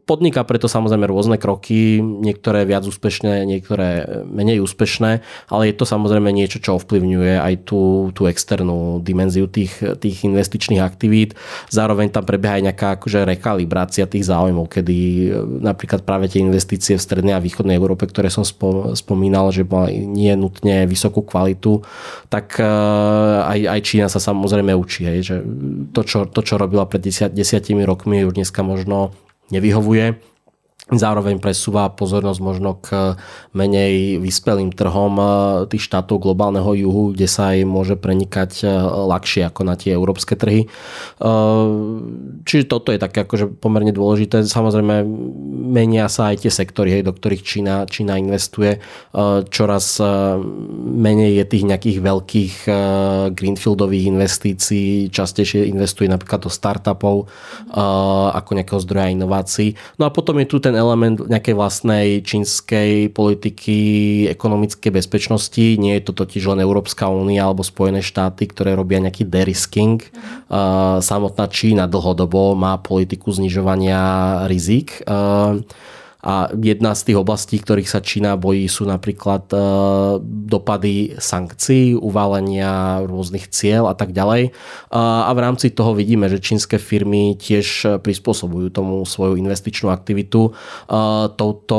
Podniká 0.03 0.41
preto 0.43 0.65
samozrejme 0.65 1.05
rôzne 1.07 1.37
kroky, 1.39 2.01
niektoré 2.27 2.67
viac 2.67 2.83
úspešné, 2.83 3.47
niektoré 3.47 4.03
menej 4.27 4.59
úspešné, 4.59 5.23
ale 5.47 5.63
je 5.71 5.75
to 5.79 5.87
samozrejme 5.87 6.27
niečo, 6.35 6.59
čo 6.59 6.75
ovplyvňuje 6.75 7.39
aj 7.39 7.53
tú, 7.63 8.11
tú 8.11 8.27
externú 8.27 8.99
dimenziu 8.99 9.47
tých, 9.47 9.79
tých 10.03 10.27
investičných 10.27 10.83
aktivít. 10.83 11.39
Zároveň 11.71 12.11
tam 12.11 12.27
prebieha 12.27 12.59
aj 12.59 12.63
nejaká 12.67 12.87
akože 12.99 13.23
rekalibrácia 13.23 14.03
tých 14.03 14.27
záujmov, 14.27 14.67
kedy 14.67 14.97
e, 14.97 15.27
napríklad 15.63 16.03
práve 16.03 16.27
tie 16.27 16.43
investície 16.43 16.99
v 16.99 17.05
strednej 17.05 17.39
a 17.39 17.43
východnej 17.43 17.79
Európe, 17.79 18.03
ktoré 18.03 18.27
som 18.27 18.43
spomínal, 18.93 19.55
že 19.55 19.63
nie 19.95 20.35
nutne 20.35 20.83
vysokú 20.83 21.23
kvalitu, 21.23 21.87
tak 22.27 22.59
e, 22.59 22.67
aj, 23.47 23.59
aj 23.71 23.79
Čína 23.79 24.07
sa 24.11 24.19
samozrejme 24.19 24.75
učí, 24.75 25.07
hej, 25.07 25.19
že 25.23 25.35
to 25.95 26.03
čo, 26.03 26.19
to, 26.27 26.43
čo 26.43 26.59
robila 26.59 26.83
pred 26.83 26.99
desiatimi 27.31 27.87
rokmi, 27.87 28.27
už 28.27 28.35
dneska 28.35 28.65
možno 28.65 29.15
nevyhovuje 29.47 30.36
Zároveň 30.87 31.43
presúva 31.43 31.91
pozornosť 31.91 32.39
možno 32.39 32.79
k 32.79 33.19
menej 33.51 34.23
vyspelým 34.23 34.71
trhom 34.71 35.19
eh, 35.19 35.27
tých 35.67 35.83
štátov 35.83 36.23
globálneho 36.23 36.71
juhu, 36.79 37.11
kde 37.11 37.27
sa 37.27 37.51
aj 37.51 37.67
môže 37.67 37.99
prenikať 37.99 38.63
eh, 38.63 38.71
ľahšie 38.87 39.51
ako 39.51 39.67
na 39.67 39.75
tie 39.75 39.91
európske 39.91 40.39
trhy. 40.39 40.63
Eh, 40.63 41.65
čiže 42.47 42.71
toto 42.71 42.95
je 42.95 43.03
také 43.03 43.27
akože 43.27 43.59
pomerne 43.59 43.91
dôležité. 43.91 44.47
Samozrejme 44.47 45.03
menia 45.75 46.07
sa 46.07 46.31
aj 46.31 46.47
tie 46.47 46.51
sektory, 46.55 46.95
hej, 46.95 47.03
do 47.03 47.11
ktorých 47.11 47.43
Čína, 47.43 47.83
Čína 47.83 48.15
investuje. 48.15 48.79
Čoraz 49.51 49.99
menej 50.79 51.43
je 51.43 51.45
tých 51.47 51.63
nejakých 51.67 51.97
veľkých 51.99 52.55
greenfieldových 53.35 54.05
investícií. 54.15 55.11
Častejšie 55.11 55.67
investuje 55.67 56.07
napríklad 56.07 56.47
do 56.47 56.51
startupov 56.51 57.27
ako 58.31 58.49
nejakého 58.55 58.79
zdroja 58.79 59.11
inovácií. 59.11 59.75
No 59.99 60.07
a 60.07 60.13
potom 60.13 60.39
je 60.39 60.47
tu 60.47 60.63
ten 60.63 60.76
element 60.77 61.25
nejakej 61.25 61.55
vlastnej 61.57 62.07
čínskej 62.21 63.11
politiky, 63.11 63.77
ekonomickej 64.31 64.91
bezpečnosti. 64.93 65.65
Nie 65.81 65.99
je 65.99 66.05
to 66.07 66.13
totiž 66.13 66.53
len 66.53 66.61
Európska 66.61 67.09
únia 67.09 67.49
alebo 67.49 67.65
Spojené 67.65 68.05
štáty, 68.05 68.45
ktoré 68.45 68.77
robia 68.77 69.01
nejaký 69.01 69.25
derisking. 69.25 69.99
Uh, 70.47 71.01
samotná 71.03 71.49
Čína 71.49 71.89
dlhodobo 71.89 72.53
má 72.53 72.77
politiku 72.77 73.33
znižovania 73.33 74.45
rizik. 74.45 75.01
Uh, 75.03 75.65
a 76.23 76.49
jedna 76.57 76.97
z 76.97 77.11
tých 77.11 77.17
oblastí, 77.21 77.61
ktorých 77.61 77.89
sa 77.89 78.01
Čína 78.01 78.33
bojí, 78.35 78.65
sú 78.65 78.89
napríklad 78.89 79.53
e, 79.53 79.57
dopady 80.21 81.13
sankcií, 81.21 81.93
uvalenia 81.93 83.05
rôznych 83.05 83.53
cieľ 83.53 83.93
a 83.93 83.95
tak 83.95 84.17
ďalej. 84.17 84.51
A 84.91 85.31
v 85.31 85.39
rámci 85.39 85.69
toho 85.69 85.93
vidíme, 85.93 86.25
že 86.25 86.41
čínske 86.41 86.81
firmy 86.81 87.37
tiež 87.37 88.01
prispôsobujú 88.01 88.73
tomu 88.73 89.05
svoju 89.05 89.37
investičnú 89.37 89.93
aktivitu 89.93 90.57
touto 91.37 91.77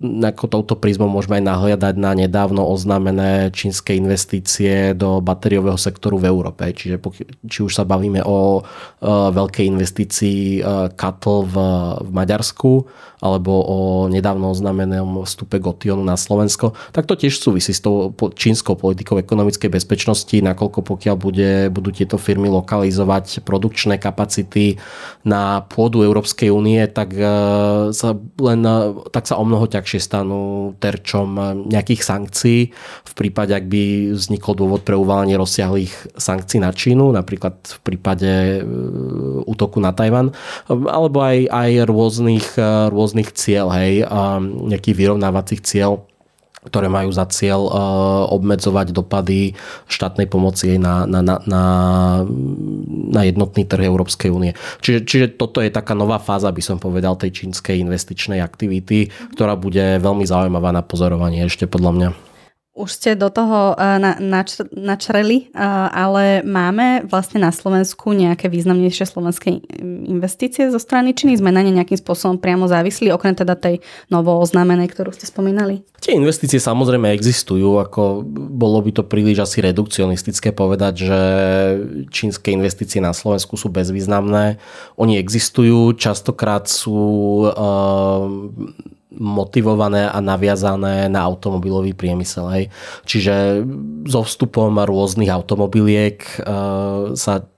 ako 0.00 0.48
touto 0.48 0.74
prízmou 0.80 1.12
môžeme 1.12 1.44
aj 1.44 1.44
nahliadať 1.44 1.94
na 2.00 2.16
nedávno 2.16 2.64
oznámené 2.64 3.52
čínske 3.52 3.92
investície 3.92 4.96
do 4.96 5.20
batériového 5.20 5.76
sektoru 5.76 6.16
v 6.16 6.32
Európe. 6.32 6.72
Čiže 6.72 6.96
či 7.44 7.58
už 7.60 7.76
sa 7.76 7.84
bavíme 7.84 8.24
o 8.24 8.64
uh, 8.64 9.28
veľkej 9.28 9.68
investícii 9.68 10.64
uh, 10.64 10.88
Katl 10.96 11.44
v, 11.44 11.56
v 12.00 12.10
Maďarsku 12.16 12.88
alebo 13.20 13.52
o 13.52 13.78
nedávno 14.08 14.48
oznámenom 14.56 15.28
vstupe 15.28 15.60
Gotionu 15.60 16.00
na 16.00 16.16
Slovensko, 16.16 16.72
tak 16.96 17.04
to 17.04 17.20
tiež 17.20 17.36
súvisí 17.36 17.76
s 17.76 17.84
tou 17.84 18.16
čínskou 18.16 18.80
politikou 18.80 19.20
ekonomickej 19.20 19.68
bezpečnosti, 19.68 20.32
nakoľko 20.32 20.80
pokiaľ 20.80 21.16
bude, 21.20 21.68
budú 21.68 21.92
tieto 21.92 22.16
firmy 22.16 22.48
lokalizovať 22.48 23.44
produkčné 23.44 24.00
kapacity 24.00 24.80
na 25.20 25.60
pôdu 25.68 26.00
Európskej 26.00 26.48
únie, 26.48 26.80
tak, 26.88 27.12
uh, 27.12 27.92
sa 27.92 28.16
len, 28.40 28.64
tak 29.12 29.28
sa 29.28 29.36
o 29.36 29.44
mnoho 29.44 29.68
ťažšie 29.68 29.89
ľahšie 29.90 30.06
stanú 30.06 30.78
terčom 30.78 31.34
nejakých 31.66 32.02
sankcií. 32.06 32.60
V 33.02 33.12
prípade, 33.18 33.58
ak 33.58 33.66
by 33.66 34.14
vznikol 34.14 34.54
dôvod 34.54 34.86
pre 34.86 34.94
uvalenie 34.94 35.34
rozsiahlých 35.34 36.14
sankcií 36.14 36.62
na 36.62 36.70
Čínu, 36.70 37.10
napríklad 37.10 37.58
v 37.58 37.78
prípade 37.82 38.30
e, 38.30 38.70
útoku 39.50 39.82
na 39.82 39.90
Tajvan, 39.90 40.30
alebo 40.70 41.26
aj, 41.26 41.50
aj 41.50 41.70
rôznych, 41.90 42.54
e, 42.54 42.86
rôznych 42.86 43.34
cieľ, 43.34 43.74
hej, 43.74 44.06
nejakých 44.70 44.94
vyrovnávacích 44.94 45.66
cieľ 45.66 46.06
ktoré 46.60 46.92
majú 46.92 47.08
za 47.08 47.24
cieľ 47.32 47.60
uh, 47.68 47.72
obmedzovať 48.28 48.92
dopady 48.92 49.56
štátnej 49.88 50.28
pomoci 50.28 50.76
na, 50.76 51.08
na, 51.08 51.24
na, 51.24 51.36
na, 51.48 51.64
na 53.10 53.20
jednotný 53.24 53.64
trh 53.64 53.88
Európskej 53.88 54.28
únie. 54.28 54.52
Čiže, 54.84 55.00
čiže 55.08 55.26
toto 55.40 55.64
je 55.64 55.72
taká 55.72 55.96
nová 55.96 56.20
fáza, 56.20 56.52
by 56.52 56.60
som 56.60 56.76
povedal, 56.76 57.16
tej 57.16 57.44
čínskej 57.44 57.80
investičnej 57.80 58.44
aktivity, 58.44 59.08
ktorá 59.32 59.56
bude 59.56 59.96
veľmi 60.04 60.28
zaujímavá 60.28 60.68
na 60.76 60.84
pozorovanie 60.84 61.48
ešte 61.48 61.64
podľa 61.64 61.92
mňa. 61.96 62.29
Už 62.80 62.96
ste 62.96 63.12
do 63.12 63.28
toho 63.28 63.76
uh, 63.76 64.00
nač, 64.16 64.56
načreli, 64.72 65.52
uh, 65.52 65.92
ale 65.92 66.40
máme 66.40 67.04
vlastne 67.04 67.44
na 67.44 67.52
Slovensku 67.52 68.16
nejaké 68.16 68.48
významnejšie 68.48 69.04
slovenské 69.04 69.60
investície 70.08 70.72
zo 70.72 70.80
strany 70.80 71.12
Číny? 71.12 71.36
Sme 71.36 71.52
na 71.52 71.60
ne 71.60 71.76
nejakým 71.76 72.00
spôsobom 72.00 72.40
priamo 72.40 72.64
závislí, 72.64 73.12
okrem 73.12 73.36
teda 73.36 73.52
tej 73.52 73.84
novo 74.08 74.32
oznámenej, 74.40 74.88
ktorú 74.96 75.12
ste 75.12 75.28
spomínali? 75.28 75.84
Tie 76.00 76.16
investície 76.16 76.56
samozrejme 76.56 77.12
existujú, 77.12 77.76
ako 77.84 78.24
bolo 78.32 78.80
by 78.80 78.96
to 78.96 79.04
príliš 79.04 79.44
asi 79.44 79.60
redukcionistické 79.60 80.56
povedať, 80.56 81.04
že 81.04 81.20
čínske 82.08 82.48
investície 82.48 83.04
na 83.04 83.12
Slovensku 83.12 83.60
sú 83.60 83.68
bezvýznamné. 83.68 84.56
Oni 84.96 85.20
existujú, 85.20 85.92
častokrát 86.00 86.64
sú 86.64 86.96
uh, 87.44 88.24
motivované 89.18 90.06
a 90.06 90.18
naviazané 90.22 91.10
na 91.10 91.26
automobilový 91.26 91.98
priemysel. 91.98 92.46
Hej. 92.54 92.64
Čiže 93.10 93.66
so 94.06 94.22
vstupom 94.22 94.78
rôznych 94.86 95.30
automobiliek 95.30 96.22
uh, 96.46 97.12
sa 97.18 97.49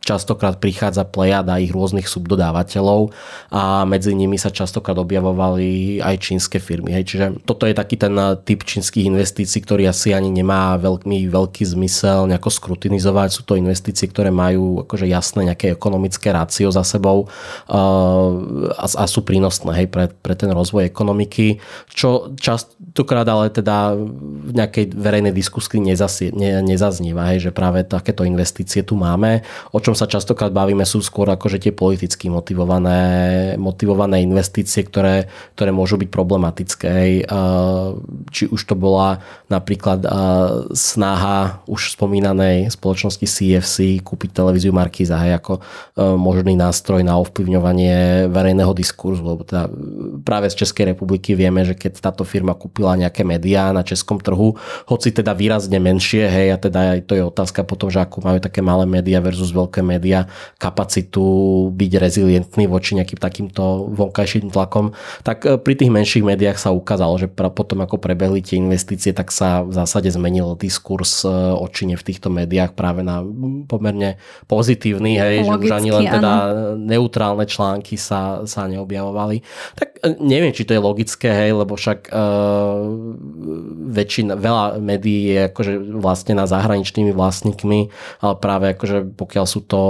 častokrát 0.00 0.56
prichádza 0.56 1.04
plejada 1.04 1.60
ich 1.60 1.70
rôznych 1.70 2.08
subdodávateľov 2.08 3.12
a 3.52 3.84
medzi 3.84 4.16
nimi 4.16 4.40
sa 4.40 4.48
častokrát 4.48 4.96
objavovali 4.96 6.00
aj 6.00 6.16
čínske 6.18 6.56
firmy. 6.56 6.96
Hej. 6.96 7.04
Čiže 7.14 7.26
toto 7.44 7.68
je 7.68 7.76
taký 7.76 8.00
ten 8.00 8.16
typ 8.42 8.64
čínskych 8.64 9.06
investícií, 9.06 9.60
ktorý 9.60 9.86
asi 9.86 10.16
ani 10.16 10.32
nemá 10.32 10.80
veľmi 10.80 11.28
veľký 11.28 11.62
zmysel 11.62 12.26
nejako 12.32 12.48
skrutinizovať. 12.48 13.28
Sú 13.28 13.42
to 13.44 13.60
investície, 13.60 14.08
ktoré 14.08 14.32
majú 14.32 14.82
akože 14.88 15.04
jasné 15.04 15.52
nejaké 15.52 15.76
ekonomické 15.76 16.32
rácio 16.32 16.72
za 16.72 16.82
sebou 16.82 17.28
a, 17.68 17.78
a 18.80 19.04
sú 19.04 19.20
prínosné 19.20 19.84
hej, 19.84 19.88
pre, 19.92 20.08
pre 20.08 20.32
ten 20.32 20.48
rozvoj 20.48 20.88
ekonomiky, 20.88 21.60
čo 21.92 22.32
častokrát 22.40 23.28
ale 23.28 23.52
teda 23.52 23.94
v 24.48 24.50
nejakej 24.56 24.96
verejnej 24.96 25.34
diskusii 25.36 25.82
nezasie, 25.82 26.32
ne, 26.32 26.64
nezazníva, 26.64 27.28
hej, 27.30 27.50
že 27.50 27.50
práve 27.52 27.84
takéto 27.84 28.24
investície 28.24 28.80
tu 28.80 28.96
máme. 28.96 29.44
O 29.70 29.78
čom 29.78 29.94
sa 29.94 30.10
častokrát 30.10 30.52
bavíme 30.52 30.82
sú 30.84 31.00
skôr 31.00 31.30
akože 31.30 31.62
tie 31.62 31.72
politicky 31.72 32.28
motivované, 32.28 33.00
motivované 33.56 34.20
investície, 34.20 34.84
ktoré, 34.84 35.30
ktoré 35.56 35.70
môžu 35.72 35.96
byť 35.96 36.08
problematické. 36.12 37.24
Či 38.34 38.42
už 38.50 38.60
to 38.66 38.74
bola 38.76 39.22
napríklad 39.48 40.04
snaha 40.76 41.64
už 41.64 41.96
spomínanej 41.96 42.68
spoločnosti 42.74 43.24
CFC 43.24 44.04
kúpiť 44.04 44.36
televíziu 44.36 44.74
Markiza 44.76 45.16
hej, 45.24 45.40
ako 45.40 45.64
možný 46.20 46.52
nástroj 46.58 47.00
na 47.00 47.16
ovplyvňovanie 47.16 48.28
verejného 48.28 48.76
diskurzu, 48.76 49.24
lebo 49.24 49.42
teda 49.48 49.72
práve 50.20 50.52
z 50.52 50.66
Českej 50.66 50.92
republiky 50.92 51.32
vieme, 51.32 51.64
že 51.64 51.72
keď 51.72 52.12
táto 52.12 52.28
firma 52.28 52.52
kúpila 52.52 52.92
nejaké 53.00 53.24
médiá 53.24 53.72
na 53.72 53.80
českom 53.80 54.20
trhu, 54.20 54.60
hoci 54.84 55.08
teda 55.08 55.32
výrazne 55.32 55.80
menšie, 55.80 56.28
hej, 56.28 56.52
a 56.52 56.58
teda 56.60 57.00
aj 57.00 57.00
to 57.08 57.16
je 57.16 57.24
otázka 57.24 57.64
potom, 57.64 57.88
že 57.88 58.04
ako 58.04 58.20
majú 58.20 58.38
také 58.44 58.60
malé 58.60 58.84
médiá 58.84 59.24
versus 59.24 59.39
veľké 59.48 59.80
médiá 59.80 60.28
kapacitu 60.60 61.24
byť 61.72 61.92
rezilientný 61.96 62.68
voči 62.68 63.00
nejakým 63.00 63.16
takýmto 63.16 63.88
vonkajším 63.96 64.52
tlakom, 64.52 64.92
tak 65.24 65.48
e, 65.48 65.56
pri 65.56 65.74
tých 65.80 65.88
menších 65.88 66.20
médiách 66.20 66.60
sa 66.60 66.76
ukázalo, 66.76 67.16
že 67.16 67.32
potom 67.32 67.80
ako 67.80 67.96
prebehli 67.96 68.44
tie 68.44 68.60
investície, 68.60 69.16
tak 69.16 69.32
sa 69.32 69.64
v 69.64 69.72
zásade 69.72 70.12
zmenil 70.12 70.52
diskurs 70.60 71.24
e, 71.24 71.32
o 71.32 71.64
Číne 71.72 71.96
v 71.96 72.04
týchto 72.04 72.28
médiách 72.28 72.76
práve 72.76 73.00
na 73.00 73.24
pomerne 73.64 74.20
pozitívny, 74.44 75.16
hej, 75.16 75.48
Logicky, 75.48 75.48
že 75.48 75.60
už 75.64 75.70
ani 75.72 75.90
len 75.96 76.06
teda 76.10 76.32
neutrálne 76.76 77.44
články 77.48 77.96
sa, 77.96 78.44
sa 78.44 78.68
neobjavovali. 78.68 79.40
Tak 79.78 79.88
e, 80.04 80.20
neviem, 80.20 80.52
či 80.52 80.68
to 80.68 80.76
je 80.76 80.80
logické, 80.82 81.30
hej, 81.30 81.54
lebo 81.54 81.78
však 81.78 82.10
uh, 82.10 82.84
väčšina, 83.90 84.34
veľa 84.34 84.80
médií 84.82 85.36
je 85.36 85.40
akože 85.52 85.72
vlastne 86.00 86.34
na 86.34 86.48
zahraničnými 86.48 87.12
vlastníkmi, 87.14 87.80
ale 88.24 88.34
práve 88.40 88.72
akože 88.74 89.06
pokiaľ 89.30 89.46
sú 89.46 89.62
to 89.62 89.80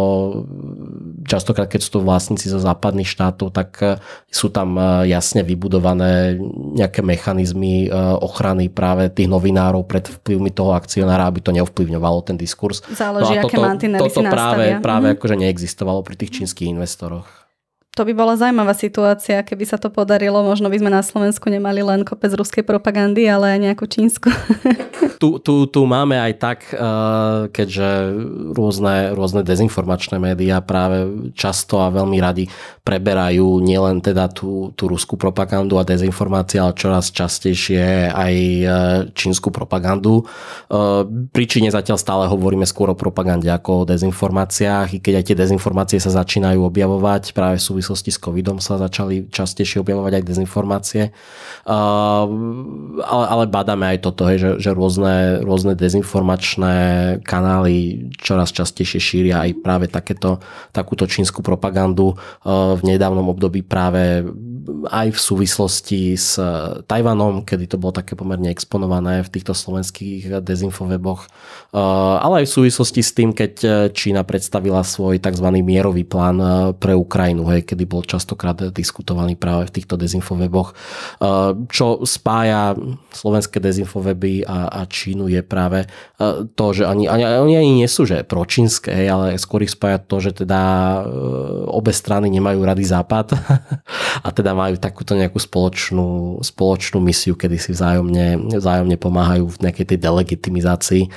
častokrát, 1.24 1.64
keď 1.64 1.80
sú 1.80 1.90
to 1.96 2.00
vlastníci 2.04 2.52
zo 2.52 2.60
západných 2.60 3.08
štátov, 3.08 3.56
tak 3.56 3.70
uh, 3.80 3.96
sú 4.28 4.52
tam 4.52 4.76
uh, 4.76 5.00
jasne 5.08 5.40
vybudované 5.40 6.36
nejaké 6.76 7.00
mechanizmy 7.00 7.88
uh, 7.88 8.20
ochrany 8.20 8.68
práve 8.68 9.08
tých 9.08 9.32
novinárov 9.32 9.88
pred 9.88 10.04
vplyvmi 10.04 10.52
toho 10.52 10.76
akcionára, 10.76 11.24
aby 11.24 11.40
to 11.40 11.56
neovplyvňovalo 11.56 12.20
ten 12.20 12.36
diskurs. 12.36 12.84
Záleží, 12.92 13.40
no 13.40 13.40
a 13.40 13.44
toto, 13.48 13.62
aké 13.64 13.88
toto 13.96 14.20
práve, 14.28 14.76
práve 14.84 15.08
mm-hmm. 15.08 15.16
akože 15.16 15.36
neexistovalo 15.40 16.04
pri 16.04 16.20
tých 16.20 16.44
čínskych 16.44 16.68
investoroch. 16.68 17.40
To 17.98 18.06
by 18.06 18.12
bola 18.14 18.38
zaujímavá 18.38 18.76
situácia, 18.76 19.42
keby 19.42 19.64
sa 19.66 19.80
to 19.80 19.90
podarilo. 19.90 20.46
Možno 20.46 20.70
by 20.70 20.78
sme 20.78 20.94
na 20.94 21.02
Slovensku 21.02 21.50
nemali 21.50 21.82
len 21.82 22.06
kopec 22.06 22.30
ruskej 22.30 22.62
propagandy, 22.62 23.26
ale 23.26 23.56
aj 23.56 23.72
nejakú 23.72 23.88
čínsku. 23.88 24.30
Tu, 25.20 25.36
tu, 25.44 25.68
tu 25.68 25.84
máme 25.84 26.16
aj 26.16 26.32
tak, 26.40 26.58
eh, 26.72 26.80
keďže 27.52 27.88
rôzne, 28.56 29.12
rôzne 29.12 29.44
dezinformačné 29.44 30.16
médiá 30.16 30.64
práve 30.64 31.28
často 31.36 31.76
a 31.76 31.92
veľmi 31.92 32.16
radi 32.24 32.48
preberajú 32.80 33.60
nielen 33.60 34.00
teda 34.00 34.32
tú, 34.32 34.72
tú 34.72 34.88
ruskú 34.88 35.20
propagandu 35.20 35.76
a 35.76 35.84
dezinformácie, 35.84 36.56
ale 36.56 36.72
čoraz 36.72 37.12
častejšie 37.12 38.08
aj 38.08 38.34
eh, 38.64 38.68
čínsku 39.12 39.52
propagandu. 39.52 40.24
Eh, 40.24 41.04
pri 41.28 41.44
Číne 41.44 41.68
zatiaľ 41.68 42.00
stále 42.00 42.24
hovoríme 42.24 42.64
skôr 42.64 42.88
o 42.88 42.96
propagande 42.96 43.52
ako 43.52 43.84
o 43.84 43.88
dezinformáciách, 43.92 44.96
i 44.96 44.98
keď 45.04 45.20
aj 45.20 45.24
tie 45.28 45.36
dezinformácie 45.36 46.00
sa 46.00 46.16
začínajú 46.16 46.64
objavovať 46.64 47.36
práve 47.36 47.60
v 47.60 47.68
súvislosti 47.68 48.08
s 48.08 48.16
covidom 48.16 48.56
sa 48.56 48.80
začali 48.80 49.28
častejšie 49.28 49.84
objavovať 49.84 50.16
aj 50.16 50.24
dezinformácie. 50.24 51.02
Ale, 51.68 53.26
ale 53.28 53.44
badáme 53.52 53.84
aj 53.92 53.98
toto, 54.00 54.24
že, 54.32 54.56
že 54.56 54.70
rôzne 54.72 55.09
rôzne, 55.10 55.44
rôzne 55.44 55.74
dezinformačné 55.74 56.76
kanály 57.26 58.08
čoraz 58.16 58.54
častejšie 58.54 59.00
šíria 59.00 59.42
aj 59.42 59.50
práve 59.60 59.86
takéto, 59.90 60.38
takúto 60.70 61.04
čínsku 61.06 61.42
propagandu. 61.42 62.14
Eh, 62.14 62.74
v 62.78 62.82
nedávnom 62.86 63.26
období 63.28 63.62
práve 63.66 64.24
aj 64.90 65.08
v 65.12 65.18
súvislosti 65.18 66.14
s 66.14 66.38
Tajvanom, 66.86 67.42
kedy 67.42 67.64
to 67.66 67.76
bolo 67.80 67.96
také 67.96 68.14
pomerne 68.14 68.52
exponované 68.52 69.24
v 69.26 69.32
týchto 69.32 69.56
slovenských 69.56 70.40
dezinfoveboch, 70.40 71.26
eh, 71.26 71.78
ale 72.20 72.44
aj 72.44 72.46
v 72.48 72.54
súvislosti 72.62 73.00
s 73.02 73.12
tým, 73.12 73.30
keď 73.34 73.52
Čína 73.92 74.22
predstavila 74.24 74.80
svoj 74.86 75.18
tzv. 75.18 75.46
mierový 75.60 76.06
plán 76.06 76.38
pre 76.78 76.94
Ukrajinu, 76.94 77.46
hej, 77.50 77.66
kedy 77.66 77.84
bol 77.84 78.06
častokrát 78.06 78.56
diskutovaný 78.72 79.34
práve 79.34 79.68
v 79.68 79.74
týchto 79.80 79.94
dezinfoweboch, 79.98 80.72
čo 81.68 81.86
spája 82.06 82.76
slovenské 83.10 83.58
dezinfoweby 83.58 84.46
a, 84.46 84.70
a 84.70 84.80
Čínu 85.00 85.32
je 85.32 85.40
práve 85.40 85.88
e, 86.20 86.44
to, 86.52 86.66
že 86.76 86.84
ani, 86.84 87.08
ani, 87.08 87.24
oni 87.24 87.54
ani 87.56 87.72
nie 87.80 87.88
sú 87.88 88.04
že 88.04 88.20
pročínske, 88.20 88.92
ale 89.08 89.40
skôr 89.40 89.64
ich 89.64 89.72
spája 89.72 89.96
to, 89.96 90.20
že 90.20 90.44
teda 90.44 90.60
e, 90.60 91.00
obe 91.72 91.96
strany 91.96 92.28
nemajú 92.28 92.60
rady 92.60 92.84
západ 92.84 93.32
a 94.26 94.28
teda 94.28 94.52
majú 94.52 94.76
takúto 94.76 95.16
nejakú 95.16 95.40
spoločnú, 95.40 96.40
spoločnú 96.44 97.00
misiu, 97.00 97.32
kedy 97.32 97.56
si 97.56 97.72
vzájomne, 97.72 98.60
vzájomne 98.60 99.00
pomáhajú 99.00 99.48
v 99.48 99.60
nejakej 99.64 99.96
tej 99.96 99.98
delegitimizácii 100.04 101.02
e, 101.06 101.10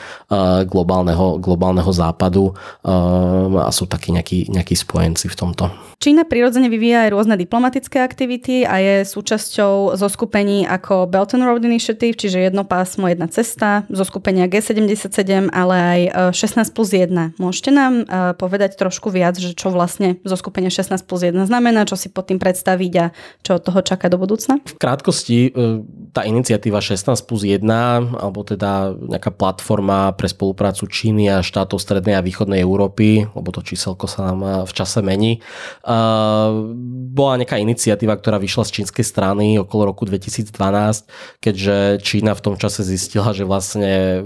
globálneho, 0.63 1.43
globálneho 1.43 1.91
západu 1.91 2.55
a 2.83 3.71
sú 3.73 3.89
takí 3.89 4.13
nejakí, 4.13 4.47
nejakí 4.51 4.75
spojenci 4.77 5.27
v 5.27 5.35
tomto. 5.35 5.92
Čína 6.03 6.27
prirodzene 6.27 6.67
vyvíja 6.67 7.07
aj 7.07 7.15
rôzne 7.15 7.39
diplomatické 7.39 8.03
aktivity 8.03 8.67
a 8.67 8.75
je 8.83 8.95
súčasťou 9.07 9.95
zo 9.95 10.07
skupení 10.11 10.67
ako 10.67 11.07
Belt 11.07 11.31
and 11.31 11.47
Road 11.47 11.63
Initiative, 11.63 12.19
čiže 12.19 12.43
jedno 12.43 12.67
pásmo, 12.67 13.07
jedna 13.07 13.31
cesta, 13.31 13.87
zo 13.87 14.03
skupenia 14.03 14.51
G77, 14.51 15.47
ale 15.55 15.75
aj 16.11 16.35
16 16.35 16.59
e, 16.59 16.71
plus 16.75 16.91
1. 16.91 17.39
Môžete 17.39 17.71
nám 17.71 18.03
e, 18.03 18.35
povedať 18.35 18.75
trošku 18.75 19.15
viac, 19.15 19.39
že 19.39 19.55
čo 19.55 19.71
vlastne 19.71 20.19
zo 20.27 20.35
skupenia 20.35 20.67
16 20.67 20.91
plus 21.07 21.23
1 21.23 21.39
znamená, 21.47 21.87
čo 21.87 21.95
si 21.95 22.11
pod 22.11 22.27
tým 22.27 22.35
predstaviť 22.35 22.93
a 22.99 23.15
čo 23.39 23.55
od 23.55 23.63
toho 23.63 23.79
čaká 23.79 24.11
do 24.11 24.19
budúcna? 24.19 24.59
V 24.59 24.75
krátkosti 24.75 25.55
e, 25.55 25.87
tá 26.11 26.27
iniciatíva 26.27 26.83
16 26.83 27.15
plus 27.23 27.47
1, 27.47 27.63
alebo 28.19 28.43
teda 28.43 28.91
nejaká 28.91 29.31
platforma 29.31 30.11
pre 30.19 30.27
spoluprácu 30.27 30.83
Číny 30.83 31.31
a 31.31 31.39
štátov 31.39 31.79
Strednej 31.79 32.19
a 32.19 32.25
Východnej 32.27 32.59
Európy, 32.59 33.23
lebo 33.23 33.55
to 33.55 33.63
číselko 33.63 34.11
sa 34.11 34.27
nám 34.35 34.67
v 34.67 34.73
čase 34.75 34.99
mení, 34.99 35.39
bola 37.13 37.37
nejaká 37.37 37.61
iniciatíva, 37.61 38.17
ktorá 38.17 38.41
vyšla 38.41 38.65
z 38.65 38.81
čínskej 38.81 39.05
strany 39.05 39.45
okolo 39.61 39.93
roku 39.93 40.09
2012, 40.09 40.49
keďže 41.37 42.01
Čína 42.01 42.33
v 42.33 42.43
tom 42.43 42.55
čase 42.57 42.81
zistila, 42.81 43.31
že 43.31 43.45
vlastne 43.45 44.25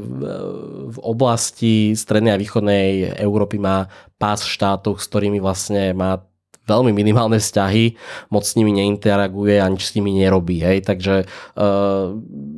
v 0.87 0.97
oblasti 1.03 1.91
strednej 1.93 2.33
a 2.35 2.41
východnej 2.41 3.19
Európy 3.19 3.59
má 3.59 3.91
pás 4.15 4.47
štátov, 4.47 4.97
s 4.97 5.05
ktorými 5.11 5.43
vlastne 5.43 5.91
má 5.91 6.23
veľmi 6.67 6.91
minimálne 6.91 7.39
vzťahy, 7.39 7.95
moc 8.29 8.43
s 8.43 8.53
nimi 8.59 8.75
neinteraguje 8.75 9.57
a 9.63 9.71
nič 9.71 9.87
s 9.87 9.95
nimi 9.95 10.13
nerobí. 10.19 10.59
Hej. 10.59 10.83
Takže 10.85 11.23
e, 11.23 11.25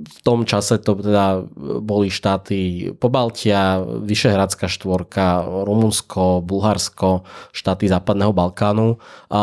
v 0.03 0.19
tom 0.25 0.43
čase 0.43 0.81
to 0.81 0.97
teda 0.97 1.45
boli 1.79 2.09
štáty 2.09 2.91
Pobaltia, 2.97 3.79
Vyšehradská 3.85 4.65
štvorka, 4.65 5.45
Rumunsko, 5.45 6.41
Bulharsko, 6.41 7.23
štáty 7.53 7.85
Západného 7.85 8.33
Balkánu. 8.33 8.97
A 9.29 9.41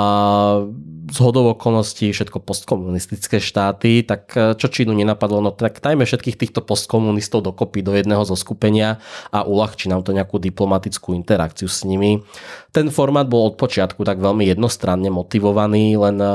z 1.06 1.18
hodov 1.22 1.54
okolností 1.54 2.10
všetko 2.10 2.42
postkomunistické 2.42 3.38
štáty, 3.38 4.02
tak 4.02 4.34
e, 4.34 4.58
čo 4.58 4.66
Čínu 4.66 4.90
nenapadlo, 4.90 5.38
no 5.38 5.54
tak 5.54 5.78
dajme 5.78 6.02
všetkých 6.02 6.34
týchto 6.34 6.60
postkomunistov 6.66 7.46
dokopy 7.46 7.86
do 7.86 7.94
jedného 7.94 8.26
zo 8.26 8.34
skupenia 8.34 8.98
a 9.30 9.46
uľahčí 9.46 9.86
nám 9.86 10.02
to 10.02 10.10
nejakú 10.10 10.42
diplomatickú 10.42 11.14
interakciu 11.14 11.70
s 11.70 11.86
nimi. 11.86 12.26
Ten 12.74 12.90
formát 12.90 13.30
bol 13.30 13.54
od 13.54 13.56
počiatku 13.56 14.02
tak 14.02 14.18
veľmi 14.18 14.50
jednostranne 14.56 15.12
motivovaný, 15.12 16.00
len 16.00 16.16
e, 16.16 16.28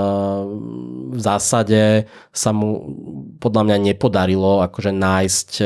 v 1.12 1.20
zásade 1.20 2.06
sa 2.30 2.54
mu 2.54 2.94
podľa 3.42 3.68
mňa 3.68 3.78
nepodarilo 3.92 4.62
akože 4.62 4.94
nájsť 4.94 5.50
e, 5.60 5.66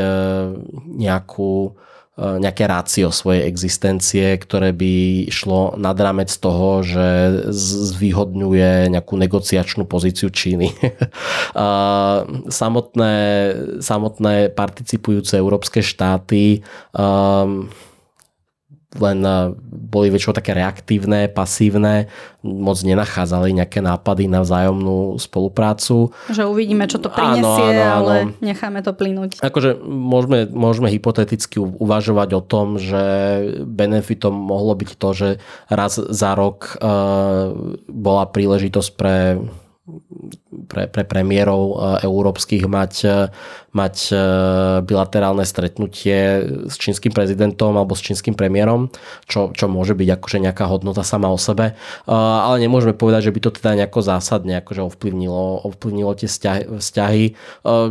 nejakú 1.04 1.76
E, 2.16 2.40
nejaké 2.40 2.64
rácio 2.64 3.12
svojej 3.12 3.44
existencie, 3.44 4.40
ktoré 4.40 4.72
by 4.72 5.28
šlo 5.28 5.76
nad 5.76 6.00
rámec 6.00 6.32
toho, 6.32 6.80
že 6.80 7.08
zvýhodňuje 7.92 8.88
nejakú 8.88 9.20
negociačnú 9.20 9.84
pozíciu 9.84 10.32
Číny. 10.32 10.72
samotné, 12.64 13.16
samotné 13.84 14.34
participujúce 14.56 15.36
európske 15.36 15.84
štáty 15.84 16.64
um, 16.96 17.68
len 19.00 19.20
boli 19.72 20.08
väčšinou 20.12 20.36
také 20.36 20.56
reaktívne, 20.56 21.28
pasívne, 21.32 22.08
moc 22.46 22.78
nenachádzali 22.84 23.58
nejaké 23.58 23.82
nápady 23.82 24.30
na 24.30 24.46
vzájomnú 24.46 25.18
spoluprácu. 25.18 26.14
Že 26.30 26.46
uvidíme, 26.46 26.86
čo 26.86 27.02
to 27.02 27.10
prinesie, 27.10 27.42
áno, 27.42 27.80
áno, 27.80 27.82
áno. 27.82 27.96
ale 27.96 28.14
necháme 28.44 28.80
to 28.86 28.92
plynúť. 28.94 29.42
Akože 29.42 29.80
môžeme, 29.84 30.46
môžeme 30.52 30.88
hypoteticky 30.92 31.58
uvažovať 31.60 32.30
o 32.38 32.42
tom, 32.44 32.78
že 32.78 33.04
benefitom 33.66 34.36
mohlo 34.36 34.78
byť 34.78 34.90
to, 34.96 35.10
že 35.16 35.30
raz 35.72 35.98
za 35.98 36.32
rok 36.38 36.78
uh, 36.78 37.52
bola 37.90 38.30
príležitosť 38.30 38.90
pre 38.94 39.40
pre, 40.68 40.88
pre 40.88 41.04
premiérov 41.04 41.64
e, 41.70 41.76
európskych 42.08 42.66
mať, 42.66 42.94
e, 43.06 43.18
mať 43.76 43.96
e, 44.12 44.16
bilaterálne 44.84 45.44
stretnutie 45.44 46.44
s 46.70 46.76
čínskym 46.80 47.12
prezidentom 47.12 47.76
alebo 47.76 47.94
s 47.94 48.02
čínskym 48.04 48.34
premiérom, 48.34 48.88
čo, 49.28 49.52
čo 49.52 49.68
môže 49.68 49.94
byť 49.94 50.10
akože 50.20 50.38
nejaká 50.42 50.66
hodnota 50.68 51.04
sama 51.04 51.30
o 51.32 51.40
sebe. 51.40 51.76
Ale 52.08 52.58
nemôžeme 52.62 52.96
povedať, 52.96 53.30
že 53.30 53.34
by 53.36 53.40
to 53.42 53.52
teda 53.56 53.72
nejako 53.84 54.00
zásadne 54.02 54.62
akože 54.64 54.82
ovplyvnilo, 54.86 55.68
ovplyvnilo 55.68 56.12
tie 56.18 56.30
vzťahy. 56.30 57.26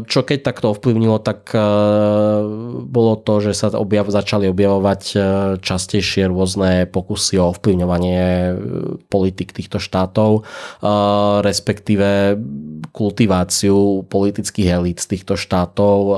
Čo 0.06 0.20
keď 0.24 0.38
takto 0.40 0.72
ovplyvnilo, 0.72 1.20
tak 1.20 1.52
bolo 2.88 3.14
to, 3.20 3.34
že 3.44 3.52
sa 3.56 3.68
objav, 3.74 4.08
začali 4.08 4.48
objavovať 4.48 5.02
častejšie 5.60 6.30
rôzne 6.30 6.86
pokusy 6.88 7.40
o 7.40 7.50
ovplyvňovanie 7.52 8.22
politik 9.08 9.52
týchto 9.52 9.82
štátov, 9.82 10.46
respektíve 11.44 12.23
kultiváciu 12.94 14.06
politických 14.06 14.68
elít 14.70 15.02
z 15.02 15.18
týchto 15.18 15.34
štátov 15.34 15.98
eh, 16.06 16.16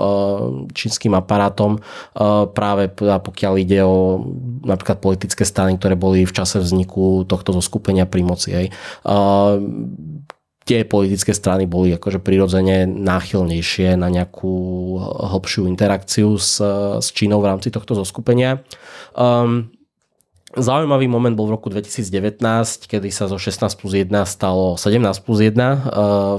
čínskym 0.76 1.16
aparátom 1.16 1.80
eh, 1.80 2.44
práve 2.52 2.92
pokiaľ 2.92 3.52
ide 3.56 3.80
o 3.80 4.20
napríklad 4.60 5.00
politické 5.00 5.48
strany, 5.48 5.80
ktoré 5.80 5.96
boli 5.96 6.28
v 6.28 6.36
čase 6.36 6.60
vzniku 6.60 7.24
tohto 7.24 7.56
zoskupenia 7.56 8.04
pri 8.04 8.22
moci. 8.28 8.50
Hej. 8.52 8.66
Eh, 8.68 9.54
tie 10.66 10.82
politické 10.82 11.30
strany 11.30 11.64
boli 11.64 11.94
akože 11.94 12.18
prirodzene 12.18 12.90
náchylnejšie 12.90 13.94
na 13.94 14.10
nejakú 14.10 14.54
hlbšiu 15.30 15.70
interakciu 15.70 16.34
s, 16.34 16.58
s 16.98 17.08
Čínou 17.14 17.38
v 17.38 17.54
rámci 17.54 17.70
tohto 17.70 17.94
zoskupenia. 17.94 18.66
Um, 19.14 19.70
Zaujímavý 20.56 21.04
moment 21.04 21.36
bol 21.36 21.52
v 21.52 21.60
roku 21.60 21.68
2019, 21.68 22.40
kedy 22.88 23.12
sa 23.12 23.28
zo 23.28 23.36
16 23.36 23.76
plus 23.76 23.92
1 23.92 24.08
stalo 24.24 24.80
17 24.80 25.04
plus 25.20 25.44
1, 25.44 25.52
eh, 25.52 25.76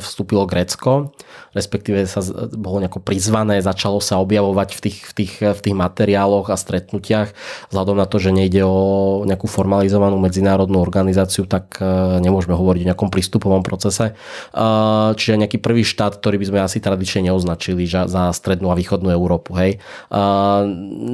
vstúpilo 0.01 0.49
Grécko, 0.49 1.13
respektíve 1.53 2.01
sa 2.09 2.25
bolo 2.57 2.81
nejako 2.81 2.97
prizvané, 3.05 3.61
začalo 3.61 4.01
sa 4.01 4.17
objavovať 4.17 4.73
v 4.73 4.79
tých, 4.89 4.97
v 5.05 5.13
tých, 5.13 5.33
v 5.45 5.59
tých 5.61 5.75
materiáloch 5.77 6.49
a 6.49 6.57
stretnutiach. 6.57 7.29
Vzhľadom 7.69 7.93
na 7.93 8.09
to, 8.09 8.17
že 8.17 8.33
nejde 8.33 8.65
o 8.65 9.21
nejakú 9.29 9.45
formalizovanú 9.45 10.17
medzinárodnú 10.17 10.81
organizáciu, 10.81 11.45
tak 11.45 11.77
eh, 11.77 11.85
nemôžeme 12.17 12.57
hovoriť 12.57 12.81
o 12.81 12.89
nejakom 12.89 13.13
prístupovom 13.13 13.61
procese. 13.61 14.17
Eh, 14.17 15.09
čiže 15.13 15.37
nejaký 15.45 15.61
prvý 15.61 15.85
štát, 15.85 16.17
ktorý 16.17 16.41
by 16.41 16.45
sme 16.49 16.59
asi 16.65 16.81
tradične 16.81 17.29
neoznačili 17.29 17.85
za 17.85 18.33
strednú 18.33 18.73
a 18.73 18.75
východnú 18.77 19.13
Európu. 19.13 19.53
Hej. 19.57 19.79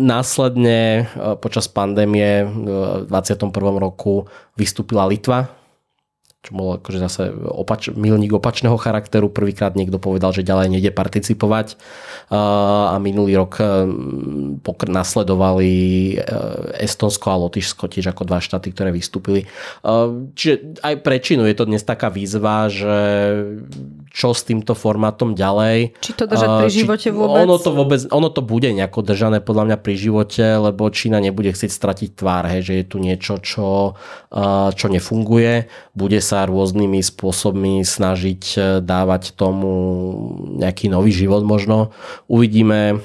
Následne 0.03 1.07
počas 1.39 1.69
pandémie 1.69 2.47
2021 3.09 3.81
roku 3.81 4.29
vystúpila 4.57 5.09
Litva, 5.09 5.63
čo 6.43 6.59
bol 6.59 6.75
akože 6.75 6.99
zase 6.99 7.31
opač, 7.31 7.87
milník 7.87 8.35
opačného 8.35 8.75
charakteru. 8.75 9.31
Prvýkrát 9.31 9.79
niekto 9.79 9.95
povedal, 9.95 10.35
že 10.35 10.43
ďalej 10.43 10.75
nejde 10.75 10.91
participovať 10.91 11.79
a 12.35 12.99
minulý 12.99 13.39
rok 13.39 13.63
pokr- 14.59 14.91
nasledovali 14.91 15.71
e, 15.71 16.15
Estonsko 16.83 17.31
a 17.31 17.39
Lotyšsko 17.47 17.87
tiež 17.87 18.11
ako 18.11 18.27
dva 18.27 18.43
štáty, 18.43 18.75
ktoré 18.75 18.91
vystúpili. 18.91 19.47
Čiže 20.35 20.83
aj 20.83 20.95
pre 20.99 21.23
Čínu 21.23 21.47
je 21.47 21.55
to 21.55 21.63
dnes 21.63 21.79
taká 21.87 22.11
výzva, 22.11 22.67
že 22.67 22.91
čo 24.13 24.29
s 24.29 24.45
týmto 24.45 24.77
formátom 24.77 25.33
ďalej. 25.33 25.97
Či 25.97 26.13
to 26.13 26.29
držať 26.29 26.49
pri 26.61 26.69
živote 26.69 27.09
vôbec? 27.09 27.49
Ono 27.49 27.57
to, 27.57 27.73
vôbec, 27.73 28.01
ono 28.13 28.29
to 28.29 28.45
bude 28.45 28.69
nejako 28.69 29.01
držané 29.01 29.41
podľa 29.41 29.73
mňa 29.73 29.77
pri 29.81 29.97
živote, 29.97 30.45
lebo 30.61 30.85
Čína 30.93 31.17
nebude 31.17 31.49
chcieť 31.49 31.73
stratiť 31.73 32.09
tvár, 32.13 32.45
hej, 32.45 32.61
že 32.61 32.73
je 32.77 32.85
tu 32.85 33.01
niečo, 33.01 33.41
čo, 33.41 33.97
čo 34.77 34.85
nefunguje. 34.85 35.65
Bude 35.97 36.21
sa 36.21 36.45
rôznymi 36.45 37.01
spôsobmi 37.01 37.81
snažiť 37.81 38.43
e, 38.53 38.59
dávať 38.85 39.33
tomu 39.33 39.73
nejaký 40.61 40.93
nový 40.93 41.09
život 41.09 41.41
možno. 41.41 41.89
Uvidíme, 42.29 43.01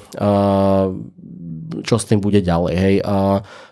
čo 1.89 1.95
s 1.97 2.05
tým 2.05 2.21
bude 2.21 2.45
ďalej. 2.45 2.75
Hej. 2.77 2.95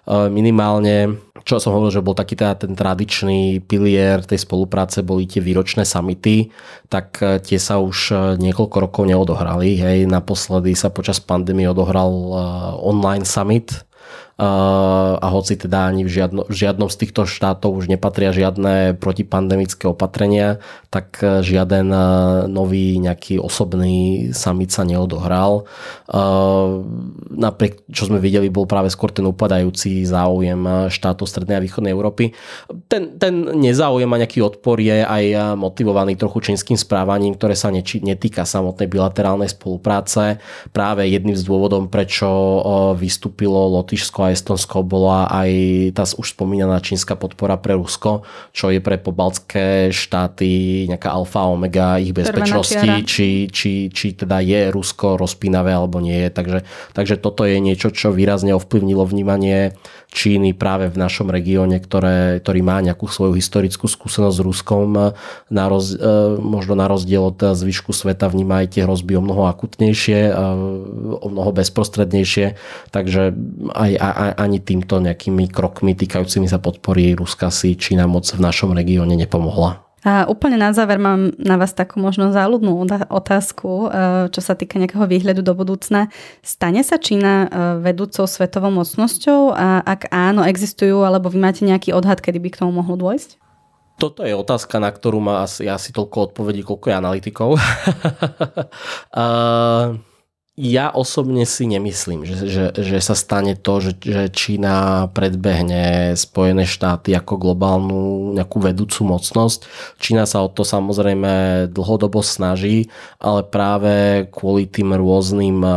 Minimálne 0.08 1.20
čo 1.46 1.62
som 1.62 1.78
hovoril, 1.78 1.94
že 1.94 2.02
bol 2.02 2.18
taký 2.18 2.34
teda 2.34 2.58
ten 2.58 2.74
tradičný 2.74 3.62
pilier 3.70 4.18
tej 4.26 4.42
spolupráce, 4.42 5.06
boli 5.06 5.30
tie 5.30 5.38
výročné 5.38 5.86
samity, 5.86 6.50
tak 6.90 7.22
e, 7.22 7.38
tie 7.38 7.62
sa 7.62 7.78
už 7.78 7.98
e, 8.10 8.14
niekoľko 8.42 8.76
rokov 8.82 9.06
neodohrali. 9.06 9.78
Hej. 9.78 10.10
Naposledy 10.10 10.74
sa 10.74 10.90
počas 10.90 11.22
pandémie 11.22 11.70
odohral 11.70 12.10
e, 12.10 12.34
online 12.82 13.22
summit, 13.22 13.86
a 14.36 15.26
hoci 15.32 15.56
teda 15.56 15.88
ani 15.88 16.04
v, 16.04 16.12
žiadno, 16.12 16.44
v 16.44 16.52
žiadnom 16.52 16.92
z 16.92 16.96
týchto 17.00 17.24
štátov 17.24 17.72
už 17.72 17.88
nepatria 17.88 18.36
žiadne 18.36 19.00
protipandemické 19.00 19.88
opatrenia, 19.88 20.60
tak 20.92 21.24
e, 21.24 21.40
žiaden 21.40 21.88
e, 21.88 22.00
nový 22.44 23.00
nejaký 23.00 23.40
osobný 23.40 24.28
summit 24.36 24.68
sa 24.68 24.84
neodohral. 24.84 25.64
Napriek, 27.32 27.88
čo 27.88 28.12
sme 28.12 28.20
videli, 28.20 28.52
bol 28.52 28.68
práve 28.68 28.92
skôr 28.92 29.08
ten 29.08 29.24
upadajúci 29.24 30.04
záujem 30.04 30.92
štátov 30.92 31.24
Strednej 31.24 31.56
a 31.56 31.64
Východnej 31.64 31.96
Európy. 31.96 32.36
Ten, 32.92 33.16
ten 33.16 33.56
nezáujem 33.56 34.06
a 34.12 34.20
nejaký 34.20 34.44
odpor 34.44 34.78
je 34.78 35.00
aj 35.00 35.56
motivovaný 35.56 36.14
trochu 36.14 36.52
čínskym 36.52 36.76
správaním, 36.76 37.34
ktoré 37.34 37.56
sa 37.56 37.72
neči, 37.72 38.04
netýka 38.04 38.44
samotnej 38.46 38.86
bilaterálnej 38.86 39.50
spolupráce. 39.50 40.38
Práve 40.70 41.08
jedným 41.08 41.34
z 41.34 41.42
dôvodom, 41.42 41.90
prečo 41.90 42.28
vystúpilo 42.94 43.66
Lotyšsko 43.82 44.25
a 44.26 44.34
Estonsko 44.34 44.82
bola 44.82 45.30
aj 45.30 45.50
tá 45.94 46.04
už 46.04 46.34
spomínaná 46.34 46.82
čínska 46.82 47.14
podpora 47.14 47.54
pre 47.56 47.78
Rusko, 47.78 48.26
čo 48.50 48.74
je 48.74 48.82
pre 48.82 48.98
pobaltské 48.98 49.94
štáty 49.94 50.84
nejaká 50.90 51.14
alfa 51.14 51.46
omega 51.46 52.02
ich 52.02 52.10
bezpečnosti, 52.10 53.06
či, 53.06 53.46
či, 53.46 53.88
či 53.88 54.06
teda 54.18 54.42
je 54.42 54.74
Rusko 54.74 55.14
rozpínavé 55.14 55.70
alebo 55.70 56.02
nie 56.02 56.26
je. 56.26 56.30
Takže, 56.34 56.58
takže 56.92 57.14
toto 57.22 57.46
je 57.46 57.62
niečo, 57.62 57.94
čo 57.94 58.10
výrazne 58.10 58.52
ovplyvnilo 58.58 59.06
vnímanie 59.06 59.78
Číny 60.12 60.56
práve 60.56 60.90
v 60.90 61.00
našom 61.00 61.28
regióne, 61.30 61.78
ktoré, 61.78 62.42
ktorý 62.42 62.60
má 62.60 62.82
nejakú 62.82 63.08
svoju 63.08 63.38
historickú 63.38 63.88
skúsenosť 63.88 64.36
s 64.36 64.44
Ruskom, 64.44 65.14
na 65.48 65.64
roz, 65.70 65.94
e, 65.94 66.00
možno 66.40 66.74
na 66.74 66.90
rozdiel 66.90 67.32
od 67.32 67.38
zvyšku 67.38 67.94
sveta 67.94 68.28
vníma 68.28 68.64
aj 68.64 68.76
tie 68.76 68.82
hrozby 68.84 69.16
o 69.16 69.22
mnoho 69.22 69.48
akutnejšie, 69.48 70.34
o 71.22 71.26
mnoho 71.30 71.50
bezprostrednejšie, 71.54 72.58
takže 72.90 73.32
aj, 73.72 73.92
aj, 73.96 74.32
ani 74.36 74.58
týmto 74.58 74.98
nejakými 74.98 75.48
krokmi 75.48 75.94
týkajúcimi 75.94 76.50
sa 76.50 76.58
podpory 76.58 77.14
Ruska 77.14 77.48
si 77.54 77.78
Čína 77.78 78.10
moc 78.10 78.26
v 78.26 78.42
našom 78.42 78.74
regióne 78.74 79.14
nepomohla. 79.14 79.85
A 80.06 80.30
úplne 80.30 80.54
na 80.54 80.70
záver 80.70 81.02
mám 81.02 81.34
na 81.34 81.58
vás 81.58 81.74
takú 81.74 81.98
možno 81.98 82.30
záľudnú 82.30 82.78
otázku, 83.10 83.90
e, 83.90 83.98
čo 84.30 84.38
sa 84.38 84.54
týka 84.54 84.78
nejakého 84.78 85.02
výhľadu 85.02 85.42
do 85.42 85.50
budúcna. 85.50 86.14
Stane 86.46 86.86
sa 86.86 86.94
Čína 86.94 87.34
e, 87.42 87.46
vedúcou 87.82 88.30
svetovou 88.30 88.70
mocnosťou 88.70 89.50
a 89.50 89.82
ak 89.82 90.06
áno, 90.14 90.46
existujú, 90.46 91.02
alebo 91.02 91.26
vy 91.26 91.42
máte 91.42 91.66
nejaký 91.66 91.90
odhad, 91.90 92.22
kedy 92.22 92.38
by 92.38 92.48
k 92.54 92.60
tomu 92.62 92.78
mohlo 92.78 92.94
dôjsť? 92.94 93.42
Toto 93.98 94.22
je 94.22 94.30
otázka, 94.30 94.78
na 94.78 94.94
ktorú 94.94 95.18
má 95.18 95.42
asi, 95.42 95.66
asi 95.66 95.90
toľko 95.90 96.30
odpovedí, 96.30 96.62
koľko 96.62 96.86
je 96.86 96.94
analytikov. 96.94 97.50
uh... 99.18 99.98
ja 100.56 100.88
osobne 100.88 101.44
si 101.44 101.68
nemyslím, 101.68 102.24
že, 102.24 102.48
že, 102.48 102.64
že 102.72 102.96
sa 103.04 103.12
stane 103.12 103.60
to, 103.60 103.76
že, 103.76 103.92
že 104.00 104.32
Čína 104.32 105.04
predbehne 105.12 106.16
Spojené 106.16 106.64
štáty 106.64 107.12
ako 107.12 107.36
globálnu 107.36 108.32
nejakú 108.32 108.64
vedúcu 108.64 109.04
mocnosť. 109.04 109.68
Čína 110.00 110.24
sa 110.24 110.40
o 110.40 110.48
to 110.48 110.64
samozrejme 110.64 111.68
dlhodobo 111.68 112.24
snaží, 112.24 112.88
ale 113.20 113.44
práve 113.44 114.24
kvôli 114.32 114.64
tým 114.64 114.96
rôznym 114.96 115.60
eh, 115.60 115.74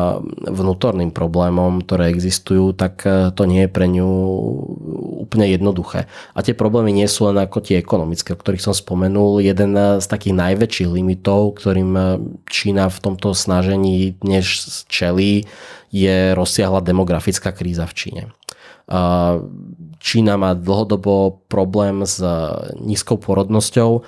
vnútorným 0.47 1.11
problémom, 1.11 1.83
ktoré 1.83 2.07
existujú, 2.15 2.71
tak 2.71 3.03
eh, 3.03 3.35
to 3.35 3.43
nie 3.43 3.67
je 3.67 3.73
pre 3.75 3.83
ňu 3.83 4.07
úplne 5.27 5.59
jednoduché. 5.59 6.07
A 6.31 6.39
tie 6.39 6.55
problémy 6.55 6.95
nie 6.95 7.11
sú 7.11 7.27
len 7.27 7.35
ako 7.35 7.59
tie 7.59 7.83
ekonomické, 7.83 8.31
o 8.31 8.39
ktorých 8.39 8.63
som 8.63 8.71
spomenul. 8.71 9.43
Jeden 9.43 9.75
eh, 9.75 9.99
z 9.99 10.07
takých 10.07 10.39
najväčších 10.39 10.87
limitov, 10.87 11.59
ktorým 11.59 11.91
Čína 12.47 12.87
v 12.87 12.99
tomto 13.03 13.35
snažení 13.35 14.15
dnes 14.23 14.68
čelí, 14.87 15.45
je 15.89 16.37
rozsiahla 16.37 16.79
demografická 16.85 17.51
kríza 17.51 17.85
v 17.89 17.93
Číne. 17.93 18.23
Čína 19.99 20.39
má 20.39 20.55
dlhodobo 20.55 21.43
problém 21.51 22.07
s 22.07 22.23
nízkou 22.79 23.19
pôrodnosťou. 23.19 24.07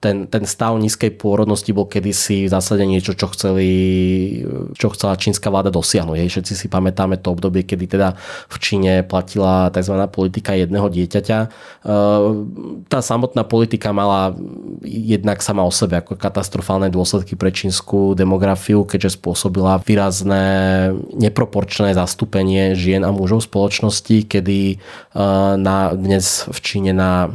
Ten, 0.00 0.16
ten 0.24 0.44
stav 0.48 0.80
nízkej 0.80 1.20
pôrodnosti 1.20 1.68
bol 1.76 1.84
kedysi 1.84 2.48
v 2.48 2.52
zásade 2.52 2.80
niečo, 2.88 3.12
čo, 3.12 3.28
chceli, 3.28 3.68
čo 4.72 4.88
chcela 4.96 5.20
čínska 5.20 5.52
vláda 5.52 5.68
dosiahnuť. 5.68 6.16
Hej. 6.16 6.28
Všetci 6.32 6.52
si 6.56 6.66
pamätáme 6.72 7.20
to 7.20 7.36
obdobie, 7.36 7.68
kedy 7.68 7.92
teda 7.92 8.16
v 8.48 8.56
Číne 8.56 9.04
platila 9.04 9.68
tzv. 9.68 10.00
politika 10.08 10.56
jedného 10.56 10.88
dieťaťa. 10.88 11.38
Tá 12.88 12.98
samotná 13.04 13.44
politika 13.44 13.92
mala 13.92 14.32
jednak 14.80 15.44
sama 15.44 15.60
o 15.60 15.72
sebe 15.72 16.00
ako 16.00 16.16
katastrofálne 16.16 16.88
dôsledky 16.88 17.36
pre 17.36 17.52
čínsku 17.52 18.16
demografiu, 18.16 18.88
keďže 18.88 19.20
spôsobila 19.20 19.76
výrazné 19.84 20.88
neproporčné 21.12 21.92
zastúpenie 21.92 22.72
žien 22.72 23.04
a 23.04 23.12
mužov 23.12 23.44
v 23.44 23.48
spoločnosti, 23.52 24.16
kedy 24.24 24.53
na, 25.56 25.76
dnes 25.94 26.46
v 26.50 26.58
Číne 26.62 26.92
na 26.94 27.34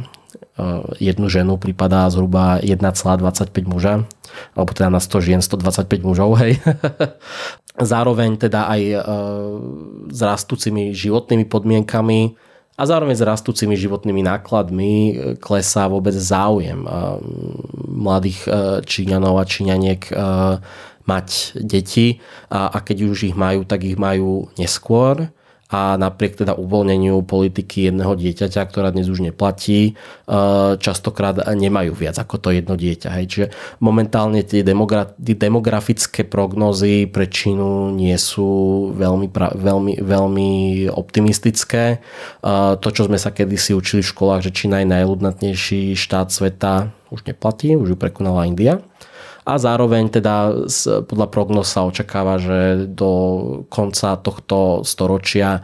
jednu 1.00 1.28
ženu 1.32 1.56
pripadá 1.56 2.08
zhruba 2.12 2.60
1,25 2.60 3.48
muža, 3.64 4.04
alebo 4.54 4.70
teda 4.76 4.92
na 4.92 5.00
100 5.00 5.26
žien 5.26 5.40
125 5.40 5.88
mužov, 6.04 6.36
hej. 6.42 6.60
Zároveň 7.80 8.36
teda 8.36 8.68
aj 8.68 8.82
s 10.10 10.20
rastúcimi 10.20 10.92
životnými 10.92 11.48
podmienkami 11.48 12.36
a 12.76 12.82
zároveň 12.84 13.16
s 13.16 13.24
rastúcimi 13.24 13.76
životnými 13.76 14.20
nákladmi 14.24 14.92
klesá 15.40 15.88
vôbec 15.88 16.12
záujem 16.12 16.84
mladých 17.88 18.44
Číňanov 18.84 19.40
a 19.40 19.48
Číňaniek 19.48 20.12
mať 21.08 21.56
deti 21.56 22.20
a 22.52 22.76
keď 22.84 22.96
už 23.08 23.32
ich 23.32 23.36
majú, 23.36 23.64
tak 23.64 23.84
ich 23.86 23.96
majú 23.96 24.52
neskôr 24.60 25.32
a 25.70 25.94
napriek 25.94 26.42
teda 26.42 26.58
uvoľneniu 26.58 27.22
politiky 27.22 27.88
jedného 27.88 28.18
dieťaťa, 28.18 28.66
ktorá 28.66 28.90
dnes 28.90 29.06
už 29.06 29.22
neplatí, 29.22 29.80
e, 29.86 29.92
častokrát 30.82 31.38
nemajú 31.54 31.94
viac 31.94 32.18
ako 32.18 32.42
to 32.42 32.48
jedno 32.50 32.74
dieťa. 32.74 33.08
Hej. 33.14 33.24
Čiže 33.30 33.46
momentálne 33.78 34.42
tie 34.42 34.66
demogra- 34.66 35.14
demografické 35.16 36.26
prognozy 36.26 37.06
pre 37.06 37.30
Čínu 37.30 37.94
nie 37.94 38.18
sú 38.18 38.90
veľmi, 38.98 39.30
veľmi, 39.54 39.94
veľmi 40.02 40.50
optimistické. 40.90 41.84
E, 41.94 41.98
to, 42.82 42.88
čo 42.90 43.06
sme 43.06 43.16
sa 43.16 43.30
kedysi 43.30 43.70
učili 43.72 44.02
v 44.02 44.10
školách, 44.10 44.50
že 44.50 44.54
Čína 44.54 44.82
je 44.82 44.90
najľudnatnejší 44.90 45.94
štát 45.94 46.34
sveta, 46.34 46.90
už 47.14 47.26
neplatí, 47.26 47.78
už 47.78 47.94
ju 47.94 47.96
prekonala 47.98 48.46
India 48.46 48.82
a 49.50 49.58
zároveň 49.58 50.06
teda 50.14 50.62
podľa 51.10 51.26
prognoz 51.26 51.74
sa 51.74 51.82
očakáva, 51.82 52.38
že 52.38 52.86
do 52.86 53.10
konca 53.66 54.14
tohto 54.22 54.86
storočia 54.86 55.58
e, 55.58 55.60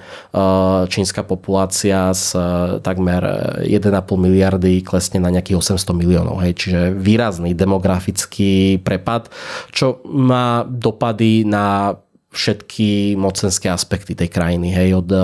čínska 0.90 1.22
populácia 1.22 2.10
z 2.10 2.34
e, 2.34 2.40
takmer 2.82 3.22
1,5 3.62 3.94
miliardy 4.18 4.82
klesne 4.82 5.22
na 5.22 5.30
nejakých 5.30 5.62
800 5.78 5.94
miliónov. 5.94 6.42
Hej. 6.42 6.66
Čiže 6.66 6.80
výrazný 6.98 7.54
demografický 7.54 8.82
prepad, 8.82 9.30
čo 9.70 10.02
má 10.10 10.66
dopady 10.66 11.46
na 11.46 11.94
všetky 12.36 13.16
mocenské 13.16 13.72
aspekty 13.72 14.12
tej 14.12 14.28
krajiny. 14.28 14.74
Hej, 14.74 15.00
od 15.00 15.08
e, 15.08 15.18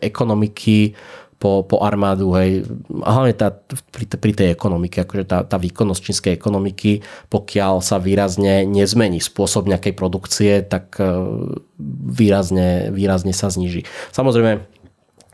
ekonomiky 0.00 0.96
po, 1.42 1.66
po 1.66 1.82
armádu, 1.82 2.30
hej, 2.38 2.62
a 3.02 3.18
hlavne 3.18 3.34
tá, 3.34 3.50
pri, 3.90 4.06
pri 4.06 4.32
tej 4.32 4.48
ekonomike, 4.54 5.02
akože 5.02 5.26
tá, 5.26 5.42
tá 5.42 5.58
výkonnosť 5.58 5.98
čínskej 5.98 6.32
ekonomiky, 6.38 7.02
pokiaľ 7.26 7.82
sa 7.82 7.98
výrazne 7.98 8.62
nezmení 8.62 9.18
spôsob 9.18 9.66
nejakej 9.66 9.98
produkcie, 9.98 10.62
tak 10.62 11.02
e, 11.02 11.10
výrazne, 12.14 12.94
výrazne 12.94 13.34
sa 13.34 13.50
zniží. 13.50 13.82
Samozrejme, 14.14 14.62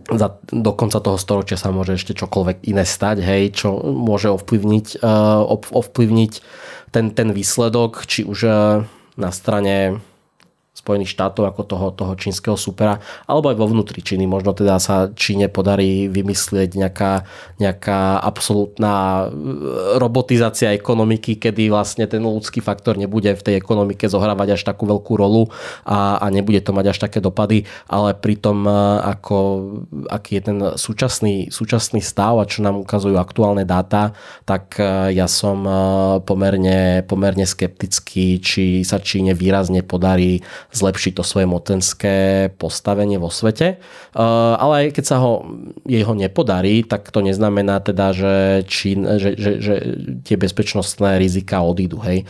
za, 0.09 0.40
do 0.48 0.72
konca 0.72 1.04
toho 1.04 1.20
storočia 1.20 1.61
sa 1.61 1.68
môže 1.68 2.00
ešte 2.00 2.16
čokoľvek 2.16 2.64
iné 2.64 2.88
stať, 2.88 3.20
hej, 3.20 3.52
čo 3.52 3.76
môže 3.84 4.32
ovplyvniť, 4.32 5.04
uh, 5.04 5.44
ovplyvniť 5.68 6.32
ten, 6.88 7.12
ten 7.12 7.28
výsledok, 7.36 8.09
či 8.09 8.24
už 8.24 8.38
uh, 8.48 8.88
na 9.20 9.30
strane 9.36 10.00
Spojených 10.89 11.12
štátov 11.12 11.45
ako 11.53 11.62
toho, 11.68 11.86
toho 11.93 12.16
čínskeho 12.16 12.57
supera, 12.57 12.97
alebo 13.28 13.53
aj 13.53 13.61
vo 13.61 13.68
vnútri 13.68 14.01
Číny. 14.01 14.24
Možno 14.24 14.57
teda 14.57 14.80
sa 14.80 15.12
Číne 15.12 15.53
podarí 15.53 16.09
vymyslieť 16.09 16.80
nejaká, 16.80 17.28
nejaká 17.61 18.24
absolútna 18.24 19.28
e, 19.28 20.01
robotizácia 20.01 20.72
ekonomiky, 20.72 21.36
kedy 21.36 21.68
vlastne 21.68 22.09
ten 22.09 22.24
ľudský 22.24 22.64
faktor 22.64 22.97
nebude 22.97 23.36
v 23.36 23.45
tej 23.45 23.55
ekonomike 23.61 24.09
zohrávať 24.09 24.57
až 24.57 24.62
takú 24.64 24.89
veľkú 24.89 25.12
rolu 25.20 25.53
a, 25.84 26.16
a 26.24 26.26
nebude 26.32 26.64
to 26.64 26.72
mať 26.72 26.97
až 26.97 26.99
také 27.05 27.20
dopady, 27.20 27.68
ale 27.84 28.16
pritom 28.16 28.64
e, 28.64 28.72
ako, 29.12 29.36
aký 30.09 30.41
je 30.41 30.43
ten 30.49 30.59
súčasný, 30.80 31.53
súčasný 31.53 32.01
stav 32.01 32.41
a 32.41 32.49
čo 32.49 32.64
nám 32.64 32.80
ukazujú 32.80 33.20
aktuálne 33.20 33.68
dáta, 33.68 34.16
tak 34.49 34.80
e, 34.80 35.12
ja 35.12 35.28
som 35.28 35.68
pomerne, 36.24 37.05
pomerne 37.05 37.45
skeptický, 37.45 38.41
či 38.41 38.64
sa 38.89 38.97
Číne 38.97 39.36
výrazne 39.36 39.84
podarí 39.84 40.41
zlepšiť 40.78 41.12
to 41.18 41.24
svoje 41.26 41.50
motenské 41.50 42.48
postavenie 42.54 43.18
vo 43.18 43.34
svete. 43.34 43.76
Eh, 43.76 44.54
ale 44.54 44.86
aj 44.86 44.86
keď 44.94 45.04
sa 45.04 45.18
ho, 45.18 45.42
jeho 45.82 46.14
nepodarí, 46.14 46.86
tak 46.86 47.10
to 47.10 47.18
neznamená 47.18 47.82
teda, 47.82 48.14
že, 48.14 48.36
Čín, 48.70 49.02
že, 49.18 49.34
že, 49.34 49.58
že 49.58 49.74
tie 50.22 50.38
bezpečnostné 50.38 51.18
rizika 51.18 51.60
odídu. 51.66 51.98
Hej. 51.98 52.24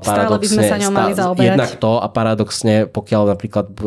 Stále 0.00 0.40
by 0.40 0.48
sme 0.48 0.64
sa 0.64 0.80
ňou 0.80 0.92
mali 0.92 1.12
zaoberať. 1.12 1.48
Jednak 1.52 1.70
to 1.76 2.00
a 2.00 2.08
paradoxne, 2.08 2.88
pokiaľ 2.88 3.22
napríklad 3.36 3.66
eh, 3.68 3.86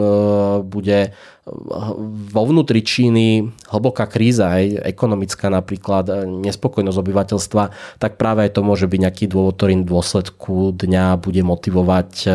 bude 0.62 1.00
vo 1.46 2.42
vnútri 2.50 2.82
Číny 2.82 3.54
hlboká 3.70 4.10
kríza, 4.10 4.58
aj 4.58 4.82
ekonomická 4.82 5.54
napríklad, 5.54 6.06
e, 6.10 6.14
nespokojnosť 6.42 6.98
obyvateľstva, 6.98 7.64
tak 8.02 8.18
práve 8.18 8.50
aj 8.50 8.58
to 8.58 8.66
môže 8.66 8.90
byť 8.90 9.00
nejaký 9.06 9.26
dôvod, 9.30 9.54
ktorý 9.54 9.86
v 9.86 9.92
dôsledku 9.94 10.74
dňa 10.74 11.22
bude 11.22 11.46
motivovať 11.46 12.12
e, 12.26 12.30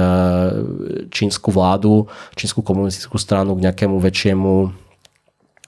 čínsku 1.10 1.50
vládu, 1.50 2.06
čínsku 2.38 2.62
komunistickú 2.62 3.18
stranu 3.18 3.58
k 3.58 3.66
nejakému 3.66 3.98
väčšiemu 3.98 4.54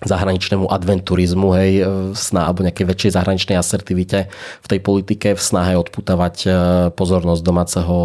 zahraničnému 0.09 0.67
adventurizmu, 0.67 1.49
hej, 1.55 1.73
e, 1.79 1.83
sna, 2.17 2.49
alebo 2.51 2.65
nejakej 2.67 2.87
väčšej 2.89 3.15
zahraničnej 3.15 3.57
asertivite 3.59 4.33
v 4.63 4.67
tej 4.67 4.81
politike 4.83 5.29
v 5.37 5.43
snahe 5.43 5.75
odputávať 5.79 6.49
pozornosť 6.99 7.43
domáceho 7.45 7.97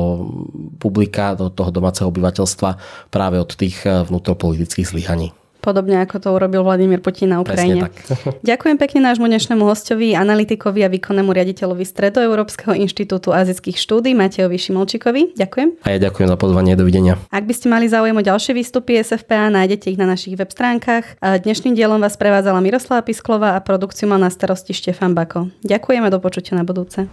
publika, 0.77 1.33
toho 1.37 1.71
domáceho 1.71 2.09
obyvateľstva 2.09 2.69
práve 3.09 3.37
od 3.39 3.49
tých 3.53 3.81
vnútropolitických 3.85 4.87
zlyhaní 4.87 5.33
podobne 5.67 5.99
ako 5.99 6.23
to 6.23 6.29
urobil 6.31 6.63
Vladimír 6.63 7.03
Putin 7.03 7.35
na 7.35 7.43
Ukrajine. 7.43 7.91
Ďakujem 8.47 8.79
pekne 8.79 9.11
nášmu 9.11 9.27
dnešnému 9.27 9.67
hostovi, 9.67 10.15
analytikovi 10.15 10.87
a 10.87 10.89
výkonnému 10.89 11.27
riaditeľovi 11.35 11.83
Stredoeurópskeho 11.83 12.71
inštitútu 12.79 13.35
azijských 13.35 13.75
štúdí 13.75 14.15
Matejovi 14.15 14.55
Šimolčíkovi. 14.55 15.35
Ďakujem. 15.35 15.83
A 15.83 15.87
ja 15.91 15.99
ďakujem 15.99 16.31
za 16.31 16.39
pozvanie. 16.39 16.79
Dovidenia. 16.79 17.19
Ak 17.33 17.43
by 17.43 17.53
ste 17.57 17.67
mali 17.67 17.89
záujem 17.89 18.15
o 18.15 18.23
ďalšie 18.23 18.53
výstupy 18.53 19.01
SFPA, 19.01 19.49
nájdete 19.49 19.89
ich 19.91 19.99
na 19.99 20.05
našich 20.05 20.37
web 20.37 20.53
stránkach. 20.53 21.17
Dnešným 21.19 21.73
dielom 21.73 21.97
vás 21.97 22.15
prevádzala 22.15 22.61
Miroslava 22.61 23.01
Pisklova 23.01 23.57
a 23.57 23.59
produkciu 23.59 24.05
mal 24.05 24.21
na 24.21 24.29
starosti 24.29 24.77
Štefan 24.77 25.17
Bako. 25.17 25.49
Ďakujeme 25.65 26.07
do 26.13 26.21
počutia 26.21 26.53
na 26.53 26.63
budúce. 26.63 27.09